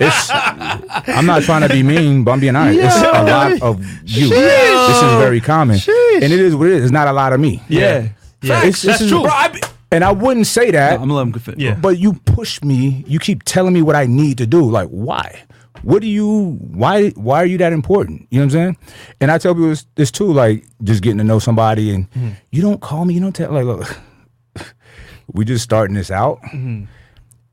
[0.00, 2.80] it's I'm not trying to be mean, but I'm being honest.
[2.80, 4.28] It's a lot of you.
[4.28, 5.76] This is very common.
[5.76, 6.84] And it is what it is.
[6.84, 7.62] It's not a lot of me.
[7.68, 8.08] yeah.
[8.42, 8.58] Yeah.
[8.58, 9.22] It's- That's is- true.
[9.22, 11.00] Bro, I be, And I wouldn't say that.
[11.00, 11.58] I'm gonna let fit.
[11.58, 11.74] Yeah.
[11.74, 13.04] But you push me.
[13.06, 14.62] You keep telling me what I need to do.
[14.62, 15.42] Like, why?
[15.82, 16.58] What do you?
[16.60, 17.10] Why?
[17.10, 18.26] Why are you that important?
[18.30, 18.76] You know what I'm saying?
[19.20, 20.32] And I tell people this, this too.
[20.32, 22.30] Like, just getting to know somebody, and hmm.
[22.50, 23.14] you don't call me.
[23.14, 23.52] You don't tell.
[23.52, 23.98] Like, look,
[25.32, 26.84] we just starting this out, hmm.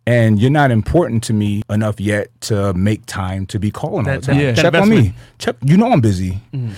[0.08, 4.16] And you're not important to me enough yet to make time to be calling all
[4.16, 4.38] the time.
[4.38, 5.14] that- that Check on me.
[5.40, 5.56] Check.
[5.64, 6.40] You know I'm busy.
[6.54, 6.72] Mm.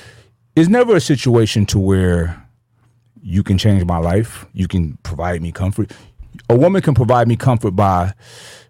[0.55, 2.41] It's never a situation to where
[3.21, 4.45] you can change my life.
[4.53, 5.91] You can provide me comfort.
[6.49, 8.13] A woman can provide me comfort by,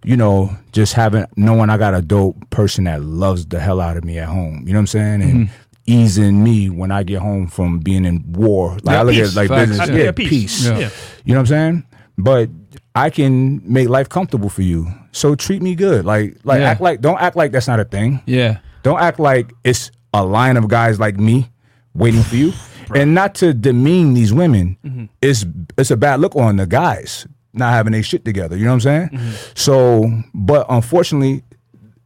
[0.04, 3.98] you know, just having knowing I got a dope person that loves the hell out
[3.98, 4.64] of me at home.
[4.66, 5.22] You know what I'm saying?
[5.22, 5.54] And mm-hmm.
[5.86, 8.78] easing me when I get home from being in war.
[8.84, 9.30] Like Yeah, I look peace.
[9.30, 9.70] at like Facts.
[9.70, 9.90] business.
[9.90, 10.66] Yeah, Yeah, peace.
[10.66, 10.78] Yeah.
[10.80, 10.90] Yeah.
[11.26, 11.84] You know what I'm saying?
[12.18, 12.50] But
[12.98, 14.88] I can make life comfortable for you.
[15.12, 16.06] So treat me good.
[16.06, 16.72] Like like Yeah.
[16.72, 18.22] act like don't act like that's not a thing.
[18.26, 18.58] Yeah.
[18.84, 21.50] Don't act like it's a line of guys like me
[21.94, 22.54] waiting for you.
[22.96, 25.06] and not to demean these women, mm-hmm.
[25.22, 25.46] it's
[25.78, 28.56] it's a bad look on the guys not having their shit together.
[28.56, 29.10] You know what I'm saying?
[29.10, 29.32] Mm-hmm.
[29.56, 31.44] So, but unfortunately,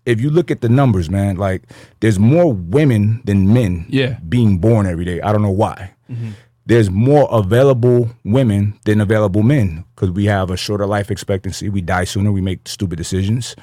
[0.06, 1.64] if you look at the numbers, man, like
[2.00, 4.18] there's more women than men Yeah.
[4.28, 5.22] being born every day.
[5.22, 5.92] I don't know why.
[6.10, 6.32] Mm-hmm.
[6.66, 11.70] There's more available women than available men because we have a shorter life expectancy.
[11.70, 12.32] We die sooner.
[12.32, 13.56] We make stupid decisions.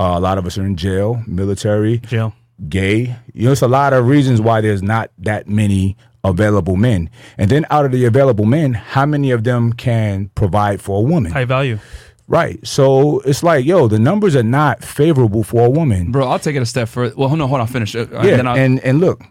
[0.00, 2.34] Uh, a lot of us are in jail, military, Jail.
[2.68, 3.16] gay.
[3.34, 7.08] You know, it's a lot of reasons why there's not that many available men.
[7.38, 11.02] And then out of the available men, how many of them can provide for a
[11.02, 11.32] woman?
[11.32, 11.78] High value.
[12.26, 12.64] Right.
[12.66, 16.12] So it's like, yo, the numbers are not favorable for a woman.
[16.12, 17.14] Bro, I'll take it a step further.
[17.16, 17.94] Well, no, hold on, finish.
[17.96, 18.22] Uh, yeah.
[18.22, 19.22] then I'll- and and look,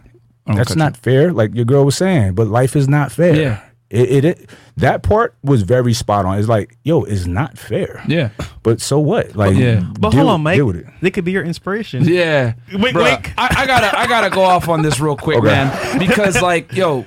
[0.56, 1.32] that's cut not fair.
[1.34, 3.36] Like your girl was saying, but life is not fair.
[3.36, 3.64] Yeah.
[3.90, 6.38] It, it, it that part was very spot on.
[6.38, 8.04] It's like, yo, it's not fair.
[8.08, 8.32] yeah.
[8.62, 9.34] But so what?
[9.36, 9.80] Like, Yeah.
[10.00, 10.58] But deal- hold on, Mike.
[10.58, 10.86] Deal with it.
[11.02, 12.04] They could be your inspiration.
[12.04, 12.56] Yeah.
[12.74, 13.34] Wink, Bruh, wink.
[13.38, 15.48] I, I gotta I gotta go off on this real quick, Okay.
[15.48, 16.00] man.
[16.00, 17.06] Because like, yo,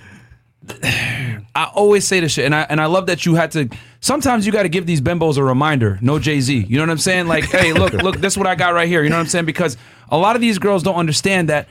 [1.54, 3.68] I always say this shit, and I and I love that you had to
[4.00, 5.98] sometimes you gotta give these bimbos a reminder.
[6.00, 6.54] No Jay-Z.
[6.68, 7.26] You know what I'm saying?
[7.26, 9.02] Like, hey, look, look, this is what I got right here.
[9.02, 9.46] You know what I'm saying?
[9.46, 9.76] Because
[10.10, 11.68] a lot of these girls don't understand that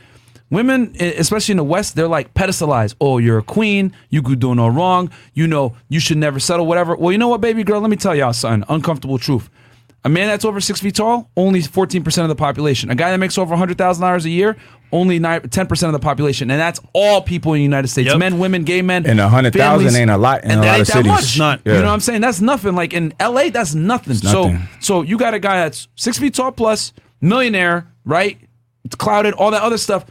[0.52, 2.96] Women, especially in the West, they're like pedestalized.
[3.00, 3.94] Oh, you're a queen.
[4.10, 5.12] You could do no wrong.
[5.34, 6.96] You know, you should never settle, whatever.
[6.96, 7.82] Well, you know what, baby girl?
[7.82, 8.66] Let me tell y'all something.
[8.74, 9.50] Uncomfortable truth.
[10.06, 12.90] A man that's over six feet tall, only 14% of the population.
[12.90, 14.56] A guy that makes over $100,000 a year,
[14.94, 16.50] only 9, 10% of the population.
[16.50, 18.18] And that's all people in the United States Yep.
[18.18, 19.06] men, women, gay men.
[19.06, 19.96] And 100,000 families.
[19.98, 21.12] ain't a lot in and a lot ain't of that cities.
[21.12, 21.24] Much.
[21.24, 21.62] It's not.
[21.66, 22.22] You know what I'm saying?
[22.22, 22.76] That's nothing.
[22.76, 24.16] Like in LA, that's nothing.
[24.16, 24.68] So, nothing.
[24.80, 28.38] so you got a guy that's six feet tall plus, millionaire, right?
[28.86, 30.06] It's clouded, all that other stuff.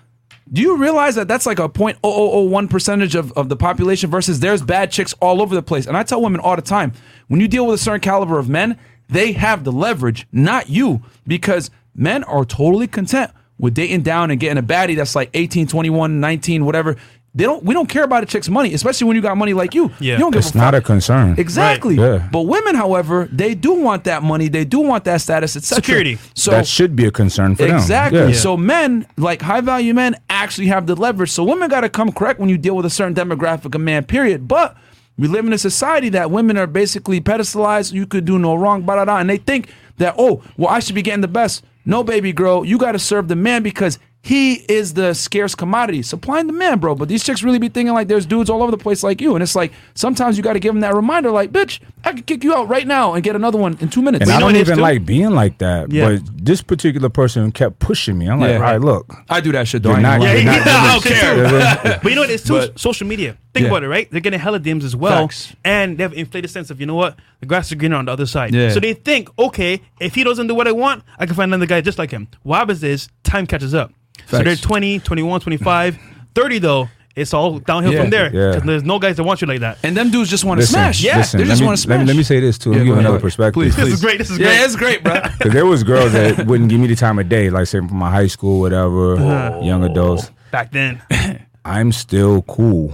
[0.51, 4.63] Do you realize that that's like a 0.0001 percentage of, of the population versus there's
[4.63, 5.87] bad chicks all over the place?
[5.87, 6.93] And I tell women all the time
[7.27, 8.79] when you deal with a certain caliber of men,
[9.09, 14.39] they have the leverage, not you, because men are totally content with dating down and
[14.41, 16.97] getting a baddie that's like 18, 21, 19, whatever.
[17.39, 17.63] They don't.
[17.63, 19.93] We don't care about a chick's money, especially when you got money like you.
[20.01, 20.15] Yeah.
[20.15, 20.83] you don't give It's a not fuck.
[20.83, 21.37] a concern.
[21.39, 21.97] Exactly.
[21.97, 22.15] Right.
[22.21, 22.29] Yeah.
[22.33, 24.49] But women, however, they do want that money.
[24.49, 25.77] They do want that status, etc.
[25.77, 26.19] Security.
[26.35, 28.19] So that should be a concern for exactly.
[28.19, 28.31] them.
[28.31, 28.35] Yeah.
[28.37, 31.31] So men, like high value men, actually have the leverage.
[31.31, 34.03] So women got to come correct when you deal with a certain demographic of man.
[34.05, 34.49] Period.
[34.49, 34.77] But
[35.17, 37.93] we live in a society that women are basically pedestalized.
[37.93, 39.19] You could do no wrong, blah, blah, blah.
[39.19, 41.65] And they think that, oh, well, I should be getting the best.
[41.85, 46.03] No, baby girl, you got to serve the man because he is the scarce commodity.
[46.03, 46.95] Supplying the man, bro.
[46.95, 49.35] But these chicks really be thinking like there's dudes all over the place like you.
[49.35, 52.27] And it's like sometimes you got to give them that reminder, like, bitch, I could
[52.27, 54.23] kick you out right now and get another one in two minutes.
[54.23, 55.91] And I don't what it is, even like being like that.
[55.91, 56.09] Yeah.
[56.17, 58.29] But this particular person kept pushing me.
[58.29, 58.57] I'm like, Yeah.
[58.57, 59.13] all right, look.
[59.29, 59.91] I do that shit though.
[59.97, 60.35] You're I ain't not- gonna lie.
[60.35, 61.83] you're Yeah, not yeah, doing I don't shit.
[61.83, 62.01] care.
[62.03, 62.31] but you know what?
[62.31, 63.37] It's too But- social media.
[63.55, 63.71] Think Yeah.
[63.71, 64.09] about it, right?
[64.11, 65.55] They're getting hella DMs as well, Facts.
[65.65, 67.17] and they have inflated sense of you know what?
[67.41, 68.55] The grass is greener on the other side.
[68.55, 68.71] Yeah.
[68.71, 71.67] So they think, okay, if he doesn't do what I want, I can find another
[71.67, 72.29] guy just like him.
[72.43, 73.93] What happens is time catches up.
[74.27, 74.45] So Facts.
[74.45, 75.99] they're 20, 21, 25,
[76.35, 76.89] 30 though.
[77.19, 78.01] It's all downhill Yeah.
[78.01, 78.31] from there.
[78.35, 78.53] Yeah.
[78.55, 79.79] 'Cause There's no guys that want you like that.
[79.83, 81.03] And them dudes just want to Listen, smash.
[81.03, 82.01] Yeah, listen, they let just me, want to let smash.
[82.01, 82.71] me, let me say this too.
[82.71, 83.11] Yeah, Let me go give ahead.
[83.11, 83.55] another perspective.
[83.55, 84.19] Please, This is great.
[84.19, 84.47] This is great.
[84.47, 85.21] Yeah, it's great, bro.
[85.39, 87.97] Because there was girls that wouldn't give me the time of day, like say from
[87.97, 89.63] my high school, whatever, oh.
[89.63, 90.31] young adults.
[90.51, 91.03] Back then.
[91.65, 92.93] I'm still cool.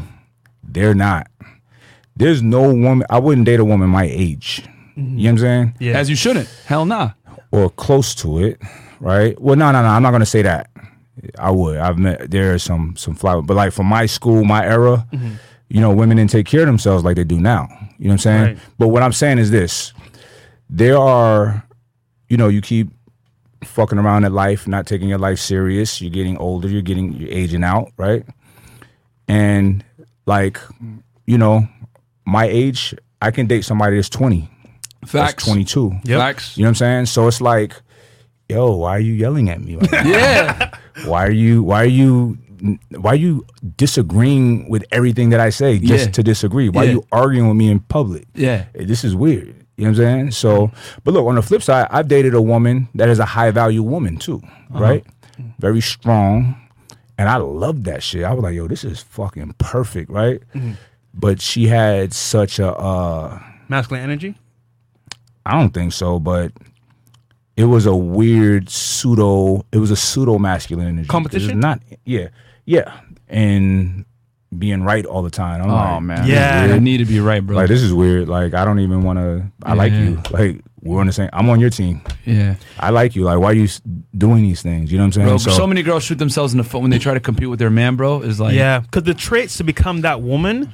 [0.62, 1.29] They're not.
[2.16, 3.07] There's no woman.
[3.11, 4.62] I wouldn't date a woman my age.
[4.97, 5.39] You know what I'm mm-hmm.
[5.39, 5.75] saying?
[5.81, 5.99] Yeah.
[5.99, 6.49] As you shouldn't.
[6.66, 7.11] Hell nah.
[7.51, 8.61] or close to it,
[9.01, 9.41] right?
[9.41, 9.89] Well, no, no, no.
[9.89, 10.70] I'm not gonna say that.
[11.39, 11.79] I would.
[11.79, 15.35] I've met there are some some fly, but like from my school, my era, mm-hmm.
[15.69, 17.69] you know, women didn't take care of themselves like they do now.
[17.99, 18.43] You know what I'm saying?
[18.43, 18.59] Right.
[18.79, 19.93] But what I'm saying is this:
[20.69, 21.67] there are,
[22.29, 22.89] you know, you keep
[23.65, 26.01] fucking around at life, not taking your life serious.
[26.01, 26.69] You're getting older.
[26.69, 28.25] You're getting you're aging out, right?
[29.29, 29.85] And
[30.27, 30.59] like,
[31.27, 31.69] you know,
[32.27, 34.49] my age, I can date somebody that's 20,
[35.03, 35.12] Facts.
[35.12, 36.01] that's 22.
[36.05, 36.19] Yep.
[36.19, 36.57] Facts.
[36.57, 37.07] You know what I'm saying?
[37.07, 37.75] So it's like,
[38.49, 39.76] yo, why are you yelling at me?
[39.76, 40.07] Right?
[40.07, 40.70] Yeah.
[41.07, 41.62] why are you?
[41.62, 42.38] Why are you?
[42.90, 43.45] Why are you
[43.76, 46.11] disagreeing with everything that I say just Yeah.
[46.12, 46.68] to disagree?
[46.70, 46.88] Why Yeah.
[46.88, 48.26] are you arguing with me in public?
[48.34, 48.64] Yeah.
[48.74, 49.55] This is weird.
[49.76, 50.30] You know what I'm saying?
[50.30, 50.70] So,
[51.03, 53.82] but look, on the flip side, I've dated a woman that is a high value
[53.82, 54.40] woman too,
[54.70, 55.05] right?
[55.59, 56.55] Very strong.
[57.18, 58.24] And I loved that shit.
[58.24, 60.40] I was like, yo, this is fucking perfect, right?
[61.12, 64.36] But she had such a, uh, Masculine energy.
[65.45, 66.53] I don't think so, but
[67.57, 71.07] it was a weird pseudo, it was a pseudo masculine energy.
[71.07, 71.50] 'Cause Competition?
[71.50, 72.28] It's not, yeah,
[72.64, 72.92] yeah.
[73.28, 74.05] And
[74.57, 75.61] being right all the time.
[75.62, 76.26] I'm Oh like, man.
[76.28, 76.74] Yeah.
[76.74, 77.57] I need to be right, bro.
[77.57, 78.28] Like this is weird.
[78.28, 79.46] Like I don't even want to.
[79.64, 80.20] I like you.
[80.30, 81.28] Like we're on the same.
[81.32, 82.02] I'm on your team.
[82.24, 82.55] yeah.
[82.78, 83.24] I like you.
[83.24, 83.66] Like why are you
[84.16, 84.92] doing these things?
[84.92, 85.28] You know what I'm saying?
[85.28, 85.57] Bro, saying?
[85.57, 87.70] so, many girls shoot themselves in the foot when they try to compete with their
[87.70, 88.20] man, bro.
[88.20, 90.70] Is like yeah, because the traits to become that woman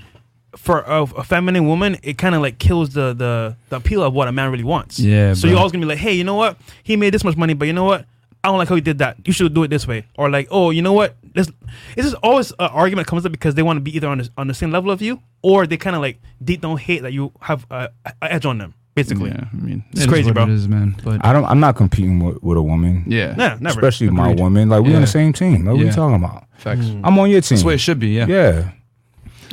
[0.61, 4.12] for a, a feminine woman, it kind of like kills the, the the appeal of
[4.12, 4.98] what a man really wants.
[4.98, 5.50] Yeah, So bro.
[5.50, 6.58] you're always gonna be like, hey, you know what?
[6.82, 8.04] He made this much money, but you know what?
[8.42, 9.16] I don't like how he did that.
[9.26, 10.04] You should do it this way.
[10.16, 11.14] Or like, oh, you know what?
[11.34, 11.50] This
[11.96, 14.30] it's just always an argument comes up because they want to be either on the,
[14.36, 17.12] on the same level of you, or they kind of like deep down hate that
[17.12, 17.90] you have a,
[18.22, 18.74] a edge on them.
[18.94, 20.42] Basically, Yeah, I mean, It's it is crazy, what bro.
[20.44, 20.96] It is, man.
[21.04, 21.44] But I don't.
[21.44, 23.04] I'm not competing with, with a woman.
[23.06, 23.78] yeah, yeah, never.
[23.80, 24.68] Especially my woman.
[24.68, 25.64] Like we're on the same team.
[25.64, 25.84] Like, what are Yeah.
[25.86, 26.44] you talking about?
[26.56, 26.86] facts.
[27.04, 27.56] I'm on your team.
[27.56, 28.08] That's the way it should be.
[28.08, 28.26] Yeah.
[28.26, 28.70] Yeah.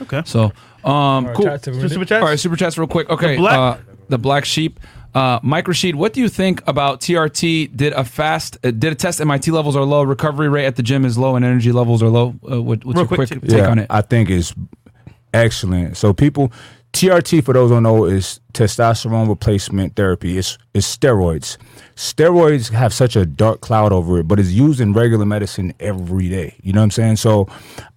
[0.01, 0.21] okay.
[0.25, 0.51] So,
[0.87, 1.45] um, cool.
[1.45, 2.21] chat to super chats.
[2.21, 3.09] All right, super chats real quick.
[3.09, 3.77] Okay, The black- uh,
[4.09, 4.79] the black sheep.
[5.13, 7.75] Uh, Mike Rashid, what do you think about TRT?
[7.75, 9.19] Did a fast, uh, did a test?
[9.19, 12.09] MIT levels are low, recovery rate at the gym is low, and energy levels are
[12.09, 12.35] low.
[12.49, 13.87] Uh, what, what's Real your quick, quick, t- take yeah, on it?
[13.89, 14.53] I think it's
[15.33, 15.97] excellent.
[15.97, 16.51] So people,
[16.93, 20.37] TRT for those who don't know is testosterone replacement therapy.
[20.37, 21.57] It's it's steroids.
[21.95, 26.29] Steroids have such a dark cloud over it, but it's used in regular medicine every
[26.29, 26.55] day.
[26.61, 27.15] You know what I'm saying?
[27.17, 27.47] So,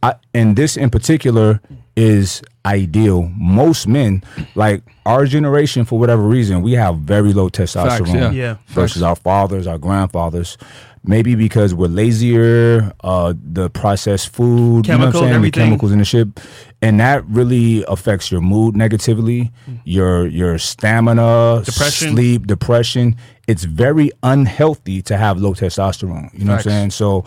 [0.03, 1.61] I, and this in particular
[2.01, 3.30] is ideal.
[3.36, 4.22] Most men,
[4.55, 8.30] like our generation, for whatever reason, we have very low testosterone yeah.
[8.30, 8.57] Yeah.
[8.68, 10.57] versus our fathers, our grandfathers.
[11.03, 15.61] Maybe because we're lazier, uh, the processed food, you know what Chemicals, I'm saying, everything.
[15.62, 16.40] the chemicals in the ship,
[16.82, 19.51] and that really affects your mood negatively,
[19.84, 22.12] your your stamina, Depression.
[22.12, 23.16] sleep, depression.
[23.48, 26.28] It's very unhealthy to have low testosterone.
[26.34, 26.66] You know Facts.
[26.66, 26.90] what I'm saying?
[26.90, 27.24] So.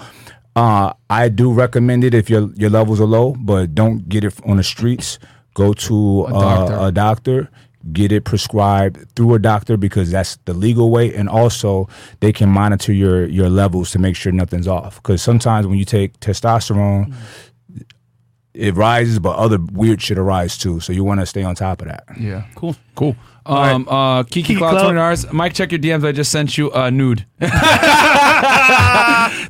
[0.55, 4.33] Uh, I do recommend it if your your levels are low, but don't get it
[4.45, 5.17] on the streets.
[5.55, 6.73] Go to A doctor.
[6.75, 7.49] uh, a doctor,
[7.91, 11.87] get it prescribed through a doctor because that's the legal way, and also
[12.19, 14.95] they can monitor your your levels to make sure nothing's off.
[14.97, 17.13] Because sometimes when you take testosterone,
[18.53, 20.79] it rises, but other weird shit arises too.
[20.79, 22.03] So you want to stay on top of that.
[22.19, 22.75] yeah, Cool.
[22.95, 23.15] cool.
[23.45, 24.81] Um, uh, Kiki, Kiki Klout, Klout.
[24.83, 25.33] twenty dollars.
[25.33, 26.05] Mike, check your DMs.
[26.05, 27.25] I just sent you a nude.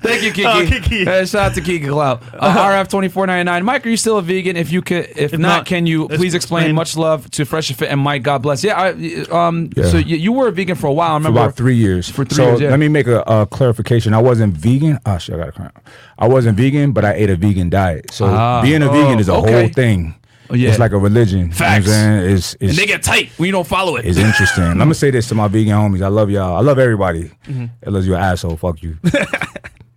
[0.01, 0.45] Thank you, Kiki.
[0.47, 1.07] Oh, Kiki.
[1.07, 2.21] Uh, shout out to Kiki Klout.
[2.33, 3.63] Uh, RF twenty four ninety nine.
[3.65, 4.55] Mike, are you still a vegan?
[4.57, 6.63] If you could, if, not, not, can you please explain?
[6.63, 6.75] explain.
[6.75, 8.23] Much love to Fresh and Fit and Mike.
[8.23, 8.63] God bless.
[8.63, 8.79] Yeah.
[8.79, 8.89] I,
[9.31, 9.69] um.
[9.75, 9.85] Yeah.
[9.85, 11.11] So you, you were a vegan for a while.
[11.11, 12.09] I For remember about three years.
[12.09, 12.69] For three so years, yeah.
[12.69, 14.13] let me make a, a clarification.
[14.13, 14.99] I wasn't vegan.
[15.05, 15.79] Oh shit, I got a cramp.
[16.17, 18.11] I wasn't vegan, but I ate a vegan diet.
[18.11, 18.61] So Ah.
[18.61, 19.51] being a vegan Oh, is a okay.
[19.51, 20.15] whole thing.
[20.49, 20.69] Oh, yeah.
[20.69, 21.51] It's like a religion.
[21.51, 21.87] Facts.
[21.87, 22.35] You know what I'm saying?
[22.35, 24.05] It's, it's, And they get tight when you don't follow it.
[24.05, 24.63] It's interesting.
[24.71, 26.01] I'm gonna say this to my vegan homies.
[26.03, 26.55] I love y'all.
[26.55, 27.31] I love everybody.
[27.47, 27.65] Mm-hmm.
[27.83, 28.97] Unless you're an asshole, fuck you.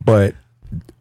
[0.07, 0.35] but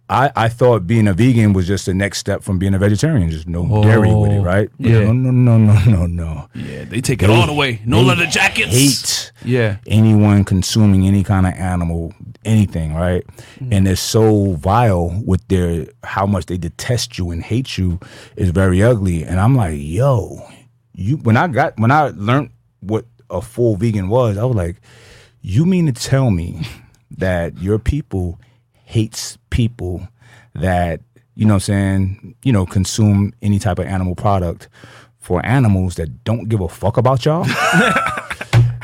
[0.07, 3.29] I, I thought being a vegan was just the next step from being a vegetarian.
[3.31, 4.69] Just no dairy with it, right?
[4.79, 4.99] But Yeah.
[5.05, 6.47] No, no, no, no, no, no.
[6.53, 7.81] yeah, they take it all the way.
[7.85, 8.71] No leather jackets.
[8.75, 9.77] Hate Yeah.
[9.87, 12.13] anyone consuming any kind of animal,
[12.43, 13.25] anything, right?
[13.59, 13.73] Mm-hmm.
[13.73, 17.99] And they're so vile with their how much they detest you and hate you
[18.36, 19.23] is very ugly.
[19.23, 20.47] And I'm like, yo,
[20.93, 22.51] you when I got when I learned
[22.82, 24.75] what a full vegan was, I was like,
[25.41, 26.61] you mean to tell me
[27.17, 28.39] that your people
[28.86, 30.07] hates people
[30.53, 31.01] that,
[31.36, 34.70] you know what I'm saying, you know, consume any type of animal product
[35.20, 37.45] for animals that don't give a fuck about y'all?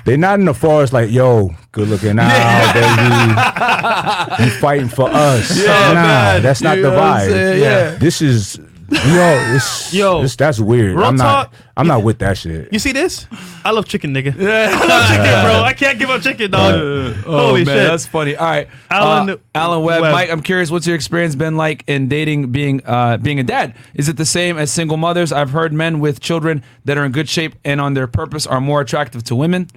[0.04, 4.44] They're not in the forest like, yo, good looking out, baby.
[4.44, 5.56] You fighting for us.
[5.66, 6.42] nah, man.
[6.42, 7.30] that's not You the know what I'm vibe.
[7.30, 7.62] saying?
[7.62, 7.96] Yeah.
[7.96, 8.60] This is
[8.92, 10.96] yo, this, Yo, this, that's weird.
[10.96, 12.72] real I'm not talk, I'm not with that shit.
[12.72, 13.26] You see this?
[13.64, 14.36] I love chicken, nigga.
[14.40, 14.70] Yeah.
[14.72, 15.62] I love chicken, bro.
[15.64, 16.74] I can't give up chicken, dog.
[16.76, 17.14] Oh
[17.48, 17.88] Holy man, shit.
[17.88, 18.36] that's funny.
[18.36, 20.12] All right, Alan uh, Alan Webb, Webb.
[20.14, 20.30] Mike.
[20.30, 23.76] I'm curious, what's your experience been like in dating, being uh, being a dad?
[23.94, 25.32] Is it the same as single mothers?
[25.32, 28.60] I've heard men with children that are in good shape and on their purpose are
[28.62, 29.68] more attractive to women.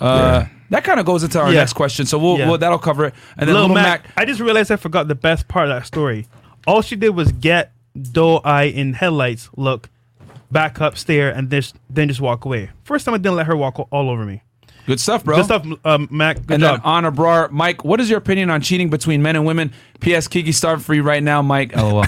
[0.00, 1.60] Uh, that kind of goes into our Yeah.
[1.60, 2.04] next question.
[2.04, 2.48] So we'll, Yeah.
[2.48, 3.14] we'll that'll cover it.
[3.38, 5.74] And then Lil Little Mac, Mac, I just realized I forgot the best part of
[5.74, 6.26] that story.
[6.66, 9.88] All she did was get doe eye in headlights, look,
[10.50, 12.70] back up, stare, and then then just walk away.
[12.84, 14.42] First time I didn't let her walk all over me.
[14.86, 15.36] good stuff, bro.
[15.36, 16.36] Good stuff, um, Mac.
[16.46, 16.82] Good and job.
[16.82, 19.72] then on Abrar, Mike, what is your opinion on cheating between men and women?
[20.00, 20.28] P.S.
[20.28, 21.76] Kiki starved for you right now, Mike.
[21.76, 22.04] LOL.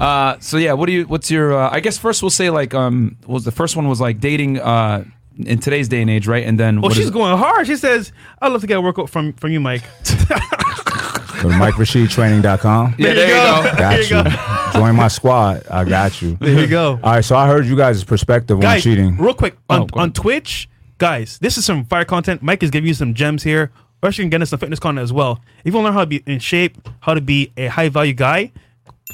[0.00, 1.04] uh, so yeah, what do you?
[1.06, 1.56] What's your?
[1.56, 4.58] Uh, I guess first we'll say like um, was the first one was like dating
[4.60, 5.04] uh
[5.38, 6.44] in today's day and age, right?
[6.46, 7.12] And then well, what is she's it?
[7.12, 7.66] going hard.
[7.66, 8.10] She says,
[8.40, 9.82] "I'd love to get a workout from from you, Mike."
[11.42, 12.94] Go to MikeRashidTraining.com.
[12.98, 13.34] Yeah, there you
[13.72, 13.76] go.
[13.78, 14.24] Got you you.
[14.24, 14.78] go.
[14.80, 15.66] Join my squad.
[15.70, 16.36] I got you.
[16.40, 16.92] There you go.
[17.02, 19.16] All right, so I heard you guys' perspective on cheating.
[19.16, 20.12] real quick on, Oh, on.
[20.12, 20.68] Twitch,
[20.98, 22.42] guys, this is some fire content.
[22.42, 23.70] Mike is giving you some gems here.
[24.02, 25.40] Or you can get us some fitness content as well.
[25.64, 27.88] If you want to learn how to be in shape, how to be a high
[27.88, 28.52] value guy,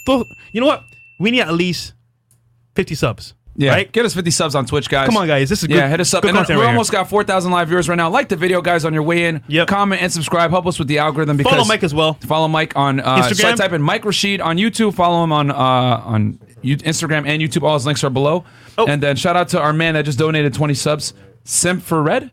[0.07, 0.83] you know what?
[1.21, 1.95] We need at least
[2.75, 3.35] fifty subs.
[3.55, 3.93] Yeah, right.
[3.93, 5.07] get us 50 subs on Twitch, guys.
[5.07, 5.49] Come on, guys.
[5.49, 5.77] This is good.
[5.77, 6.25] Yeah, hit us up.
[6.25, 6.75] And content we right here.
[6.75, 8.09] almost got 4,000 live viewers right now.
[8.09, 9.43] Like the video, guys, on your way in.
[9.49, 9.69] Yep.
[9.69, 10.51] Comment and subscribe.
[10.51, 11.37] Help us with the algorithm.
[11.37, 12.15] Because Follow Mike as well.
[12.15, 13.57] Follow Mike on uh, So Instagram?
[13.57, 14.95] type in Mike Rashid on YouTube.
[14.95, 17.63] Follow him on uh, on Instagram and YouTube.
[17.63, 18.45] All his links are below.
[18.79, 18.87] Oh.
[18.87, 21.13] And then shout out to our man that just donated 20 subs,
[21.45, 22.31] Simfered.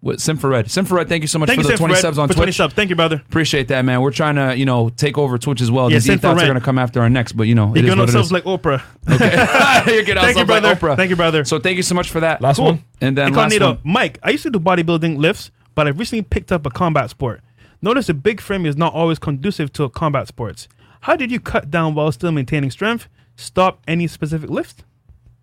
[0.00, 0.70] What Simfered?
[0.70, 1.08] Simfered.
[1.08, 2.38] Thank you so much Thank for you, the Seth 20 Fred, subs on for Twitch.
[2.38, 2.74] 20 subs.
[2.74, 3.16] Thank you, brother.
[3.16, 4.00] Appreciate that, man.
[4.00, 5.90] We're trying to, you know, take over Twitch as well.
[5.90, 7.78] Yeah, These Seth ethos are going to come after our necks, but you know, it
[7.78, 8.32] You're is giving what it us subs is.
[8.32, 8.80] like Oprah.
[9.12, 9.92] Okay.
[9.94, 10.74] You're getting Thank you, ourselves like brother.
[10.76, 10.96] Oprah.
[10.96, 11.44] Thank you, brother.
[11.44, 12.40] So thank you so much for that.
[12.40, 12.66] Last Cool.
[12.66, 12.84] one.
[13.00, 13.92] And then last Incognito, one.
[13.92, 17.40] Mike, I used to do bodybuilding lifts, but I recently picked up a combat sport.
[17.82, 20.68] Notice a big frame is not always conducive to combat sports.
[21.02, 23.08] How did you cut down while still maintaining strength?
[23.36, 24.84] Stop any specific lift?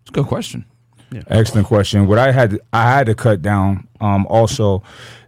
[0.02, 0.64] It's a good question.
[1.28, 2.06] Excellent question.
[2.06, 3.86] What I had I had to cut down.
[4.00, 4.82] Um, also,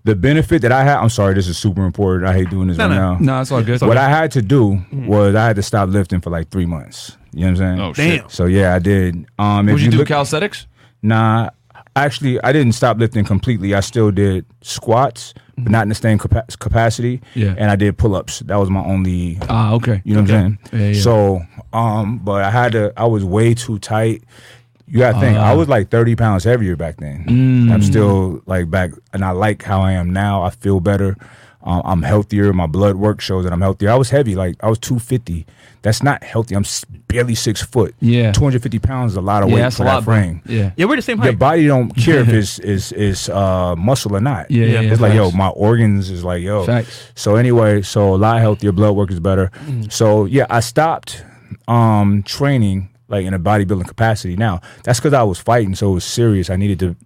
[0.05, 0.99] the benefit that I had.
[0.99, 2.29] I'm sorry, this is super important.
[2.29, 3.15] I hate doing this No, right no.
[3.15, 3.19] now.
[3.21, 3.81] No, it's all good.
[3.81, 7.17] What I had to do was I had to stop lifting for like three months.
[7.33, 7.81] You know what I'm saying?
[7.81, 8.29] Oh, Damn.
[8.29, 9.27] So yeah, I did.
[9.39, 10.67] Um, Would if you, do look- calisthenics?
[11.03, 11.51] Nah,
[11.97, 13.75] actually, I didn't stop lifting completely.
[13.75, 17.21] I still did squats, but not in the same capa- capacity.
[17.35, 17.55] Yeah.
[17.57, 18.41] And I did pull ups.
[18.41, 19.39] That was my only.
[19.49, 20.03] Ah, okay.
[20.05, 20.83] You know what I'm saying?
[20.83, 21.01] Yeah, yeah.
[21.03, 21.41] So,
[21.73, 22.93] um, but I had to.
[22.97, 24.25] I was way too tight.
[24.90, 25.36] You gotta think.
[25.36, 27.24] I was like 30 pounds heavier back then.
[27.27, 27.70] Mm.
[27.73, 30.43] I'm still like back, and I like how I am now.
[30.43, 31.16] I feel better.
[31.62, 32.52] Um, I'm healthier.
[32.52, 33.90] My blood work shows that I'm healthier.
[33.90, 35.44] I was heavy, like I was 250.
[35.82, 36.55] That's not healthy.
[36.56, 36.65] I'm
[37.09, 37.94] barely six foot.
[38.01, 38.32] Yeah.
[38.32, 40.15] 250 pounds is a lot of Yeah, weight that's for a that lot, bro.
[40.15, 40.73] frame Yeah.
[40.77, 41.24] Yeah, we're the same height.
[41.24, 41.39] your height.
[41.39, 44.51] body don't care if it's is is uh muscle or not.
[44.51, 46.65] Yeah, yeah, it's like yo, my organs is like yo.
[46.65, 47.12] Facts.
[47.15, 49.51] So anyway, so a lot healthier, blood work is better.
[49.90, 51.24] So yeah, I stopped
[51.66, 54.37] um training like in a bodybuilding capacity.
[54.37, 56.51] Now that's because I was fighting, so it was serious.
[56.51, 56.97] I needed to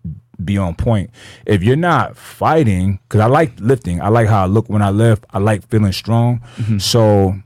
[0.44, 1.10] be on point.
[1.46, 4.90] If you're not fighting, because I like lifting, I like how I look when I
[4.90, 5.24] lift.
[5.30, 6.40] I like feeling strong.
[6.56, 6.78] Mm-hmm.
[6.78, 7.36] So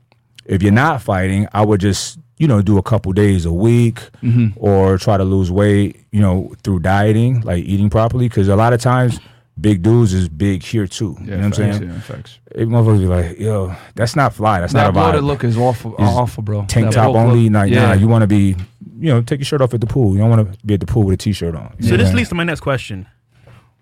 [0.45, 3.97] if you're not fighting, I would just you know do a couple days a week
[4.23, 4.49] mm-hmm.
[4.57, 8.74] or try to lose weight you know through dieting like eating properly because a lot
[8.74, 9.19] of times
[9.59, 12.39] big dudes is big here too you know what i'm saying Yeah, facts.
[12.55, 15.45] it motherfuckers be like yo that's not fly that's That not a bloated vibe look
[15.45, 16.65] is awful, awful, bro.
[16.69, 17.87] tank That top only look- like yeah.
[17.87, 18.55] nah you want to be
[18.99, 20.81] you know take your shirt off at the pool you don't want to be at
[20.81, 23.07] the pool with a t-shirt on So know this leads to my next question.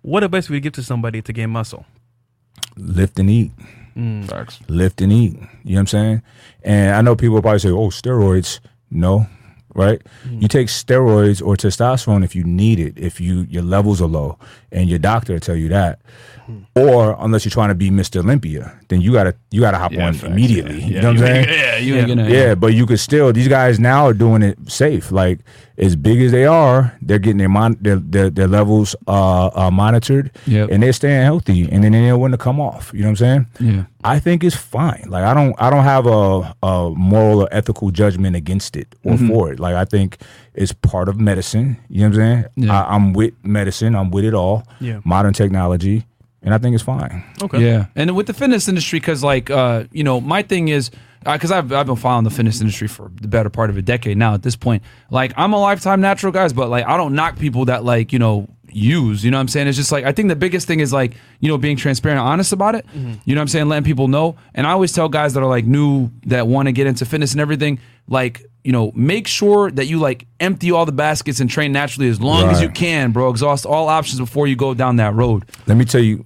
[0.02, 1.86] What advice would you give to somebody to gain muscle?
[2.76, 3.52] lift and eat
[3.96, 4.60] mm, Facts.
[4.68, 5.32] lift and eat.
[5.32, 6.22] You know what I'm saying?
[6.62, 8.60] And I know people will probably say, "Oh, steroids."
[8.90, 9.26] No,
[9.74, 10.00] right?
[10.26, 10.40] Mm-hmm.
[10.42, 14.38] You take steroids or testosterone if you need it, if you your levels are low,
[14.72, 16.00] and your doctor tell you that.
[16.46, 16.58] Hmm.
[16.76, 18.18] Or unless you're trying to be Mr.
[18.20, 20.80] Olympia, then you gotta you gotta hop Yeah, on facts, immediately.
[20.80, 20.86] yeah.
[20.86, 21.48] You Yeah, know what I'm saying?
[21.48, 22.14] yeah, you ain't Yeah.
[22.14, 23.32] gonna- Yeah, but you could still.
[23.32, 25.10] These guys now are doing it safe.
[25.10, 25.38] Like
[25.76, 29.70] as big as they are, they're getting their mon- their, their their levels uh, uh
[29.72, 30.70] monitored, Yep.
[30.70, 32.92] and they're staying healthy, and then they don't want to come off.
[32.94, 33.72] You know what I'm saying?
[33.74, 33.84] Yeah.
[34.04, 35.04] I think it's fine.
[35.08, 39.14] Like I don't I don't have a, a moral or ethical judgment against it or
[39.14, 39.28] Mm-hmm.
[39.28, 39.58] for it.
[39.58, 40.18] Like I think
[40.54, 41.76] it's part of medicine.
[41.88, 42.44] You know what I'm saying?
[42.56, 42.82] Yeah.
[42.84, 43.96] I, I'm with medicine.
[43.96, 44.62] I'm with it all.
[44.80, 45.00] Yeah.
[45.04, 46.06] Modern technology,
[46.42, 47.24] and I think it's fine.
[47.42, 47.64] Okay.
[47.64, 50.90] Yeah, and with the fitness industry, because like uh, you know, my thing is
[51.24, 53.82] Uh, because I've I've been following the fitness industry for the better part of a
[53.82, 54.34] decade now.
[54.34, 57.64] At this point, like I'm a lifetime natural guys, but like I don't knock people
[57.66, 59.24] that like you know use.
[59.24, 59.68] You know what I'm saying?
[59.68, 62.28] It's just like I think the biggest thing is like you know being transparent, and
[62.28, 62.86] honest about it.
[62.88, 63.14] Mm-hmm.
[63.24, 63.68] You know what I'm saying?
[63.68, 64.36] Letting people know.
[64.54, 67.32] And I always tell guys that are like new that want to get into fitness
[67.32, 71.50] and everything, like you know, make sure that you like empty all the baskets and
[71.50, 73.28] train naturally as long as you can, bro.
[73.30, 75.44] Exhaust all options before you go down that road.
[75.66, 76.24] Let me tell you,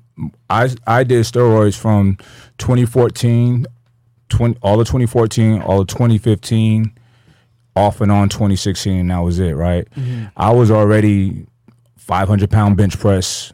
[0.49, 2.17] I I did steroids from
[2.59, 3.67] 2014,
[4.29, 6.93] 20, all of 2014, all of 2015,
[7.77, 9.53] off and on 2016, and that was it.
[9.53, 9.89] Right?
[9.93, 10.27] Mm-hmm.
[10.37, 11.47] I was already
[11.97, 13.53] 500 pound bench press,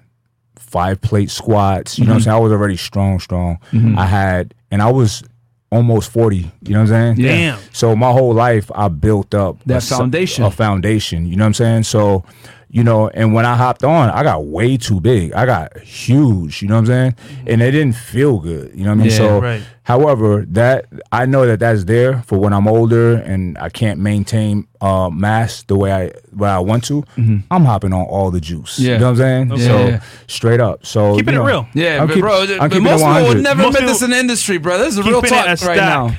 [0.57, 1.99] five plate squats.
[1.99, 2.25] You know what I'm mm-hmm.
[2.25, 2.37] saying?
[2.37, 3.59] I was already strong, strong.
[3.73, 3.99] Mm-hmm.
[3.99, 5.23] I had, and I was
[5.75, 6.37] almost 40.
[6.37, 7.17] You know what I'm saying?
[7.19, 7.57] Yeah.
[7.57, 7.61] Damn.
[7.73, 10.45] So my whole life I built up That a foundation.
[10.45, 11.27] a foundation.
[11.27, 11.83] You know what I'm saying?
[11.85, 12.25] So
[12.77, 15.33] You know, and when I hopped on, I got way too big.
[15.33, 17.15] I got huge, you know what I'm saying?
[17.47, 19.11] And it didn't feel good, you know what I mean?
[19.11, 19.63] Yeah, so, right.
[19.85, 24.67] however, that I know that that's there for when I'm older and I can't maintain
[24.81, 27.05] uh, mass the way I way I want to.
[27.17, 28.81] I'm hopping on all the juice.
[28.81, 28.95] Yeah.
[28.95, 29.51] You know what I'm saying?
[29.51, 30.03] Yeah, So yeah.
[30.27, 30.85] straight up.
[30.85, 31.69] So Keeping you it real.
[31.75, 33.89] Yeah, I'm but keep- bro, I'm but keeping most it people would never Most admit
[33.89, 34.79] this in the industry, bro.
[34.79, 35.77] This is a real talk right stack.
[35.77, 36.11] now.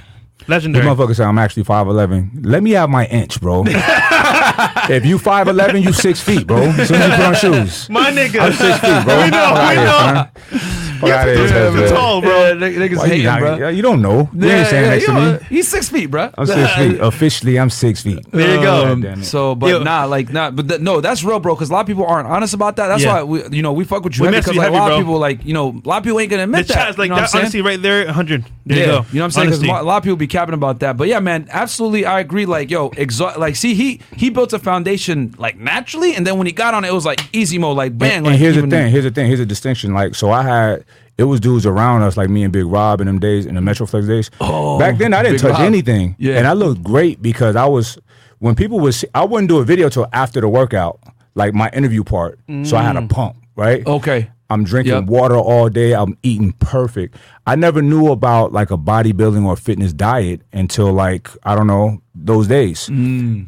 [0.46, 0.86] This Legendary.
[0.86, 2.46] motherfucker said I'm actually 5'11.
[2.46, 3.64] Let me have my inch, bro.
[3.68, 6.58] if you 5'11, you six feet, bro.
[6.58, 7.90] As soon as you put on shoes.
[7.90, 8.42] My nigga.
[8.42, 9.24] I'm six feet, bro.
[9.24, 10.75] We know, we know.
[11.08, 11.90] Fuck outta here, Yeah, man.
[11.90, 12.46] tall, bro.
[12.48, 13.70] Yeah, niggas Why you, hating, not- bro.
[13.70, 14.30] you don't know.
[14.34, 15.40] You ain't standing next you to know, me.
[15.50, 16.30] He's six feet, bro.
[16.38, 17.00] I'm six feet.
[17.00, 18.26] Officially, I'm six feet.
[18.32, 18.96] There you go.
[18.96, 19.26] Damn it.
[19.26, 19.84] So, but Yo.
[19.84, 21.56] nah, like nah, but th- no, that's real, bro.
[21.56, 22.88] Because a lot of people aren't honest about that.
[22.88, 23.16] That's Yeah.
[23.16, 24.72] why we, you know, we fuck with you We heavy mess because you like, a
[24.74, 24.96] heavy, lot bro.
[24.96, 26.74] of people, like you know, a lot of people ain't gonna The admit that.
[26.74, 27.30] chat's like you know what I'm that.
[27.30, 27.42] saying?
[27.46, 28.46] Honestly, right there, 100.
[28.68, 28.92] There yeah, you go.
[28.94, 29.48] know what I'm saying?
[29.48, 29.70] Because Honesty.
[29.80, 30.98] a lot of people be capping about that.
[30.98, 32.46] But yeah, man, absolutely, I agree.
[32.48, 36.48] Like, yo, exo- like, see, he he built a foundation like naturally, and then when
[36.48, 38.18] he got on it, it was like easy mode, like bang.
[38.18, 38.92] And, like, and here's even- the thing.
[38.92, 39.28] Here's the thing.
[39.28, 39.94] Here's a distinction.
[39.94, 40.86] Like, so I had
[41.18, 43.62] it was dudes around us, like me and Big Rob in them days, in the
[43.62, 44.30] Metroflex days.
[44.42, 45.62] Oh, Back then, I didn't Big touch Rob.
[45.62, 46.16] anything.
[46.20, 46.38] Yeah.
[46.38, 47.98] and I looked great because I was
[48.40, 48.94] when people would.
[48.94, 51.00] See, I wouldn't do a video till after the workout,
[51.36, 52.40] like my interview part.
[52.64, 53.84] So I had a pump, right?
[53.84, 53.96] Mm.
[53.98, 54.30] Okay.
[54.48, 55.06] I'm drinking Yep.
[55.06, 55.94] water all day.
[55.94, 57.16] I'm eating perfect.
[57.48, 62.02] I never knew about like a bodybuilding or fitness diet until like I don't know
[62.14, 62.88] those days.
[62.90, 63.48] Mm.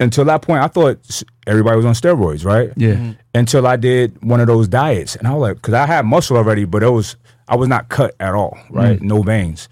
[0.00, 2.72] Until that point, I thought everybody was on steroids, right?
[2.76, 2.94] Yeah.
[2.94, 3.12] Mm-hmm.
[3.34, 6.36] Until I did one of those diets, and I was like, because I had muscle
[6.36, 7.16] already, but it was
[7.48, 8.76] I was not cut at all, mm.
[8.76, 9.00] right?
[9.00, 9.68] No veins.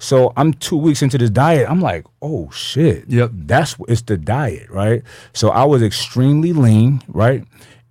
[0.00, 1.68] So I'm two weeks into this diet.
[1.68, 3.04] I'm like, oh shit.
[3.08, 3.30] Yep.
[3.32, 5.02] That's it's the diet, right?
[5.32, 7.44] So I was extremely lean, right?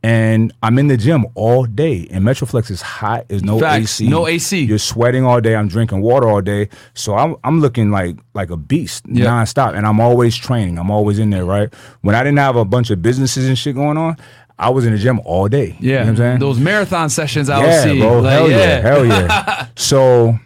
[0.07, 3.27] And I'm in the gym all day, and Metroflex is hot.
[3.27, 3.99] There's no Facts.
[3.99, 4.07] AC.
[4.07, 4.61] No AC.
[4.63, 5.53] You're sweating all day.
[5.53, 6.69] I'm drinking water all day.
[6.93, 9.27] So I'm I'm looking like like a beast Yep.
[9.27, 10.77] nonstop, and I'm always training.
[10.79, 11.73] I'm always in there, right?
[12.01, 14.15] When I didn't have a bunch of businesses and shit going on,
[14.57, 15.75] I was in the gym all day.
[15.79, 16.39] You Yeah, know what I'm saying?
[16.39, 17.99] those marathon sessions I yeah, would see.
[17.99, 18.19] bro.
[18.21, 18.79] like, hell yeah.
[18.81, 19.67] hell yeah.
[19.75, 20.39] so,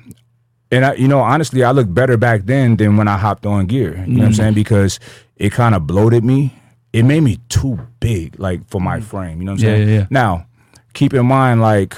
[0.72, 3.68] and I, you know, honestly, I look better back then than when I hopped on
[3.68, 3.92] gear.
[4.08, 4.38] You know what I'm Mm.
[4.38, 4.54] saying?
[4.56, 5.00] Because
[5.38, 6.56] it kind of bloated me.
[6.94, 9.40] It made me too big, like for my frame.
[9.40, 9.70] You know what I'm Mm.
[9.70, 9.88] Yeah, saying?
[9.90, 10.08] yeah, yeah.
[10.10, 10.46] Now,
[10.94, 11.96] keep in mind, like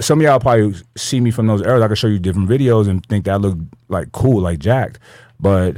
[0.00, 1.82] some of y'all probably see me from those eras.
[1.82, 4.98] I can show you different videos and think that looked like cool, like jacked,
[5.40, 5.76] but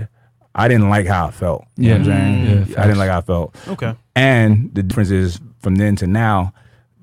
[0.54, 1.64] I didn't like how I felt.
[1.76, 2.66] You know what I'm saying?
[2.68, 3.56] Yeah, I didn't like how I felt.
[3.68, 3.94] Okay.
[4.16, 6.52] And the difference is from then to now,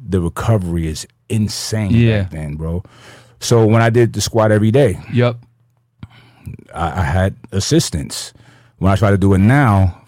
[0.09, 2.23] the recovery is insane Yeah.
[2.23, 2.83] back then, bro.
[3.39, 5.37] So when I did the squat every day, Yep.
[6.73, 8.33] I, I had assistance.
[8.79, 10.01] When I try to do it now,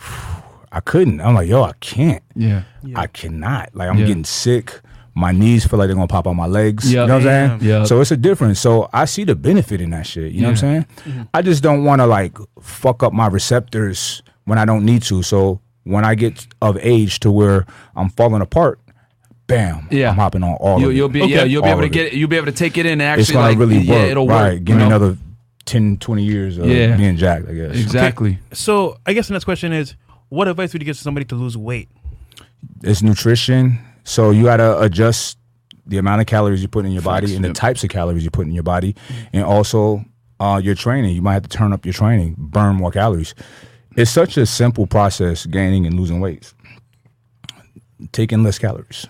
[0.71, 1.19] I couldn't.
[1.21, 2.23] I'm like, yo, I can't.
[2.35, 2.63] Yeah.
[2.95, 3.69] I cannot.
[3.75, 4.05] Like I'm Yeah.
[4.07, 4.79] getting sick.
[5.15, 6.91] My knees feel like they're gonna pop out my legs.
[6.91, 7.01] Yep.
[7.01, 7.69] You know what I'm saying?
[7.69, 7.87] Yep.
[7.87, 8.59] So it's a difference.
[8.59, 10.31] So I see the benefit in that shit.
[10.31, 10.83] You know what I'm Yeah.
[10.83, 10.85] saying?
[11.15, 11.21] Mm-hmm.
[11.33, 15.23] I just don't want to like fuck up my receptors when I don't need to.
[15.23, 17.65] So when I get of age to where
[17.95, 18.79] I'm falling apart,
[19.47, 20.11] bam, Yeah.
[20.11, 21.13] I'm hopping on all You, of you'll it.
[21.13, 21.33] be Okay.
[21.33, 22.13] yeah, you'll be All able to get it.
[22.13, 22.17] it.
[22.17, 24.11] You'll be able to take it in and actually It's gonna like really yeah, work.
[24.11, 24.53] it'll right.
[24.53, 24.63] work.
[24.63, 24.87] Give me know?
[24.87, 25.17] another
[25.65, 26.95] 10, 20 years of Yeah.
[26.95, 27.75] being jacked, I guess.
[27.75, 28.37] Exactly.
[28.53, 29.95] So I guess the next question is,
[30.29, 31.89] what advice would you give to somebody to lose weight?
[32.83, 33.79] it's nutrition.
[34.03, 35.37] So you gotta adjust
[35.85, 38.23] the amount of calories you put in your body Facts, and the types of calories
[38.23, 38.95] you put in your body,
[39.33, 40.03] and also
[40.39, 41.15] uh, your training.
[41.15, 43.33] You might have to turn up your training, burn more calories.
[43.95, 46.53] It's such a simple process, gaining and losing weight.
[48.11, 49.07] Taking less calories,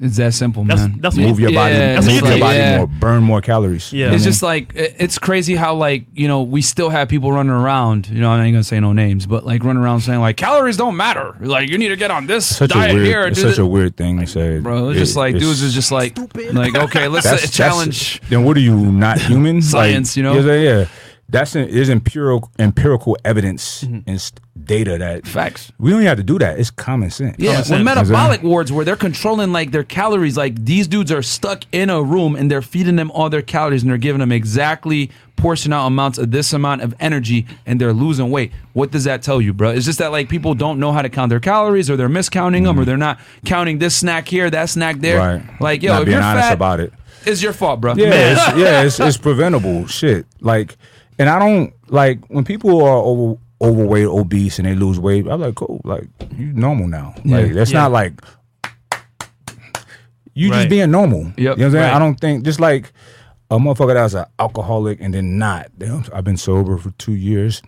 [0.00, 1.00] It's that simple, That's- man.
[1.00, 2.40] that's move your body, Yeah, move you your take.
[2.40, 2.76] body yeah.
[2.78, 3.92] more, burn more calories.
[3.92, 3.98] Yeah.
[3.98, 6.62] You know It's what I just like it- it's crazy how like you know we
[6.62, 8.08] still have people running around.
[8.08, 10.76] You know, I ain't gonna say no names, but like running around saying like calories
[10.76, 11.34] don't matter.
[11.40, 13.26] Like you need to get on this such diet a weird, here.
[13.26, 14.90] it's do such thi- a weird thing to say, bro.
[14.90, 16.16] It's It- just like it's- dudes is just like
[16.52, 18.20] like okay, let's that's, say, that's- challenge.
[18.28, 19.60] then what are you not human?
[19.62, 20.38] Science, you know?
[20.38, 20.84] Yeah, yeah.
[21.30, 24.08] That's an, there's empirical empirical evidence mm-hmm.
[24.08, 24.32] and
[24.64, 25.72] data that Facts.
[25.78, 26.58] We don't even have to do that.
[26.58, 27.36] It's common sense.
[27.38, 27.84] Yeah, Common sense.
[27.84, 32.02] metabolic wards where they're controlling like their calories, like these dudes are stuck in a
[32.02, 35.86] room and they're feeding them all their calories and they're giving them exactly portion out
[35.86, 38.52] amounts of this amount of energy and they're losing weight.
[38.72, 39.70] What does that tell you, bro?
[39.70, 42.64] It's just that like people don't know how to count their calories or they're miscounting
[42.64, 42.84] them or mm-hmm.
[42.84, 45.18] they're not counting this snack here, that snack there.
[45.18, 45.60] Right.
[45.60, 46.92] Like yo, Not if being you're honest fat, about it.
[47.24, 47.94] it's your fault, bro.
[47.94, 50.26] Yeah, it's, yeah, it's, it's preventable shit.
[50.40, 50.76] Like,
[51.18, 55.26] and I don't like when people are over overweight, obese, and they lose weight.
[55.28, 57.14] I'm like, cool, like you normal now.
[57.24, 57.52] Like Yeah.
[57.54, 57.80] that's Yeah.
[57.80, 58.20] not like
[60.34, 61.24] you just being normal.
[61.36, 61.36] Yep.
[61.36, 61.84] You know what I'm saying?
[61.84, 61.94] Right.
[61.94, 62.92] I don't think just like
[63.50, 65.70] a motherfucker that's an alcoholic and then not.
[65.78, 67.60] Damn, I've been sober for two years.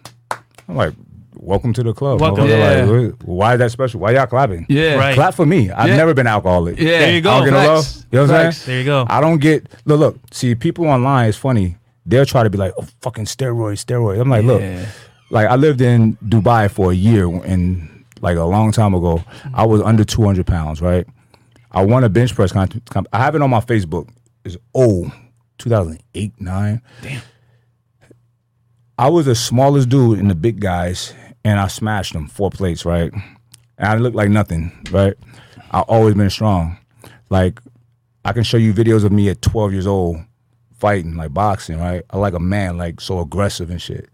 [0.68, 0.94] I'm like,
[1.34, 2.20] welcome to the club.
[2.20, 2.46] Welcome.
[2.46, 3.06] Motherfucker.
[3.10, 3.98] Like, why is that special?
[4.00, 4.66] Why y'all clapping?
[4.68, 4.94] Yeah.
[4.94, 5.14] Right.
[5.16, 5.70] Clap for me.
[5.72, 5.96] I've Yeah.
[5.96, 6.78] never been alcoholic.
[6.78, 6.98] Yeah.
[7.00, 7.30] There you go.
[7.30, 7.68] I don't get no Facts.
[7.96, 8.04] love.
[8.12, 8.58] You know what I'm Facts.
[8.58, 8.74] saying?
[8.76, 9.06] There you go.
[9.12, 9.98] I don't get look.
[10.00, 11.28] Look, see, people online.
[11.30, 11.76] It's funny.
[12.10, 14.60] They'll try to be like, "Oh, fucking steroids, steroids." I'm like, look,
[15.30, 19.22] like I lived in Dubai for a year, and like a long time ago.
[19.54, 21.06] I was under 200 pounds, right?
[21.72, 22.84] I won a bench press comp.
[22.90, 24.08] comp- I have it on my Facebook.
[24.44, 25.12] It's old,
[25.58, 26.82] 2008, nine.
[27.02, 27.22] Damn.
[28.98, 31.14] I was the smallest dude in the big guys,
[31.44, 33.12] and I smashed them four plates, right?
[33.78, 35.14] And I looked like nothing, right?
[35.70, 36.76] I always been strong.
[37.30, 37.60] Like
[38.24, 40.18] I can show you videos of me at 12 years old
[40.80, 42.02] fighting, like boxing, right?
[42.10, 44.08] I like a man, like so aggressive and shit.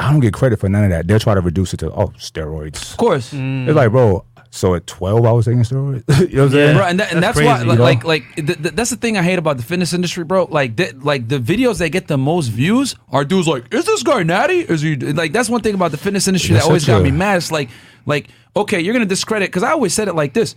[0.00, 1.08] I don't get credit for none of that.
[1.08, 2.90] They'll try to reduce it to oh steroids.
[2.92, 3.32] Of course.
[3.32, 3.66] Mm.
[3.68, 4.24] It's like, bro.
[4.50, 6.04] So at 12, I was taking steroids.
[6.30, 6.76] you know what I'm saying?
[6.76, 7.84] bro, and, that, and That's that's, why, crazy, like, you know?
[7.84, 10.44] like, like th- th- that's the thing I hate about the fitness industry, bro.
[10.44, 14.02] Like, th- like the videos that get the most views are dudes like, is this
[14.02, 14.60] guy natty?
[14.60, 15.32] Is he like?
[15.32, 17.36] That's one thing about the fitness industry That's that always such got a- me mad.
[17.36, 17.68] It's like,
[18.06, 20.54] like, okay, you're gonna discredit because I always said it like this.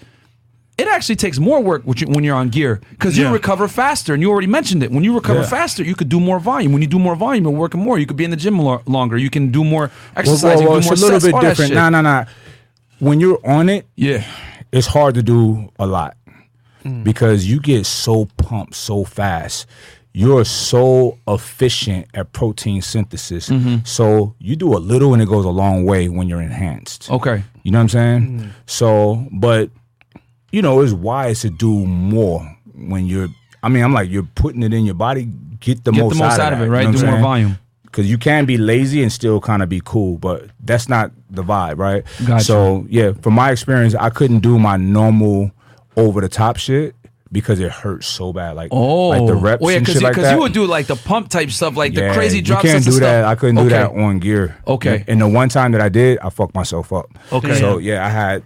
[0.77, 3.31] It actually takes more work when you- when you're on gear because you Yeah.
[3.31, 4.91] recover faster, and you already mentioned it.
[4.91, 5.45] When you recover Yeah.
[5.47, 6.71] faster, you could do more volume.
[6.73, 7.99] When you do more volume, you're working more.
[7.99, 9.15] You could be in the gym lo- longer.
[9.17, 10.43] You can do more Well, exercise.
[10.43, 11.73] well, you well, can do it's more a little sets, bit different.
[11.75, 12.23] Nah, nah, nah.
[12.99, 14.23] When you're on it, Yeah,
[14.71, 16.15] it's hard to do a lot
[16.85, 17.03] Mm.
[17.03, 19.65] because you get so pumped so fast.
[20.13, 23.49] You're so efficient at protein synthesis.
[23.49, 23.75] Mm-hmm.
[23.85, 27.09] So you do a little and it goes a long way when you're enhanced.
[27.11, 27.43] okay.
[27.63, 28.21] You know what I'm saying?
[28.41, 28.49] Mm.
[28.65, 29.69] So, but
[30.51, 32.41] you know, it's wise to do more
[32.73, 33.29] when you're.
[33.63, 35.29] I mean, I'm like you're putting it in your body.
[35.59, 36.83] Get the Get most the most out, out of that, it, you right?
[36.85, 37.57] know what Do more volume.
[37.83, 41.43] because you can be lazy and still kind of be cool, but that's not the
[41.43, 42.03] vibe, right?
[42.25, 42.43] Gotcha.
[42.43, 45.51] So yeah, from my experience, I couldn't do my normal
[45.95, 46.95] over the top shit
[47.31, 48.55] because it hurts so bad.
[48.55, 49.39] Like Oh, like the oh.
[49.39, 51.77] reps oh yeah, and because shit like you, would do like the pump type stuff,
[51.77, 53.25] like the Yeah, crazy drop You can't do that.
[53.25, 54.57] I couldn't do that on gear.
[54.67, 55.05] Okay.
[55.07, 57.05] And the one time that I did, I fucked myself up.
[57.31, 57.53] Okay.
[57.59, 58.43] So yeah, I had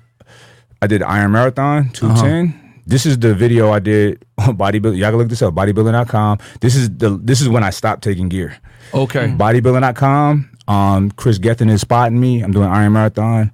[0.81, 2.47] I did Iron Marathon 210.
[2.47, 2.81] Uh-huh.
[2.88, 4.97] This is the video I did on bodybuilding.
[4.97, 5.53] Y'all can look this up.
[5.56, 6.39] Bodybuilding.com.
[6.61, 8.57] This is the this is when I stopped taking gear.
[8.93, 9.27] Okay.
[9.27, 10.52] Bodybuilding.com.
[10.68, 12.41] Um, Chris Gethin is spotting me.
[12.41, 13.52] I'm doing Iron Marathon.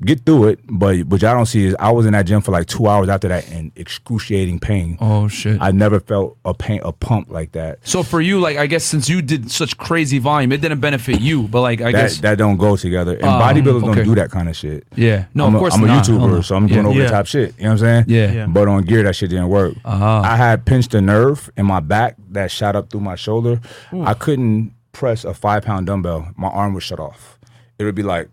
[0.00, 2.52] Get through it, but what y'all don't see is I was in that gym for
[2.52, 4.96] like two hours after that in excruciating pain.
[5.00, 5.60] Oh shit.
[5.60, 7.80] I never felt a pain, a pump like that.
[7.82, 11.20] so for you, like I guess since you did such crazy volume, it didn't benefit
[11.20, 13.14] you, but like I That guess that don't go together.
[13.16, 13.94] And Oh, bodybuilders okay.
[13.96, 14.86] don't do that kind of shit.
[14.94, 15.24] Yeah.
[15.34, 16.06] No, I'm of a- course I'm a not.
[16.06, 16.74] Hell YouTuber, so I'm Yeah.
[16.74, 17.04] doing over Yeah.
[17.06, 17.54] the top shit.
[17.58, 18.04] You know what I'm saying?
[18.06, 18.32] Yeah.
[18.32, 18.46] Yeah.
[18.46, 19.74] But on gear, that shit didn't work.
[19.84, 20.22] Ah.
[20.32, 23.60] I had pinched a nerve in my back that shot up through my shoulder.
[23.92, 26.28] I couldn't press a five pound dumbbell.
[26.36, 27.36] My arm would shut off.
[27.80, 28.28] It would be like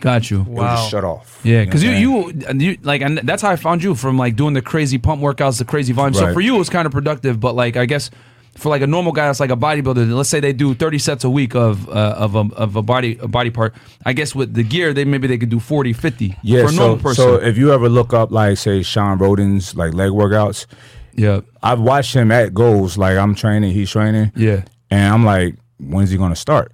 [0.00, 0.40] got you.
[0.40, 1.40] it would just shut off.
[1.44, 4.18] Yeah, because what you, I'm you you like and that's how I found you from
[4.18, 6.14] like doing the crazy pump workouts, the crazy volume.
[6.14, 8.10] So for you, it was kind of productive, but like I guess
[8.56, 11.24] for like a normal guy that's like a bodybuilder, let's say they do thirty sets
[11.24, 13.74] a week of uh, of a of a body a body part.
[14.04, 16.60] I guess with the gear, they maybe they could do 40, 50 yeah.
[16.62, 17.24] for a so, normal person.
[17.24, 20.66] so if you ever look up like say Shawn Rhoden's like leg workouts,
[21.14, 22.98] yeah, I've watched him at goals.
[22.98, 24.32] Like I'm training, he's training.
[24.34, 24.64] yeah.
[24.88, 26.72] And I'm like, when's he gonna start?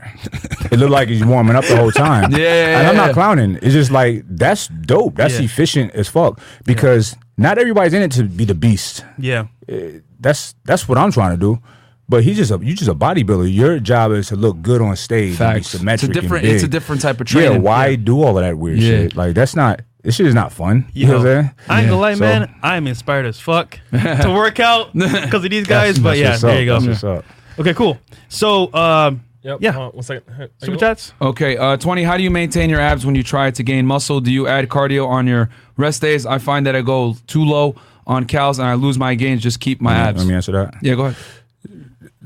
[0.71, 2.31] it looked like he's warming up the whole time.
[2.37, 2.79] Yeah.
[2.81, 3.57] And I'm not clowning.
[3.63, 5.17] It's just like that's dope.
[5.17, 5.45] That's Yeah.
[5.45, 6.41] efficient as fuck.
[6.65, 9.05] Because not everybody's in it to be the beast.
[9.19, 9.47] Yeah.
[9.69, 11.61] Eh, that's that's what I'm trying to do.
[12.09, 13.53] But he's just a you just a bodybuilder.
[13.55, 15.69] Your job is to look good on stage and be Facts.
[15.69, 16.11] symmetric.
[16.11, 16.45] It's a different.
[16.45, 17.53] It's a different type of training.
[17.53, 18.89] Yeah, why do all of that weird Yeah.
[18.91, 19.17] shit?
[19.17, 20.85] Like that's not this shit is not fun.
[20.93, 21.51] You know what I'm saying?
[21.69, 22.55] I ain't gonna lie, So- man.
[22.63, 25.99] I'm inspired as fuck to work out because of these guys.
[25.99, 26.83] But yeah, there up.
[26.83, 27.23] you go.
[27.57, 27.67] That's what's up.
[27.67, 27.99] Okay, cool.
[28.29, 29.59] So, um, Yep.
[29.61, 29.73] Yeah.
[29.73, 30.35] hold on one second.
[30.37, 31.13] Here, super chats.
[31.21, 32.05] Okay, uh, 20.
[32.05, 34.21] How do you maintain your abs when you try to gain muscle?
[34.21, 36.25] Do you add cardio on your rest days?
[36.27, 37.75] I find that I go too low
[38.07, 39.43] on cals and I lose my gains.
[39.43, 40.19] Just keep my abs.
[40.21, 40.75] Let me answer that.
[40.81, 41.17] Yeah, go ahead.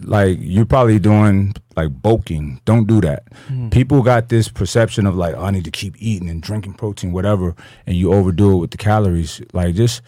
[0.04, 2.60] like you're probably doing like bulking.
[2.66, 3.24] Don't do that.
[3.48, 3.70] Hmm.
[3.70, 7.12] People got this perception of like, oh, I need to keep eating and drinking protein,
[7.12, 7.54] whatever,
[7.86, 9.40] and you overdo it with the calories.
[9.54, 10.02] Like just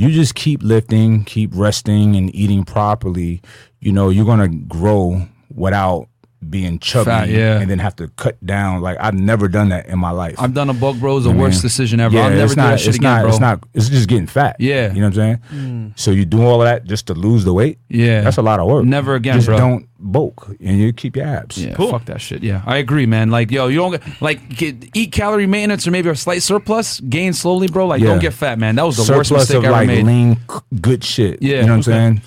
[0.00, 3.42] you just keep lifting, keep resting and eating properly.
[3.80, 6.08] You know, you're gonna grow without
[6.48, 7.60] being chubby Fat, yeah.
[7.60, 8.80] and then have to cut down.
[8.80, 10.36] Like I've never done that in my life.
[10.38, 11.16] I've done a bulk, bro.
[11.18, 12.14] It's the I mean, worst decision ever.
[12.14, 13.30] Yeah, I'll never it's do not, that shit it's again, not, bro.
[13.30, 13.64] It's not.
[13.74, 14.56] It's just getting fat.
[14.58, 14.92] Yeah.
[14.92, 15.92] you know what I'm saying.
[15.92, 15.98] Mm.
[15.98, 17.78] So you do all of that just to lose the weight.
[17.88, 18.22] Yeah.
[18.22, 18.84] that's a lot of work.
[18.84, 19.58] Never again, just bro.
[19.58, 21.62] Don't bulk and you keep your abs.
[21.62, 21.90] Yeah, Cool.
[21.90, 22.42] fuck that shit.
[22.42, 23.30] Yeah, I agree, man.
[23.30, 27.00] Like, yo, you don't get, like get, eat calorie maintenance or maybe a slight surplus,
[27.00, 27.86] gain slowly, bro.
[27.86, 28.08] Like, Yeah.
[28.08, 28.76] don't get fat, man.
[28.76, 30.06] That was the worst mistake of I ever like made.
[30.06, 30.38] lean,
[30.80, 31.42] good shit.
[31.42, 31.98] Yeah, you know what okay.
[31.98, 32.22] I'm saying.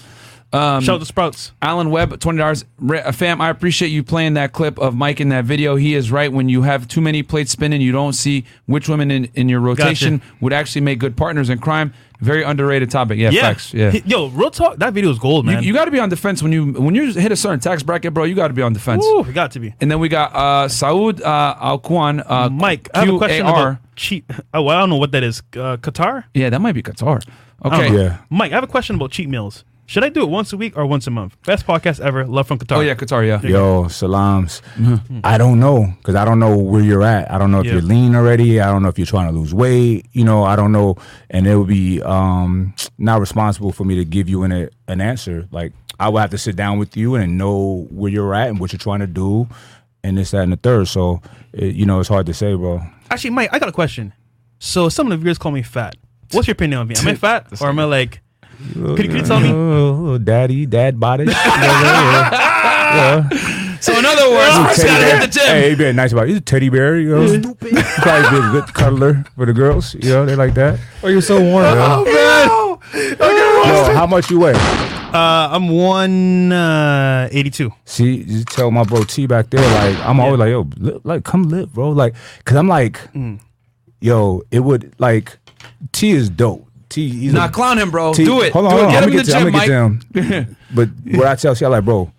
[0.53, 1.51] Shout out to Sprouts.
[1.61, 2.63] Alan Webb, twenty dollars.
[3.13, 5.75] Fam, I appreciate you playing that clip of Mike in that video.
[5.75, 6.31] He is right.
[6.31, 9.59] When you have too many plates spinning, you don't see which women in, in your
[9.61, 11.91] rotation would actually make good partners in crime.
[12.21, 13.17] Very underrated topic.
[13.17, 13.41] Yeah, Yeah.
[13.41, 13.73] facts.
[13.73, 13.91] Yeah.
[14.05, 14.77] Yo, real talk.
[14.77, 15.63] That video is gold, You, man.
[15.63, 18.13] you got to be on defense when you when you hit a certain tax bracket,
[18.13, 18.23] bro.
[18.23, 19.03] You got to be on defense.
[19.03, 19.73] Woo, it got to be.
[19.81, 22.21] And then we got uh, Saud uh, Al Kwan.
[22.25, 24.31] Uh, Mike, I have a question about cheap.
[24.53, 25.39] Oh, well, I don't know what that is.
[25.53, 26.25] Uh, Qatar.
[26.33, 27.27] Yeah, that might be Qatar.
[27.65, 27.93] Okay.
[27.93, 28.19] Yeah.
[28.29, 29.65] Mike, I have a question about cheat meals.
[29.85, 31.35] Should I do it once a week or once a month?
[31.45, 32.25] Best podcast ever.
[32.25, 32.77] Love from Qatar.
[32.77, 33.27] Oh yeah, Qatar.
[33.27, 33.41] Yeah.
[33.41, 34.61] Yo, salams.
[35.25, 37.29] I don't know because I don't know where you're at.
[37.29, 37.73] I don't know if Yeah.
[37.73, 38.61] you're lean already.
[38.61, 40.05] I don't know if you're trying to lose weight.
[40.13, 40.95] You know, I don't know,
[41.29, 45.47] and it would be um, not responsible for me to give you an an answer.
[45.51, 48.59] Like I would have to sit down with you and know where you're at and
[48.59, 49.47] what you're trying to do,
[50.03, 50.87] and this, that, and the third.
[50.87, 52.81] So, it, you know, it's hard to say, bro.
[53.11, 54.13] Actually, Mike, I got a question.
[54.59, 55.95] So some of the viewers call me fat.
[56.31, 56.95] What's your opinion on me?
[56.97, 58.21] Am I fat or am I like?
[58.73, 59.49] Could, could you tell me?
[59.51, 61.25] Oh, little daddy, dad body.
[62.53, 63.27] yeah.
[63.79, 65.47] So in other words, Little Chris teddy gotta hit the gym.
[65.47, 66.29] Hey, he been nice about it.
[66.29, 67.27] He's a teddy bear, you know.
[67.27, 67.75] Stupid.
[67.75, 69.93] Probably be a good cuddler for the girls.
[69.95, 70.79] You know, they like that.
[71.03, 71.65] Oh, you're so warm.
[71.67, 72.47] Oh man.
[73.27, 74.53] Yo, how much you weigh?
[74.55, 77.71] Uh, I'm one uh, eighty-two.
[77.85, 81.23] See, you tell my bro T back there, like I'm always like, yo, li- like
[81.23, 81.89] come live, bro.
[81.91, 82.15] Like,
[82.45, 83.39] cause I'm like, Mm.
[83.99, 85.37] yo, it would like
[85.91, 86.67] T is dope.
[86.93, 88.13] T, he's not a- clown him, bro.
[88.13, 88.53] T- Do it.
[88.53, 88.91] Hold on, Do hold on.
[88.93, 90.29] Get I'm him in the get to, I'm gym, Mike.
[90.29, 92.11] get to but what I tell you, like, bro,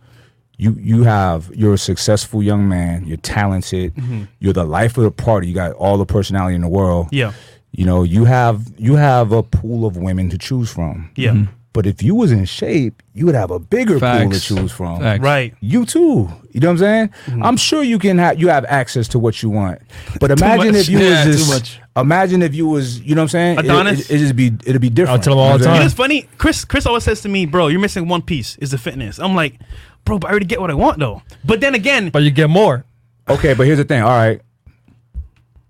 [0.57, 3.07] you you have you're a successful young man.
[3.07, 3.95] You're talented.
[3.95, 4.25] Mm-hmm.
[4.41, 5.49] You're the life of the party.
[5.49, 7.09] You got all the personality in the world.
[7.13, 7.33] Yeah.
[7.73, 11.11] You know, you have you have a pool of women to choose from.
[11.17, 11.31] Yeah.
[11.33, 11.53] Mm-hmm.
[11.75, 15.01] But if you was in shape, you would have a bigger pool to choose from.
[15.01, 15.23] Facts.
[15.23, 15.55] Right.
[15.61, 16.31] You too.
[16.53, 17.09] You know what I'm saying?
[17.27, 17.43] Mm-hmm.
[17.43, 19.83] I'm sure you can have you have access to what you want.
[20.21, 21.81] But imagine if you Yeah, was too just much.
[21.97, 23.59] imagine if you was, you know what I'm saying?
[23.59, 24.09] It- Adonis?
[24.09, 25.19] It, it, just be it'd be different.
[25.19, 25.87] I'll tell him all You know the what I'm time.
[25.87, 26.29] It's funny.
[26.39, 28.57] Chris Chris always says to me, "Bro, you're missing one piece.
[28.59, 29.59] Is the fitness." I'm like,
[30.05, 32.49] "Bro, but I already get what I want though." But then again, But you get
[32.51, 32.85] more.
[33.29, 34.01] Okay, but here's the thing.
[34.03, 34.41] All right.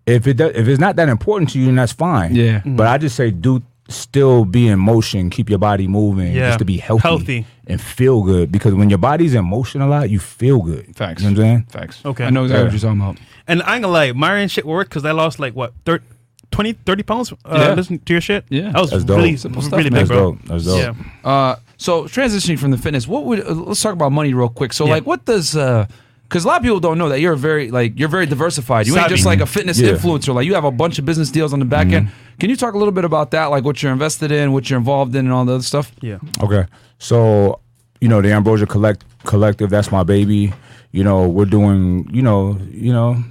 [0.06, 2.34] If it does, if it's not that important to you, then that's fine.
[2.34, 2.60] Yeah.
[2.66, 6.48] But I just say do still be in motion, keep your body moving, Yeah.
[6.48, 7.46] just to be healthy, Healthy.
[7.66, 8.50] and feel good.
[8.50, 10.96] Because when your body's in motion a lot, you feel good.
[10.96, 11.22] Facts.
[11.22, 11.66] You know what I'm saying?
[11.70, 12.00] Facts.
[12.04, 12.24] Okay.
[12.24, 12.64] I know exactly Yeah.
[12.64, 13.18] what you're talking about.
[13.46, 16.02] and I ain't gonna lie, my and shit worked because I lost like what 30,
[16.50, 17.32] 20, 30 pounds.
[17.32, 17.36] Uh,
[17.68, 17.74] Yeah.
[17.74, 18.44] listening to your shit.
[18.48, 18.70] Yeah.
[18.72, 19.16] that was That's dope.
[19.18, 20.02] really Simple stuff, really man.
[20.02, 20.32] big, That's bro.
[20.32, 20.42] dope.
[20.46, 20.96] That's dope.
[21.24, 21.30] Yeah.
[21.30, 24.72] Uh, so transitioning from the fitness, what would uh, let's talk about money real quick.
[24.72, 24.92] So Yeah.
[24.92, 25.86] like, what does uh,
[26.28, 28.86] because a lot of people don't know that you're very like you're very diversified.
[28.86, 29.92] You ain't just like a fitness Yeah.
[29.92, 30.34] influencer.
[30.34, 32.08] Like you have a bunch of business deals on the back end.
[32.08, 32.38] Mm-hmm.
[32.40, 33.46] Can you talk a little bit about that?
[33.46, 35.92] Like what you're invested in, what you're involved in, and all the other stuff.
[36.00, 36.18] Yeah.
[36.42, 36.66] Okay.
[36.98, 37.60] So,
[38.00, 40.52] you know, the Ambrosia Collect Collective, that's my baby.
[40.92, 43.22] You know, we're doing, you know, you know,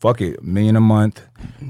[0.00, 1.20] fuck it, million a month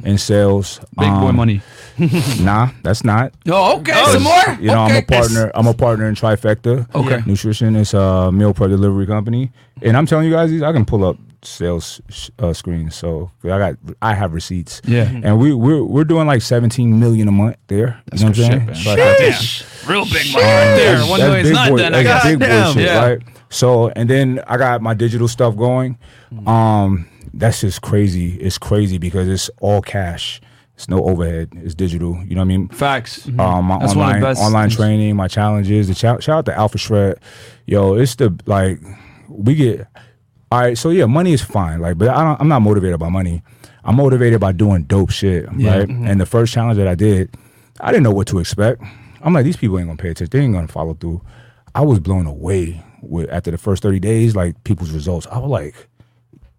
[0.04, 0.78] in sales.
[0.98, 1.60] Big boy Um, money.
[2.40, 3.32] Nah, that's not.
[3.48, 3.92] Oh, okay.
[4.12, 4.56] Some more.
[4.60, 5.50] You know, I'm a partner.
[5.54, 6.92] I'm a partner in Trifecta.
[6.94, 7.22] Okay.
[7.26, 11.04] Nutrition is a meal prep delivery company, and I'm telling you guys, I can pull
[11.04, 12.00] up sales
[12.38, 12.94] uh, screens.
[12.96, 14.80] So I got, I have receipts.
[14.84, 15.02] Yeah.
[15.22, 18.00] and we we're we're doing like 17 million a month there.
[18.06, 18.96] That's you know what I'm saying?
[19.26, 19.32] man.
[19.34, 21.00] So Real big money right there.
[21.06, 21.94] One that's million is big not boy, done.
[21.94, 23.04] I that's got big boy shit, Yeah.
[23.04, 23.18] right?
[23.50, 25.98] So and then I got my digital stuff going.
[26.46, 28.34] Um, that's just crazy.
[28.36, 30.40] It's crazy because it's all cash.
[30.74, 31.50] It's no overhead.
[31.54, 32.14] It's digital.
[32.26, 32.68] You know what I mean?
[32.68, 33.26] facts.
[33.28, 34.76] Um, my That's one of the online best online things.
[34.76, 35.88] training, my challenges.
[35.88, 37.18] The shout, shout out to Alpha Shred.
[37.66, 38.80] Yo, it's the like
[39.28, 39.86] we get.
[40.50, 41.80] All right, so yeah, money is fine.
[41.80, 43.42] Like, but I don't, I'm not motivated by money.
[43.84, 45.78] I'm motivated by doing dope shit, Yeah.
[45.78, 45.88] right?
[45.88, 47.34] And the first challenge that I did,
[47.80, 48.82] I didn't know what to expect.
[49.22, 50.28] I'm like, these people ain't gonna pay attention.
[50.30, 51.22] They ain't gonna follow through.
[51.74, 55.26] I was blown away with after the first 30 days, like people's results.
[55.30, 55.88] I was like,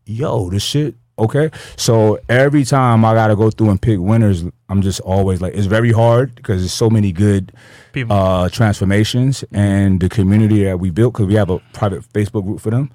[0.05, 1.49] yo, this shit, okay.
[1.77, 5.67] So every time I gotta go through and pick winners, I'm just always like, it's
[5.67, 7.51] very hard because there's so many good
[7.93, 8.15] People.
[8.15, 12.59] uh, transformations and the community that we built because we have a private Facebook group
[12.59, 12.89] for them.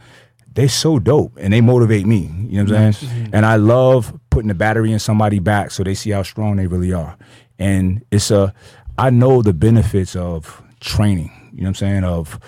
[0.55, 2.29] they're so dope and they motivate me.
[2.49, 3.31] You know what I'm saying?
[3.33, 6.67] And I love putting the battery in somebody back so they see how strong they
[6.67, 7.17] really are.
[7.61, 8.53] And it's a,
[8.99, 11.31] I know the benefits of training.
[11.53, 12.05] You know what I'm saying?
[12.05, 12.41] Of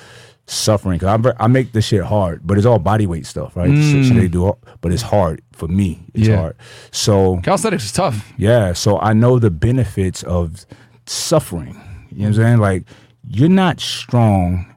[0.50, 0.98] suffering.
[0.98, 3.68] Cause I'm, ver- I make this shit hard, but it's all body weight stuff, right?
[3.70, 6.04] Shit, shit they do, but it's hard for me.
[6.14, 6.36] It's Yeah.
[6.36, 6.56] hard.
[6.90, 8.32] So Calisthenics is tough.
[8.36, 10.66] yeah, so I know the benefits of
[11.06, 11.80] suffering.
[12.10, 12.58] You know what I'm saying?
[12.58, 12.84] Like
[13.28, 14.74] you're not strong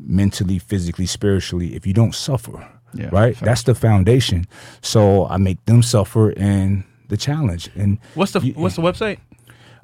[0.00, 2.68] mentally, physically, spiritually if you don't suffer.
[2.94, 3.36] Yeah, right?
[3.40, 4.46] That's the foundation.
[4.82, 7.70] So I make them suffer in the challenge.
[7.74, 9.18] And What's the you- What's the website?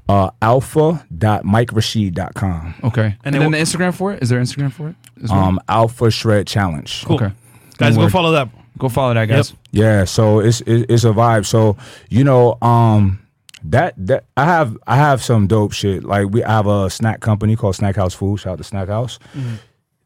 [0.08, 2.74] Uh alpha.mikerashid.com.
[2.84, 3.02] Okay.
[3.02, 4.22] And, And then then the Instagram for it?
[4.22, 4.96] Is there Instagram for it?
[5.22, 5.40] As well?
[5.40, 7.04] Um Alpha Shred Challenge.
[7.04, 7.16] Cool.
[7.16, 7.32] Okay.
[7.76, 8.48] Guys, go follow that.
[8.78, 9.54] Go follow that, guys.
[9.72, 11.46] Yeah, so it's it, it's a vibe.
[11.46, 11.76] So
[12.08, 13.20] you know, um,
[13.64, 16.04] that that I have I have some dope shit.
[16.04, 18.38] Like we I have a snack company called Snack House Food.
[18.38, 19.18] Shout out to Snack House.
[19.36, 19.54] Mm-hmm.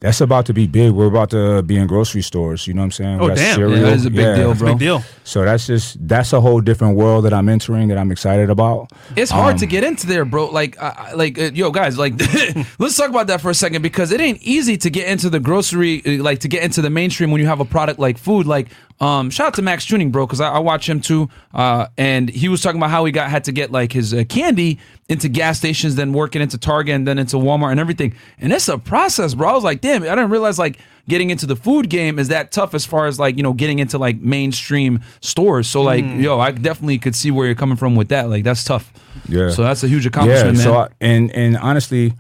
[0.03, 0.91] That's about to be big.
[0.91, 2.67] We're about to be in grocery stores.
[2.67, 3.21] You know what I'm saying?
[3.21, 3.61] Oh, We got damn.
[3.71, 4.69] Yeah, that is a big deal, bro.
[4.73, 5.03] Big deal.
[5.25, 8.91] So that's just that's a whole different world that I'm entering that I'm excited about.
[9.17, 10.47] It's hard Um, to get into there, bro.
[10.51, 12.15] Like, I I- like, uh, yo, guys, like,
[12.79, 15.41] let's talk about that for a second because it ain't easy to get into the
[15.41, 18.47] grocery, uh, like, to get into the mainstream when you have a product like food.
[18.47, 18.69] Like,
[19.01, 21.29] Um, shout out to Max Tuning, bro, because I, I watch him too.
[21.53, 24.25] Uh, and he was talking about how he got had to get like his uh,
[24.29, 24.79] candy
[25.09, 28.15] into gas stations, then working into Target, and then into Walmart and everything.
[28.39, 29.49] And it's a process, bro.
[29.49, 30.79] I was like, damn, I didn't realize like
[31.09, 33.79] getting into the food game is that tough as far as like you know getting
[33.79, 35.67] into like mainstream stores.
[35.69, 38.29] So like, yo, I definitely could see where you're coming from with that.
[38.29, 38.93] Like that's tough.
[39.29, 39.51] Yeah.
[39.51, 40.65] So that's a huge accomplishment, man.
[40.65, 42.15] So I, and and honestly,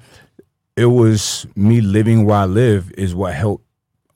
[0.77, 3.65] it was me living where I live is what helped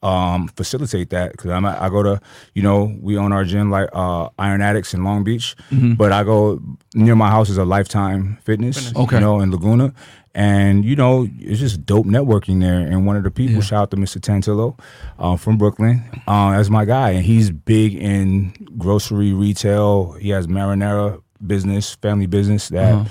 [0.03, 2.21] um facilitate that because I'm I go to
[2.55, 5.95] you know we own our gym like uh Iron Addicts in Long Beach, Mm-hmm.
[5.95, 6.61] but I go
[6.95, 9.17] near my house is a Lifetime Fitness, Okay.
[9.17, 9.93] you know in Laguna,
[10.35, 12.79] and you know it's just dope networking there.
[12.81, 13.61] And one of the people, Yeah.
[13.63, 14.19] shout out to Mr.
[14.21, 14.79] Tantillo,
[15.19, 20.13] uh, from Brooklyn, uh, that's my guy, and he's big in grocery retail.
[20.21, 23.05] He has marinara business, family business that Uh-huh.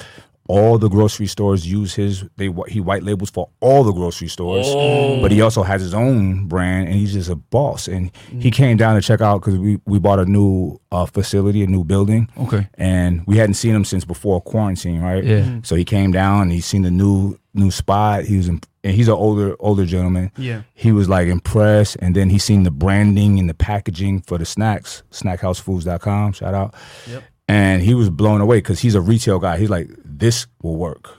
[0.47, 2.23] All the grocery stores use his.
[2.37, 5.19] They he white labels for all the grocery stores, Oh.
[5.21, 7.87] but he also has his own brand, and he's just a boss.
[7.87, 11.63] And he came down to check out because we we bought a new uh, facility,
[11.63, 12.29] a new building.
[12.37, 12.67] Okay.
[12.77, 15.23] and we hadn't seen him since before quarantine, right?
[15.23, 15.41] Yeah.
[15.41, 15.65] Mhm.
[15.65, 18.25] So he came down and he's seen the new new spot.
[18.25, 20.31] He was, imp- and he's an older older gentleman.
[20.37, 20.61] Yeah.
[20.75, 24.45] He was like impressed, and then he seen the branding and the packaging for the
[24.45, 25.01] snacks.
[25.11, 26.33] Snackhousefoods.com.
[26.33, 26.73] Shout out.
[27.09, 27.23] Yep.
[27.47, 29.57] And he was blown away because he's a retail guy.
[29.57, 31.09] He's like, this will work.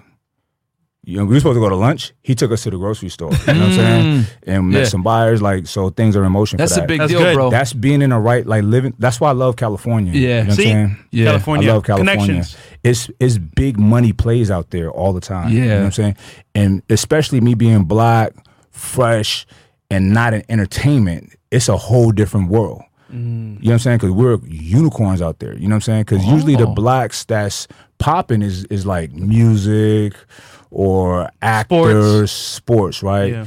[1.05, 2.13] You know, we were supposed to go to lunch.
[2.23, 3.31] He took us to the grocery store.
[3.31, 3.77] You know what I'm mm.
[3.77, 4.25] saying?
[4.45, 4.85] And met Yeah.
[4.87, 5.41] some buyers.
[5.41, 6.57] Like, so things are in motion.
[6.57, 7.35] That's for a big That's deal, good.
[7.35, 7.49] bro.
[7.49, 8.93] That's being in the right, like living.
[8.99, 10.13] That's why I love California.
[10.13, 10.19] Yeah.
[10.21, 10.63] You know what I'm See?
[10.65, 10.97] saying?
[11.13, 11.25] Yeah.
[11.27, 11.71] California.
[11.71, 12.45] I love California.
[12.83, 15.53] It's it's big money plays out there all the time.
[15.53, 15.79] You know Yeah.
[15.79, 16.17] what I'm saying?
[16.57, 18.33] And especially me being black,
[18.73, 19.47] fresh,
[19.89, 22.83] and not in entertainment, it's a whole different world.
[23.13, 23.15] Mm.
[23.15, 23.99] You know what I'm saying?
[23.99, 25.55] Because we're unicorns out there.
[25.55, 26.03] You know what I'm saying?
[26.05, 26.75] Because usually the Oh.
[26.75, 27.69] blacks that's
[27.99, 30.15] popping is is like music
[30.71, 33.33] or actors, sports, right?
[33.33, 33.45] Yeah.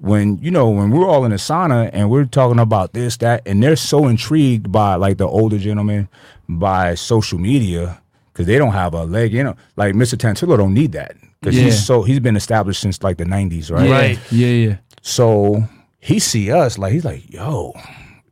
[0.00, 3.42] When you know when we're all in a sauna and we're talking about this that
[3.46, 6.08] and they're so intrigued by like the older gentlemen
[6.48, 8.00] by social media
[8.32, 10.16] because they don't have a leg you know like Mr.
[10.16, 11.64] Tantillo don't need that because Yeah.
[11.64, 13.94] he's so he's been established since like the 90s right yeah.
[13.94, 14.18] Right.
[14.32, 14.76] Yeah, yeah.
[15.02, 15.68] so
[16.00, 17.72] he see us like he's like, yo,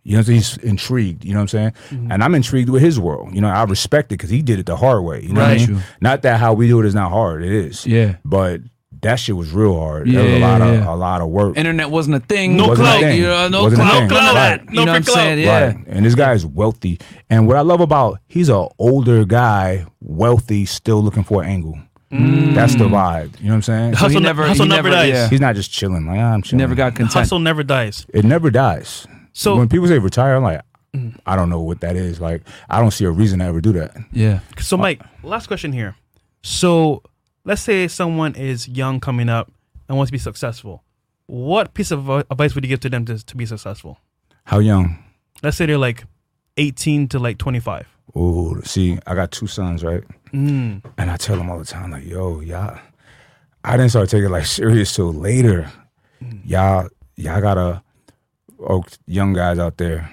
[0.02, 1.24] you know, he's intrigued.
[1.24, 1.72] You know what I'm saying?
[1.90, 2.12] Mm-hmm.
[2.12, 3.35] And I'm intrigued with his world.
[3.35, 5.22] You know, I respect it because he did it the hard way.
[5.22, 5.52] You know Right.
[5.52, 5.74] what I True.
[5.77, 5.85] mean?
[6.01, 7.44] Not that how we do it is not hard.
[7.44, 7.86] It is.
[7.86, 8.16] Yeah.
[8.24, 8.60] But
[9.02, 10.09] that shit was real hard.
[10.09, 10.94] Yeah, there was a lot of yeah.
[10.94, 11.56] a lot of work.
[11.56, 12.56] Internet wasn't a thing.
[12.56, 13.14] No Wasn't a clout.
[13.14, 13.98] You know, no Wasn't a clout.
[14.01, 14.09] thing.
[14.09, 14.60] none of that.
[14.60, 14.68] Right.
[14.70, 15.39] You know what I'm for saying?
[15.39, 15.66] Yeah.
[15.68, 15.77] Right.
[15.86, 16.98] And this guy is wealthy.
[17.31, 21.78] And what I love about he's an older guy, wealthy, still looking for an angle.
[22.12, 23.39] That's the vibe.
[23.40, 23.93] You know what I'm saying?
[23.94, 25.09] So Hustle, he never- hustle he never, never- dies.
[25.14, 25.28] yeah.
[25.28, 26.06] He's not just chilling.
[26.06, 26.59] Like ah, I'm chilling.
[26.59, 27.12] Never got content.
[27.14, 28.05] Hustle never dies.
[28.12, 29.06] It never dies.
[29.32, 30.62] So- when people say retire, I'm like,
[31.24, 32.20] I don't know what that is.
[32.20, 33.97] Like, I don't see a reason to ever do that.
[34.12, 34.40] Yeah.
[34.59, 35.94] So, Mike, last question here.
[36.43, 37.02] So,
[37.44, 39.52] let's say someone is young coming up
[39.89, 40.82] and wants to be successful.
[41.27, 43.98] What piece of uh, advice would you give to them to, to be successful?
[44.44, 44.98] How young?
[45.44, 46.05] Let's say they're like
[46.57, 47.86] 18 to like 25.
[48.16, 50.02] Oh, see, I got two sons, right?
[50.32, 50.82] Mm.
[50.98, 52.77] And I tell them all the time, like, yo, y'all,
[53.62, 55.70] I didn't start taking it like serious till later.
[56.44, 57.82] Y'all, y'all gotta,
[59.06, 60.10] young guys out there,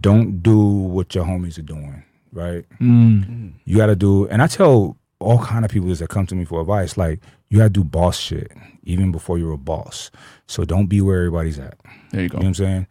[0.00, 2.02] don't do what your homies are doing,
[2.32, 2.64] right?
[2.80, 3.52] Mm.
[3.64, 6.44] You gotta do, and I tell all kind of people this that come to me
[6.44, 8.50] for advice, like, you gotta do boss shit
[8.82, 10.10] even before you're a boss.
[10.46, 11.78] So don't be where everybody's at.
[12.10, 12.36] There you go.
[12.38, 12.86] You know what I'm saying?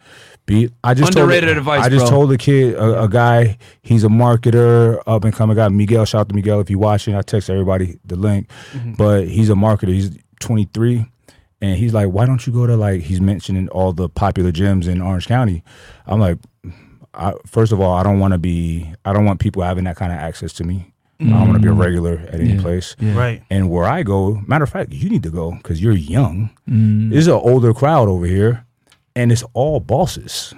[0.45, 2.09] Be I just Underrated told, advice, I just bro.
[2.09, 5.69] told a kid, a, a guy, he's a marketer, up and coming guy.
[5.69, 7.15] Miguel, shout out to Miguel if you're watching.
[7.15, 8.49] I text everybody the link,
[8.97, 9.89] but he's a marketer.
[9.89, 11.05] He's 23,
[11.63, 13.01] and he's like, why don't you go to like?
[13.01, 15.63] He's mentioning all the popular gyms in Orange County.
[16.05, 16.37] I'm like,
[17.13, 18.91] I, first of all, I don't want to be.
[19.05, 20.93] I don't want people having that kind of access to me.
[21.21, 22.61] I don't want to be a regular at any Yeah.
[22.61, 22.95] place.
[22.99, 23.15] Yeah.
[23.15, 23.43] Right.
[23.49, 26.49] And where I go, matter of fact, you need to go because you're young.
[26.69, 27.11] Mm.
[27.11, 28.65] There's an older crowd over here,
[29.15, 30.53] and it's all bosses.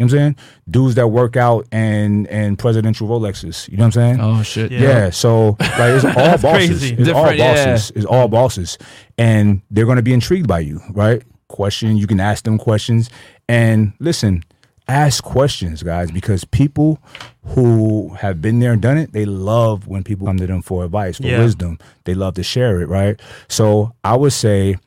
[0.00, 0.36] You know what I'm saying?
[0.70, 3.68] Dudes that work out and and presidential Rolexes.
[3.68, 4.20] You know what I'm saying?
[4.20, 4.72] Oh shit.
[4.72, 4.80] Yeah.
[4.80, 5.10] Yeah.
[5.10, 6.40] so like it's all bosses.
[6.42, 6.94] crazy.
[6.94, 7.54] It's all Different, yeah.
[7.74, 7.92] bosses.
[7.94, 8.78] It's all bosses,
[9.18, 11.22] and they're going to be intrigued by you, right?
[11.48, 11.98] Question.
[11.98, 13.10] You can ask them questions,
[13.48, 14.42] and listen.
[14.88, 16.98] Ask questions, guys, because people
[17.44, 20.84] who have been there and done it, they love when people come to them for
[20.84, 21.38] advice, for Yeah.
[21.38, 21.78] wisdom.
[22.06, 23.20] They love to share it, right?
[23.46, 24.78] So I would say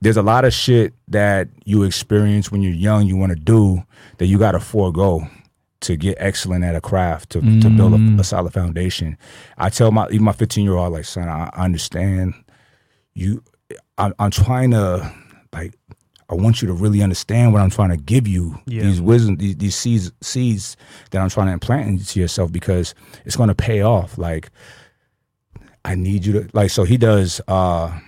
[0.00, 3.82] there's a lot of shit that you experience when you're young, you want to do
[4.18, 5.26] that you got to forego
[5.80, 9.16] to get excellent at a craft, to, to build a, a solid foundation.
[9.56, 12.34] I tell my even my 15 year old, like, son, I, I understand
[13.14, 13.42] you.
[13.98, 15.12] I'm, I'm trying to
[15.52, 15.74] like.
[16.28, 18.56] I want you to really understand what I'm trying to give you.
[18.64, 18.82] Yeah.
[18.82, 20.76] These wisdom, these, these seeds, seeds
[21.10, 22.94] that I'm trying to implant into yourself because
[23.24, 24.16] it's going to pay off.
[24.16, 24.50] Like,
[25.84, 26.70] I need you to like.
[26.70, 27.40] So he does.
[27.48, 27.98] uh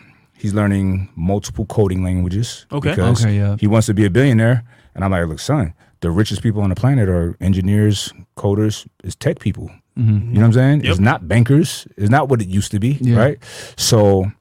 [0.43, 2.67] He's learning multiple coding languages.
[2.73, 2.91] Okay.
[2.91, 3.57] Because Okay, yeah.
[3.61, 4.65] He wants to be a billionaire,
[4.95, 9.15] and I'm like, look, son, the richest people on the planet are engineers, coders, is
[9.15, 9.71] tech people.
[9.97, 10.29] Mm-hmm.
[10.31, 10.81] You know what I'm saying?
[10.81, 10.91] Yep.
[10.91, 11.87] It's not bankers.
[11.97, 13.17] It's not what it used to be, Yeah.
[13.17, 13.39] right?
[13.77, 14.33] So,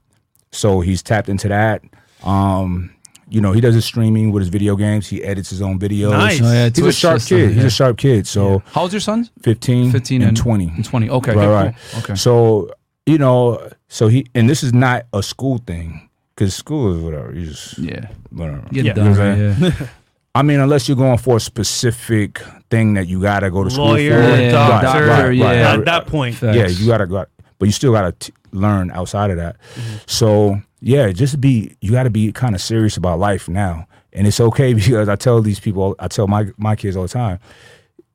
[0.50, 1.82] so he's tapped into that.
[2.24, 2.90] Um,
[3.28, 5.06] you know, he does his streaming with his video games.
[5.08, 6.10] He edits his own videos.
[6.10, 6.40] Nice.
[6.42, 7.48] Oh, yeah, He's a sharp system, kid.
[7.50, 7.66] He's yeah.
[7.66, 8.26] a sharp kid.
[8.26, 9.30] So How old's your son?
[9.42, 10.68] 15, 15 and, and 20.
[10.68, 11.10] And 20.
[11.10, 11.30] Okay.
[11.34, 11.74] Right, okay, right.
[11.92, 12.00] Cool.
[12.02, 12.14] Okay.
[12.16, 12.70] So,
[13.06, 17.32] you know, so he, and this is not a school thing because school is whatever.
[17.34, 18.08] You just, yeah.
[18.30, 18.62] whatever.
[18.70, 18.92] Get Yeah.
[18.94, 19.06] done.
[19.06, 19.20] You know what
[19.58, 19.86] I'm right, yeah.
[20.34, 22.38] I mean, unless you're going for a specific
[22.70, 24.40] thing that you got to go to school Lawyer, for.
[24.40, 25.74] Yeah, doctor, doctor, yeah.
[25.74, 26.56] At that point, Facts.
[26.56, 27.26] Yeah, you gotta go,
[27.58, 29.56] but you still gotta t- learn outside of that.
[29.74, 29.96] Mm-hmm.
[30.06, 34.40] So yeah, just be you gotta be kind of serious about life now, and it's
[34.40, 37.38] okay because I tell these people, I tell my my kids all the time,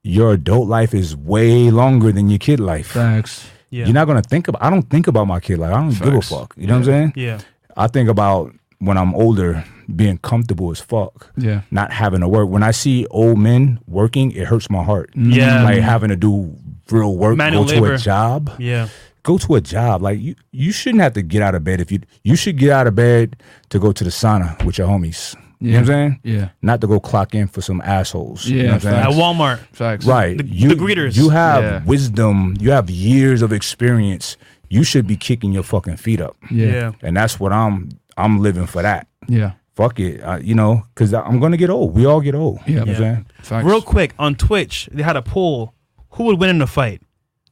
[0.01, 2.87] your adult life is way longer than your kid life.
[2.87, 3.47] Facts.
[3.69, 4.63] Yeah, You're not gonna think about.
[4.63, 6.53] I don't think about my kid like I don't give a fuck.
[6.57, 7.13] You know what I'm saying?
[7.15, 7.39] yeah,
[7.75, 9.63] I think about when I'm older,
[9.95, 11.31] being comfortable as fuck.
[11.35, 11.61] Yeah.
[11.71, 12.47] Not having to work.
[12.49, 15.09] When I see old men working, it hurts my heart.
[15.11, 15.31] Mm-hmm.
[15.31, 15.63] Yeah.
[15.63, 16.55] Like having to do
[16.91, 17.93] real work, Manual go to labor.
[17.93, 18.51] a job.
[18.59, 18.87] yeah.
[19.23, 20.01] Go to a job.
[20.01, 22.69] Like you you shouldn't have to get out of bed if you you should get
[22.69, 23.35] out of bed
[23.69, 25.35] to go to the sauna with your homies.
[25.59, 26.19] You know what I'm saying?
[26.23, 26.49] Yeah.
[26.61, 28.45] Not to go clock in for some assholes.
[28.45, 28.95] you know Yeah, what I'm saying?
[28.95, 30.05] At Walmart, Facts.
[30.05, 30.37] Right.
[30.37, 31.17] The- you, the greeters.
[31.17, 31.83] You have Yeah.
[31.83, 32.55] wisdom.
[32.59, 34.37] You have years of experience.
[34.69, 36.35] You should be kicking your fucking feet up.
[36.51, 36.67] Yeah.
[36.67, 39.07] yeah, And that's what I'm I'm living for that.
[39.27, 39.51] Yeah.
[39.75, 40.21] Fuck it.
[40.23, 41.93] Uh, you know, because I'm going to get old.
[41.95, 42.59] We all get old.
[42.65, 42.99] You know what I'm Yeah.
[42.99, 43.25] saying?
[43.43, 43.65] Facts.
[43.65, 45.73] Real quick on Twitch, they had a poll:
[46.11, 47.01] who would win in a fight,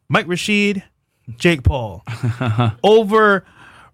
[0.09, 0.83] Mike Rashid,
[1.37, 2.03] Jake Paul?
[2.83, 3.45] Over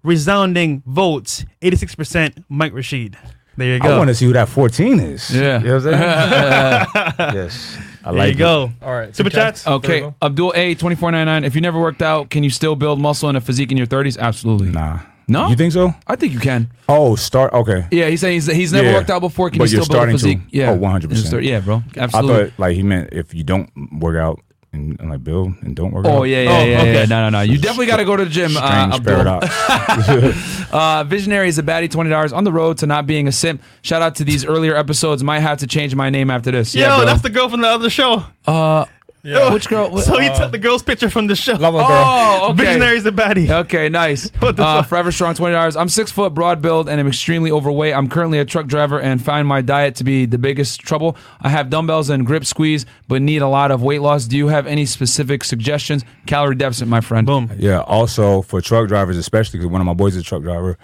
[0.04, 3.18] resounding votes, eighty-six percent Mike Rashid.
[3.58, 3.94] There you go.
[3.96, 5.30] I want to see who that 14 is.
[5.30, 5.60] Yeah.
[5.60, 7.36] You know what I'm saying?
[7.36, 7.78] yes.
[8.04, 8.38] I there like you it.
[8.38, 8.72] go.
[8.82, 9.16] All right.
[9.16, 9.68] Super chats.
[9.68, 11.44] Okay, Abdul A, twenty four ninety nine.
[11.44, 13.86] If you never worked out, can you still build muscle and a physique in your
[13.86, 14.18] thirties?
[14.18, 14.70] Absolutely.
[14.72, 15.00] Nah.
[15.28, 15.48] No?
[15.50, 15.94] You think so?
[16.08, 16.72] I think you can.
[16.90, 17.54] Oh, start.
[17.54, 17.88] Okay.
[17.92, 18.94] Yeah, he's saying he's, he's never Yeah.
[18.96, 19.50] worked out before.
[19.52, 20.58] Can But you you're still build a starting to.
[20.58, 20.72] Yeah.
[20.72, 21.04] Oh, 100%.
[21.06, 21.84] In his thir- Yeah, bro.
[21.96, 22.34] absolutely.
[22.36, 23.70] I thought like he meant if you don't
[24.00, 24.42] work out
[24.74, 26.12] and, and like build and don't work out.
[26.20, 26.94] Oh yeah, yeah, Oh, yeah, okay.
[26.94, 27.06] yeah.
[27.06, 27.42] No, no, no.
[27.42, 28.56] You definitely got to go to the gym.
[28.56, 29.16] Uh, Strange Abdul.
[29.16, 30.72] paradox.
[30.72, 33.62] Uh, Visionary is a baddie, twenty dollars on the road to not being a simp.
[33.82, 35.24] Shout out to these earlier episodes.
[35.24, 36.74] Might have to change my name after this.
[36.74, 37.06] Yo, yeah, bro.
[37.06, 38.24] that's the girl from the other show.
[38.48, 38.86] uh,
[39.24, 39.54] Yeah.
[39.54, 39.90] which girl?
[39.92, 41.54] What- So he took the girl's picture from the show.
[41.54, 41.88] Love it, girl.
[41.90, 42.66] Oh, okay.
[42.66, 43.50] Visionary's a baddie.
[43.50, 44.32] Okay, nice.
[44.40, 44.90] What the Uh, fuck?
[44.90, 45.76] Forever Strong, twenty dollars.
[45.76, 47.94] I'm six foot, broad build, and I'm extremely overweight.
[47.96, 51.16] I'm currently a truck driver and find my diet to be the biggest trouble.
[51.42, 54.26] I have dumbbells and grip squeeze, but need a lot of weight loss.
[54.26, 56.04] Do you have any specific suggestions?
[56.26, 57.28] Calorie deficit, my friend.
[57.28, 57.52] Boom.
[57.58, 57.82] yeah.
[57.82, 60.78] Also for truck drivers, especially because one of my boys is a truck driver.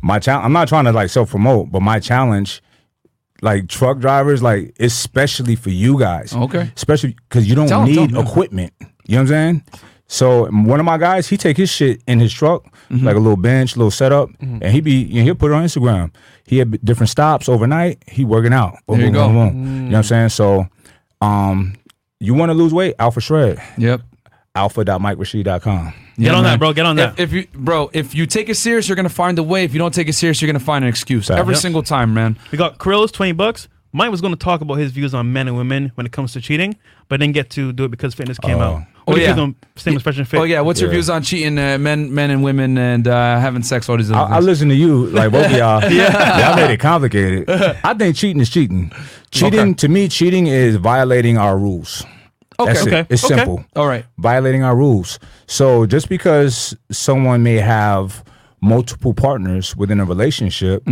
[0.00, 0.46] My challenge.
[0.46, 2.62] I'm not trying to like self promote, but my challenge,
[3.42, 6.32] like truck drivers, like especially for you guys.
[6.34, 6.70] Okay.
[6.74, 8.20] Especially because you don't Tell need yeah.
[8.22, 8.72] equipment.
[8.80, 9.64] You know what I'm saying?
[10.06, 13.06] So one of my guys, he take his shit in his truck, Mm-hmm.
[13.06, 15.64] like a little bench, little setup, and he be you know, he'll put it on
[15.64, 16.14] Instagram.
[16.44, 18.02] He had different stops overnight.
[18.06, 18.76] He working out.
[18.86, 19.28] Boom, There you boom, go.
[19.28, 19.64] boom, boom.
[19.64, 20.28] You know what I'm saying?
[20.28, 20.66] So,
[21.22, 21.74] um,
[22.20, 22.94] you want to lose weight?
[22.98, 23.62] Alpha Shred.
[23.78, 24.02] Yep.
[24.54, 25.94] Alpha.MikeRashid.com.
[26.18, 26.52] Get Yeah, on man.
[26.52, 26.72] that, bro.
[26.72, 27.14] Get on that.
[27.18, 29.64] If, if you, bro, if you take it serious, you're gonna find a way.
[29.64, 31.38] If you don't take it serious, you're gonna find an excuse Fact.
[31.40, 31.62] every Yep.
[31.62, 32.36] single time, man.
[32.50, 33.68] We got Krills, 20 bucks.
[33.94, 36.32] Mike was going to talk about his views on men and women when it comes
[36.32, 36.76] to cheating,
[37.10, 38.60] but didn't get to do it because fitness came Oh.
[38.62, 38.82] out.
[38.82, 39.38] Oh, What do you yeah.
[39.38, 40.40] on same as Fresh and Fit?
[40.40, 40.94] Oh yeah, what's your Yeah.
[40.94, 43.90] views on cheating, uh, men, men and women, and uh, having sex?
[43.90, 45.82] All these other I, I listen to you, like both of y'all.
[45.92, 46.38] yeah.
[46.48, 47.50] Y'all made it complicated.
[47.50, 48.90] I think cheating is cheating.
[49.30, 49.72] Cheating, Okay.
[49.74, 52.02] to me, cheating is violating our rules.
[52.60, 53.06] Okay, That's okay, it.
[53.10, 53.34] It's okay.
[53.36, 53.64] simple.
[53.76, 54.04] All right.
[54.18, 55.18] Violating our rules.
[55.46, 58.22] So just because someone may have
[58.60, 60.86] multiple partners within a relationship,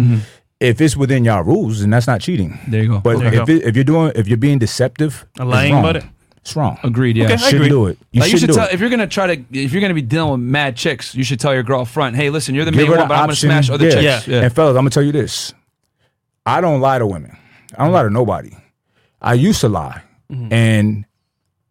[0.59, 2.51] if it's within y'all rules, then that's not cheating.
[2.53, 2.71] Mm-hmm.
[2.71, 2.99] There you go.
[3.01, 3.53] But There you if, go.
[3.55, 5.85] it, if you're doing, if you're being deceptive, it's lying wrong.
[5.85, 6.05] about it?
[6.39, 6.79] It's wrong.
[6.83, 7.17] Agreed.
[7.19, 7.25] Yeah.
[7.27, 7.69] Okay, I Shouldn't agree.
[7.69, 7.99] do it.
[8.13, 8.75] You Like, you shouldn't should do tell it.
[8.75, 11.39] if you're gonna try to if you're gonna be dealing with mad chicks, you should
[11.39, 13.25] tell your girl up front, hey, listen, you're the Give main one, the but I'm
[13.25, 14.17] gonna smash other Yeah.
[14.17, 14.29] chicks.
[14.29, 14.41] Yeah.
[14.45, 15.53] And fellas, I'm gonna tell you this:
[16.47, 17.37] I don't lie to women.
[17.77, 18.53] I don't lie to nobody.
[19.21, 20.01] I used to lie,
[20.33, 20.53] Mm-hmm.
[20.53, 21.05] and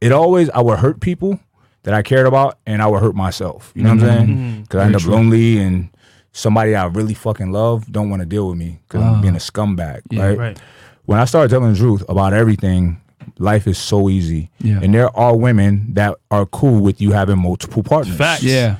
[0.01, 1.39] it always I would hurt people
[1.83, 3.71] that I cared about, and I would hurt myself.
[3.75, 3.99] You know Mm-hmm.
[4.05, 4.61] what I'm saying?
[4.63, 5.89] Because I end up lonely, and
[6.31, 9.39] somebody I really fucking love don't want to deal with me because I'm being a
[9.39, 9.97] scumbag.
[9.99, 10.07] Ah.
[10.11, 10.37] Yeah, right?
[10.37, 10.59] Right.
[11.05, 13.01] When I started telling the truth about everything,
[13.39, 14.51] life is so easy.
[14.59, 14.79] Yeah.
[14.83, 18.43] And there are women that are cool with you having multiple partners Facts.
[18.43, 18.75] yeah.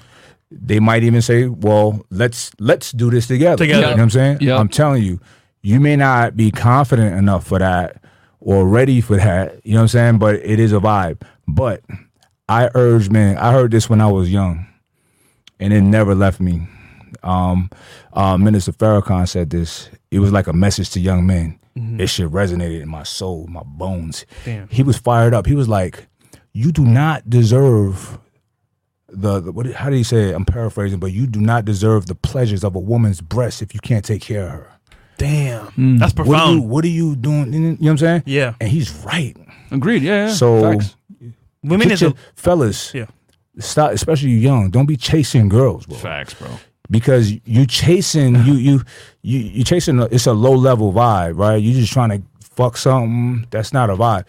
[0.51, 3.79] they might even say, "Well, let's let's do this together." Together.
[3.79, 4.37] You know what I'm saying?
[4.41, 4.59] Yep.
[4.59, 5.19] I'm telling you,
[5.61, 7.97] you may not be confident enough for that
[8.39, 9.65] or ready for that.
[9.65, 10.17] You know what I'm saying?
[10.19, 11.21] But it is a vibe.
[11.47, 11.81] But
[12.47, 14.67] I urge man, I heard this when I was young,
[15.59, 16.67] and it never left me.
[17.23, 17.69] Um,
[18.13, 19.89] uh, Minister Farrakhan said this.
[20.11, 21.59] It was like a message to young men.
[21.75, 24.25] It should resonated in my soul, my bones.
[24.43, 24.67] Damn.
[24.67, 25.45] He was fired up.
[25.45, 26.07] He was like,
[26.51, 28.19] "You do not deserve
[29.07, 29.65] the, the what?
[29.67, 30.29] How do you say?
[30.29, 30.35] It?
[30.35, 33.79] I'm paraphrasing, but you do not deserve the pleasures of a woman's breast if you
[33.79, 34.78] can't take care of her.
[35.19, 35.99] Damn, mm.
[35.99, 36.69] that's What are you profound.
[36.69, 37.53] What are you doing?
[37.53, 38.23] You know what I'm saying?
[38.25, 38.55] Yeah.
[38.59, 39.35] And he's right.
[39.69, 40.01] Agreed.
[40.01, 40.27] Yeah.
[40.27, 40.33] yeah.
[40.33, 40.95] So Facts.
[41.61, 43.07] Women is your, a, fellas, yeah.
[43.59, 44.69] stop, especially you young.
[44.69, 45.97] Don't be chasing girls, bro.
[45.97, 46.47] Facts, bro.
[46.89, 48.81] because you chasing you you
[49.21, 51.57] you you chasing a, it's a low level vibe, right?
[51.57, 54.25] You're just trying to fuck something that's not a vibe.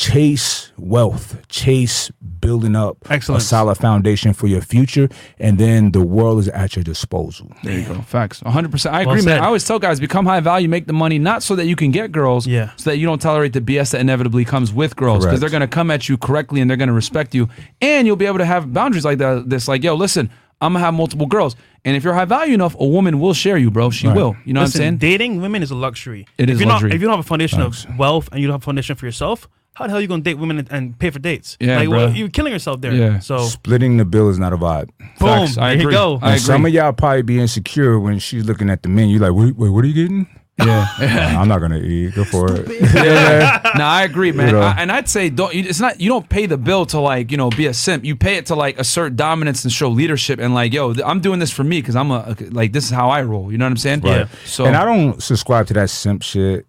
[0.00, 2.10] Chase wealth, chase
[2.40, 3.44] building up Excellence.
[3.44, 5.08] a solid foundation for your future,
[5.38, 7.50] and then the world is at your disposal.
[7.62, 8.02] There you go.
[8.02, 8.42] Facts.
[8.42, 8.90] 100%.
[8.90, 9.42] I Well agree, man.
[9.42, 11.92] I always tell guys become high value, make the money, not so that you can
[11.92, 12.72] get girls, Yeah.
[12.76, 15.24] so that you don't tolerate the BS that inevitably comes with girls.
[15.24, 17.48] Because they're going to come at you correctly and they're going to respect you.
[17.80, 19.48] And you'll be able to have boundaries like that.
[19.48, 20.28] This, like, yo, listen,
[20.60, 21.56] I'm going to have multiple girls.
[21.86, 23.88] And if you're high value enough, a woman will share you, bro.
[23.88, 24.36] She will.
[24.44, 24.98] You know Listen, what I'm saying?
[24.98, 26.26] dating women is a luxury.
[26.36, 26.90] It if is you're luxury.
[26.90, 28.94] Not, if you don't have a foundation of wealth and you don't have a foundation
[28.96, 31.58] for yourself, how the hell are you gonna date women and, and pay for dates?
[31.60, 31.98] Yeah, like, bro.
[31.98, 32.94] well, you're killing yourself there.
[32.94, 33.18] Yeah.
[33.18, 34.88] So, Splitting the bill is not a vibe.
[34.98, 35.58] boom, Facts.
[35.58, 36.18] I there you go.
[36.22, 39.18] I And some of y'all probably be insecure when she's looking at the menu.
[39.18, 40.28] Like, wait, wait what are you getting?
[40.58, 40.86] Yeah.
[41.38, 42.14] I'm not gonna eat.
[42.14, 42.66] Go for it.
[42.94, 43.60] yeah.
[43.76, 44.46] no, I agree, man.
[44.46, 44.60] You know.
[44.62, 45.54] I, and I'd say don't.
[45.54, 46.00] It's not.
[46.00, 48.02] You don't pay the bill to like you know be a simp.
[48.02, 51.20] You pay it to like assert dominance and show leadership and like yo, th- I'm
[51.20, 53.52] doing this for me because I'm a like this is how I roll.
[53.52, 54.00] You know what I'm saying?
[54.00, 54.26] Right.
[54.46, 56.64] So and I don't subscribe to that simp shit.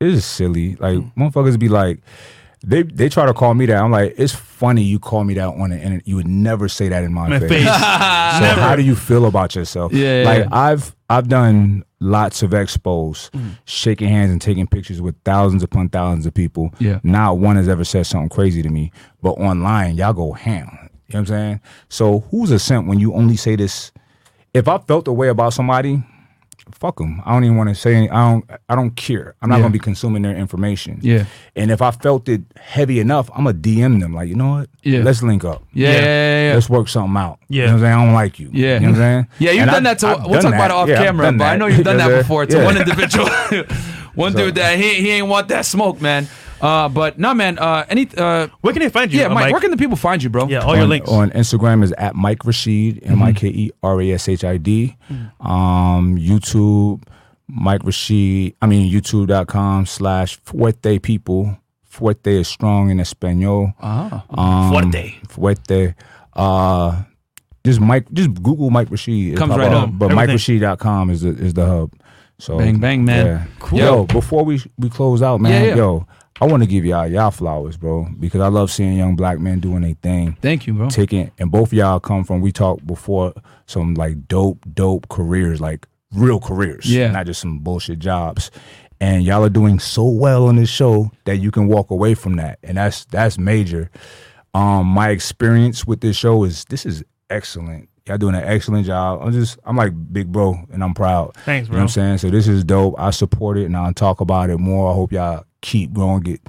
[0.00, 0.76] It's silly.
[0.76, 1.14] Like mm.
[1.14, 2.00] motherfuckers be like,
[2.66, 3.76] they they try to call me that.
[3.76, 6.06] I'm like, it's funny you call me that on the internet.
[6.06, 7.48] You would never say that in my, My face.
[7.48, 7.66] face.
[8.36, 9.92] So how do you feel about yourself?
[9.92, 10.48] Yeah, like yeah.
[10.50, 13.56] I've I've done lots of expos, mm.
[13.64, 16.74] shaking hands and taking pictures with thousands upon thousands of people.
[16.80, 16.98] Yeah.
[17.04, 18.90] Not one has ever said something crazy to me.
[19.22, 20.68] But online, y'all go ham.
[20.72, 21.60] You know what I'm saying?
[21.88, 23.92] So who's a simp when you only say this?
[24.52, 26.02] If I felt a way about somebody,
[26.72, 27.22] fuck them.
[27.24, 27.94] I don't even want to say.
[27.94, 28.50] Any, I don't.
[28.68, 29.34] I don't care.
[29.40, 29.62] I'm not Yeah.
[29.62, 30.98] gonna be consuming their information.
[31.02, 31.24] Yeah.
[31.54, 34.12] And if I felt it heavy enough, I'm gonna DM them.
[34.14, 34.70] Like, you know what?
[34.82, 35.00] Yeah.
[35.02, 35.62] Let's link up.
[35.72, 36.54] yeah, yeah, yeah, yeah.
[36.54, 37.38] Let's work something out.
[37.48, 37.62] Yeah.
[37.62, 37.92] You know what I'm saying?
[37.98, 38.50] I don't like you.
[38.52, 38.74] Yeah.
[38.74, 39.26] You know what I'm saying?
[39.38, 40.06] Yeah, you've And done I- that to.
[40.08, 40.66] I've we'll talk that.
[40.66, 43.28] about it off camera, but I know you've done that before to one individual.
[44.14, 46.28] one So- dude that he he ain't want that smoke, man.
[46.60, 47.58] Uh, but no, man.
[47.58, 49.20] Uh, any uh, Where can they find you?
[49.20, 50.46] yeah, uh, Mike, Where can the people find you, bro?
[50.48, 51.08] Yeah, all your on, links.
[51.10, 54.56] on Instagram is at Mike Rashid, M I K E R A S H I
[54.56, 54.96] D.
[55.40, 57.02] Um, YouTube,
[57.48, 61.56] Mike Rashid, I mean, youtube.com slash Fuerte People.
[61.90, 63.72] Fuerte is strong in Espanol.
[63.80, 64.24] Ah.
[64.30, 65.14] Um, Fuerte.
[65.28, 65.94] Fuerte.
[66.34, 67.02] Uh,
[67.64, 69.32] just Mike, just Google Mike Rashid.
[69.34, 69.88] It'll Comes right up.
[69.88, 69.98] up.
[69.98, 70.36] But Everything.
[70.60, 71.92] MikeRashid.com is the, is the hub.
[72.38, 73.26] So Bang, bang, man.
[73.26, 73.44] Yeah.
[73.60, 73.78] Cool.
[73.78, 75.76] Yo, before we we close out, man, Yeah, yeah.
[75.76, 76.06] yo,
[76.40, 79.60] I want to give y'all y'all flowers, bro, because I love seeing young black men
[79.60, 80.88] doing their thing Thank you, bro.
[80.88, 83.32] taking and both of y'all come from we talked before
[83.66, 87.10] some like dope dope careers like real careers Yeah.
[87.10, 88.50] not just some bullshit jobs
[89.00, 92.36] and y'all are doing so well on this show that you can walk away from
[92.36, 93.90] that and that's that's major
[94.54, 99.20] um my experience with this show is this is excellent y'all doing an excellent job
[99.22, 102.18] i'm just i'm like big bro and i'm proud Thanks, you know what i'm saying
[102.18, 105.12] so this is dope i support it and i'll talk about it more i hope
[105.12, 106.40] y'all keep growing get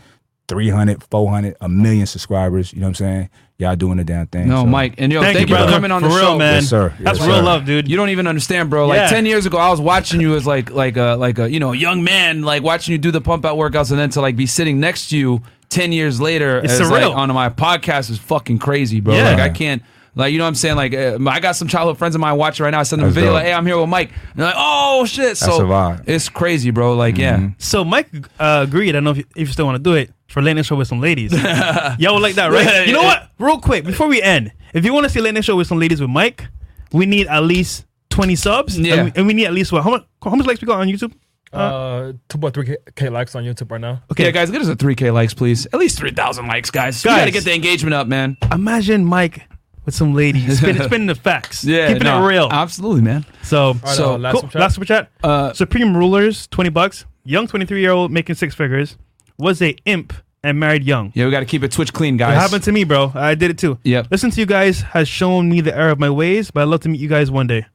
[0.48, 4.48] 300 400 a million subscribers you know what i'm saying y'all doing the damn thing
[4.48, 5.72] No, so- Mike, and yo, Thank, thank, you, you, brother.
[5.72, 6.54] for coming on for the real, show, man.
[6.54, 6.94] Yes, sir.
[7.00, 7.88] That's Yes, real love, dude.
[7.90, 8.86] You don't even understand, bro.
[8.86, 9.08] Like Yeah.
[9.10, 11.72] ten years ago, I was watching you as like like a like a you know
[11.72, 14.46] young man, like watching you do the pump out workouts, and then to like be
[14.46, 17.10] sitting next to you ten years later It's as, surreal.
[17.10, 19.16] like, on my podcast is fucking crazy, bro.
[19.16, 19.32] Yeah.
[19.32, 19.82] Like I can't.
[20.18, 20.76] Like you know what I'm saying?
[20.76, 22.80] Like uh, I got some childhood friends of mine watching right now.
[22.80, 23.36] I send them a video dope.
[23.36, 26.04] like, "Hey, I'm here with Mike." And they're like, "Oh shit!" So That's a vibe.
[26.08, 26.96] it's crazy, bro.
[26.96, 28.90] Like yeah, So Mike uh, agreed.
[28.90, 30.66] I don't know if you, if you still want to do it for late night
[30.66, 31.32] show with some ladies.
[32.00, 32.88] Y'all would like that, right?
[32.88, 33.08] You know yeah.
[33.08, 33.30] what?
[33.40, 35.80] Real quick before we end, if you want to see late night show with some
[35.80, 36.46] ladies with Mike,
[36.92, 38.78] we need at least twenty subs.
[38.78, 38.96] Yeah.
[38.96, 39.84] and we, and we need at least what?
[39.84, 40.06] How much?
[40.24, 41.14] How much likes we got on YouTube?
[41.54, 44.04] Uh, 2.3k likes on YouTube right now.
[44.12, 45.66] okay, yeah, guys, get us a 3K likes, please.
[45.68, 47.02] At least 3,000 likes, guys.
[47.04, 47.20] We Guys.
[47.22, 48.36] gotta get the engagement up, man.
[48.52, 49.48] Imagine Mike
[49.88, 52.50] with some ladies spinning, spinning the facts, Yeah, keeping no, it real.
[52.52, 53.26] Absolutely, man.
[53.42, 54.42] so, Alright, So, uh, last cool.
[54.42, 54.60] super chat.
[54.62, 55.12] last super chat.
[55.24, 57.06] Uh, Supreme Rulers, twenty bucks.
[57.24, 58.98] Young twenty three year old making six figures
[59.40, 61.12] was a imp and married young.
[61.16, 62.36] Yeah, we gotta keep it Twitch clean, It guys.
[62.38, 63.12] happened to me, bro.
[63.16, 63.80] I did it too.
[63.84, 64.08] Yep.
[64.12, 66.82] Listen to you guys has shown me the error of my ways, but I'd love
[66.82, 67.66] to meet you guys one day.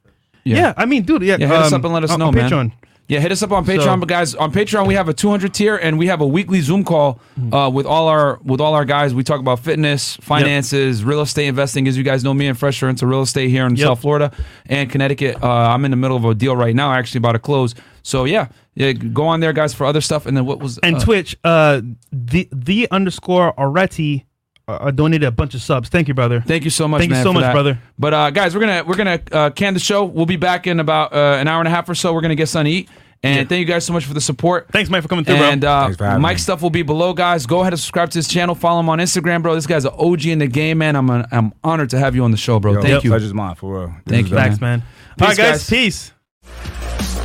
[0.45, 1.37] Yeah, I mean, dude, yeah.
[1.39, 2.51] Yeah, hit us um, up and let us on- know, on man.
[2.51, 2.73] Patreon.
[3.13, 5.53] Yeah, hit us up on Patreon, So- but guys, on Patreon we have a 200
[5.53, 7.53] tier, and we have a weekly Zoom call Mm-hmm.
[7.55, 9.15] uh, with all our with all our guys.
[9.15, 11.87] We talk about fitness, finances, real estate investing.
[11.89, 13.87] As you guys know, me and Fresh are into real estate here in Yep.
[13.87, 14.33] South Florida
[14.67, 15.43] and Connecticut.
[15.43, 17.75] Uh, I'm in the middle of a deal right now, actually about to close.
[18.03, 20.27] So yeah, yeah, go on there, guys, for other stuff.
[20.27, 21.81] And then what was And uh, Twitch, uh,
[22.13, 24.25] the the underscore Aretti
[24.69, 25.89] uh, donated a bunch of subs.
[25.89, 26.41] Thank you, brother.
[26.41, 27.01] Thank you so much.
[27.01, 27.53] Thank you so much, that.
[27.53, 27.79] brother.
[27.99, 30.05] But uh, guys, we're gonna we're gonna uh, can the show.
[30.05, 32.13] We'll be back in about uh, an hour and a half or so.
[32.15, 32.89] We're gonna get something to eat.
[33.25, 33.45] And Yeah.
[33.45, 34.67] thank you guys so much for the support.
[34.73, 35.71] Thanks, Mike, for coming through, And bro.
[35.71, 36.43] uh, Thanks for having Mike's me.
[36.43, 37.47] stuff will be below, guys.
[37.47, 38.55] Go ahead and subscribe to his channel.
[38.57, 39.55] Follow him on Instagram, bro.
[39.55, 40.97] This guy's an OG in the game, man.
[40.97, 42.73] I'm an, I'm honored to have you on the show, bro.
[42.73, 43.11] Yo, Thank you.
[43.11, 43.87] Pleasure's mine for real.
[44.07, 44.45] This Thank you, dope.
[44.45, 44.81] Thanks, man.
[44.81, 45.69] Peace, All right, guys.
[45.69, 45.71] guys.
[45.71, 47.22] Peace.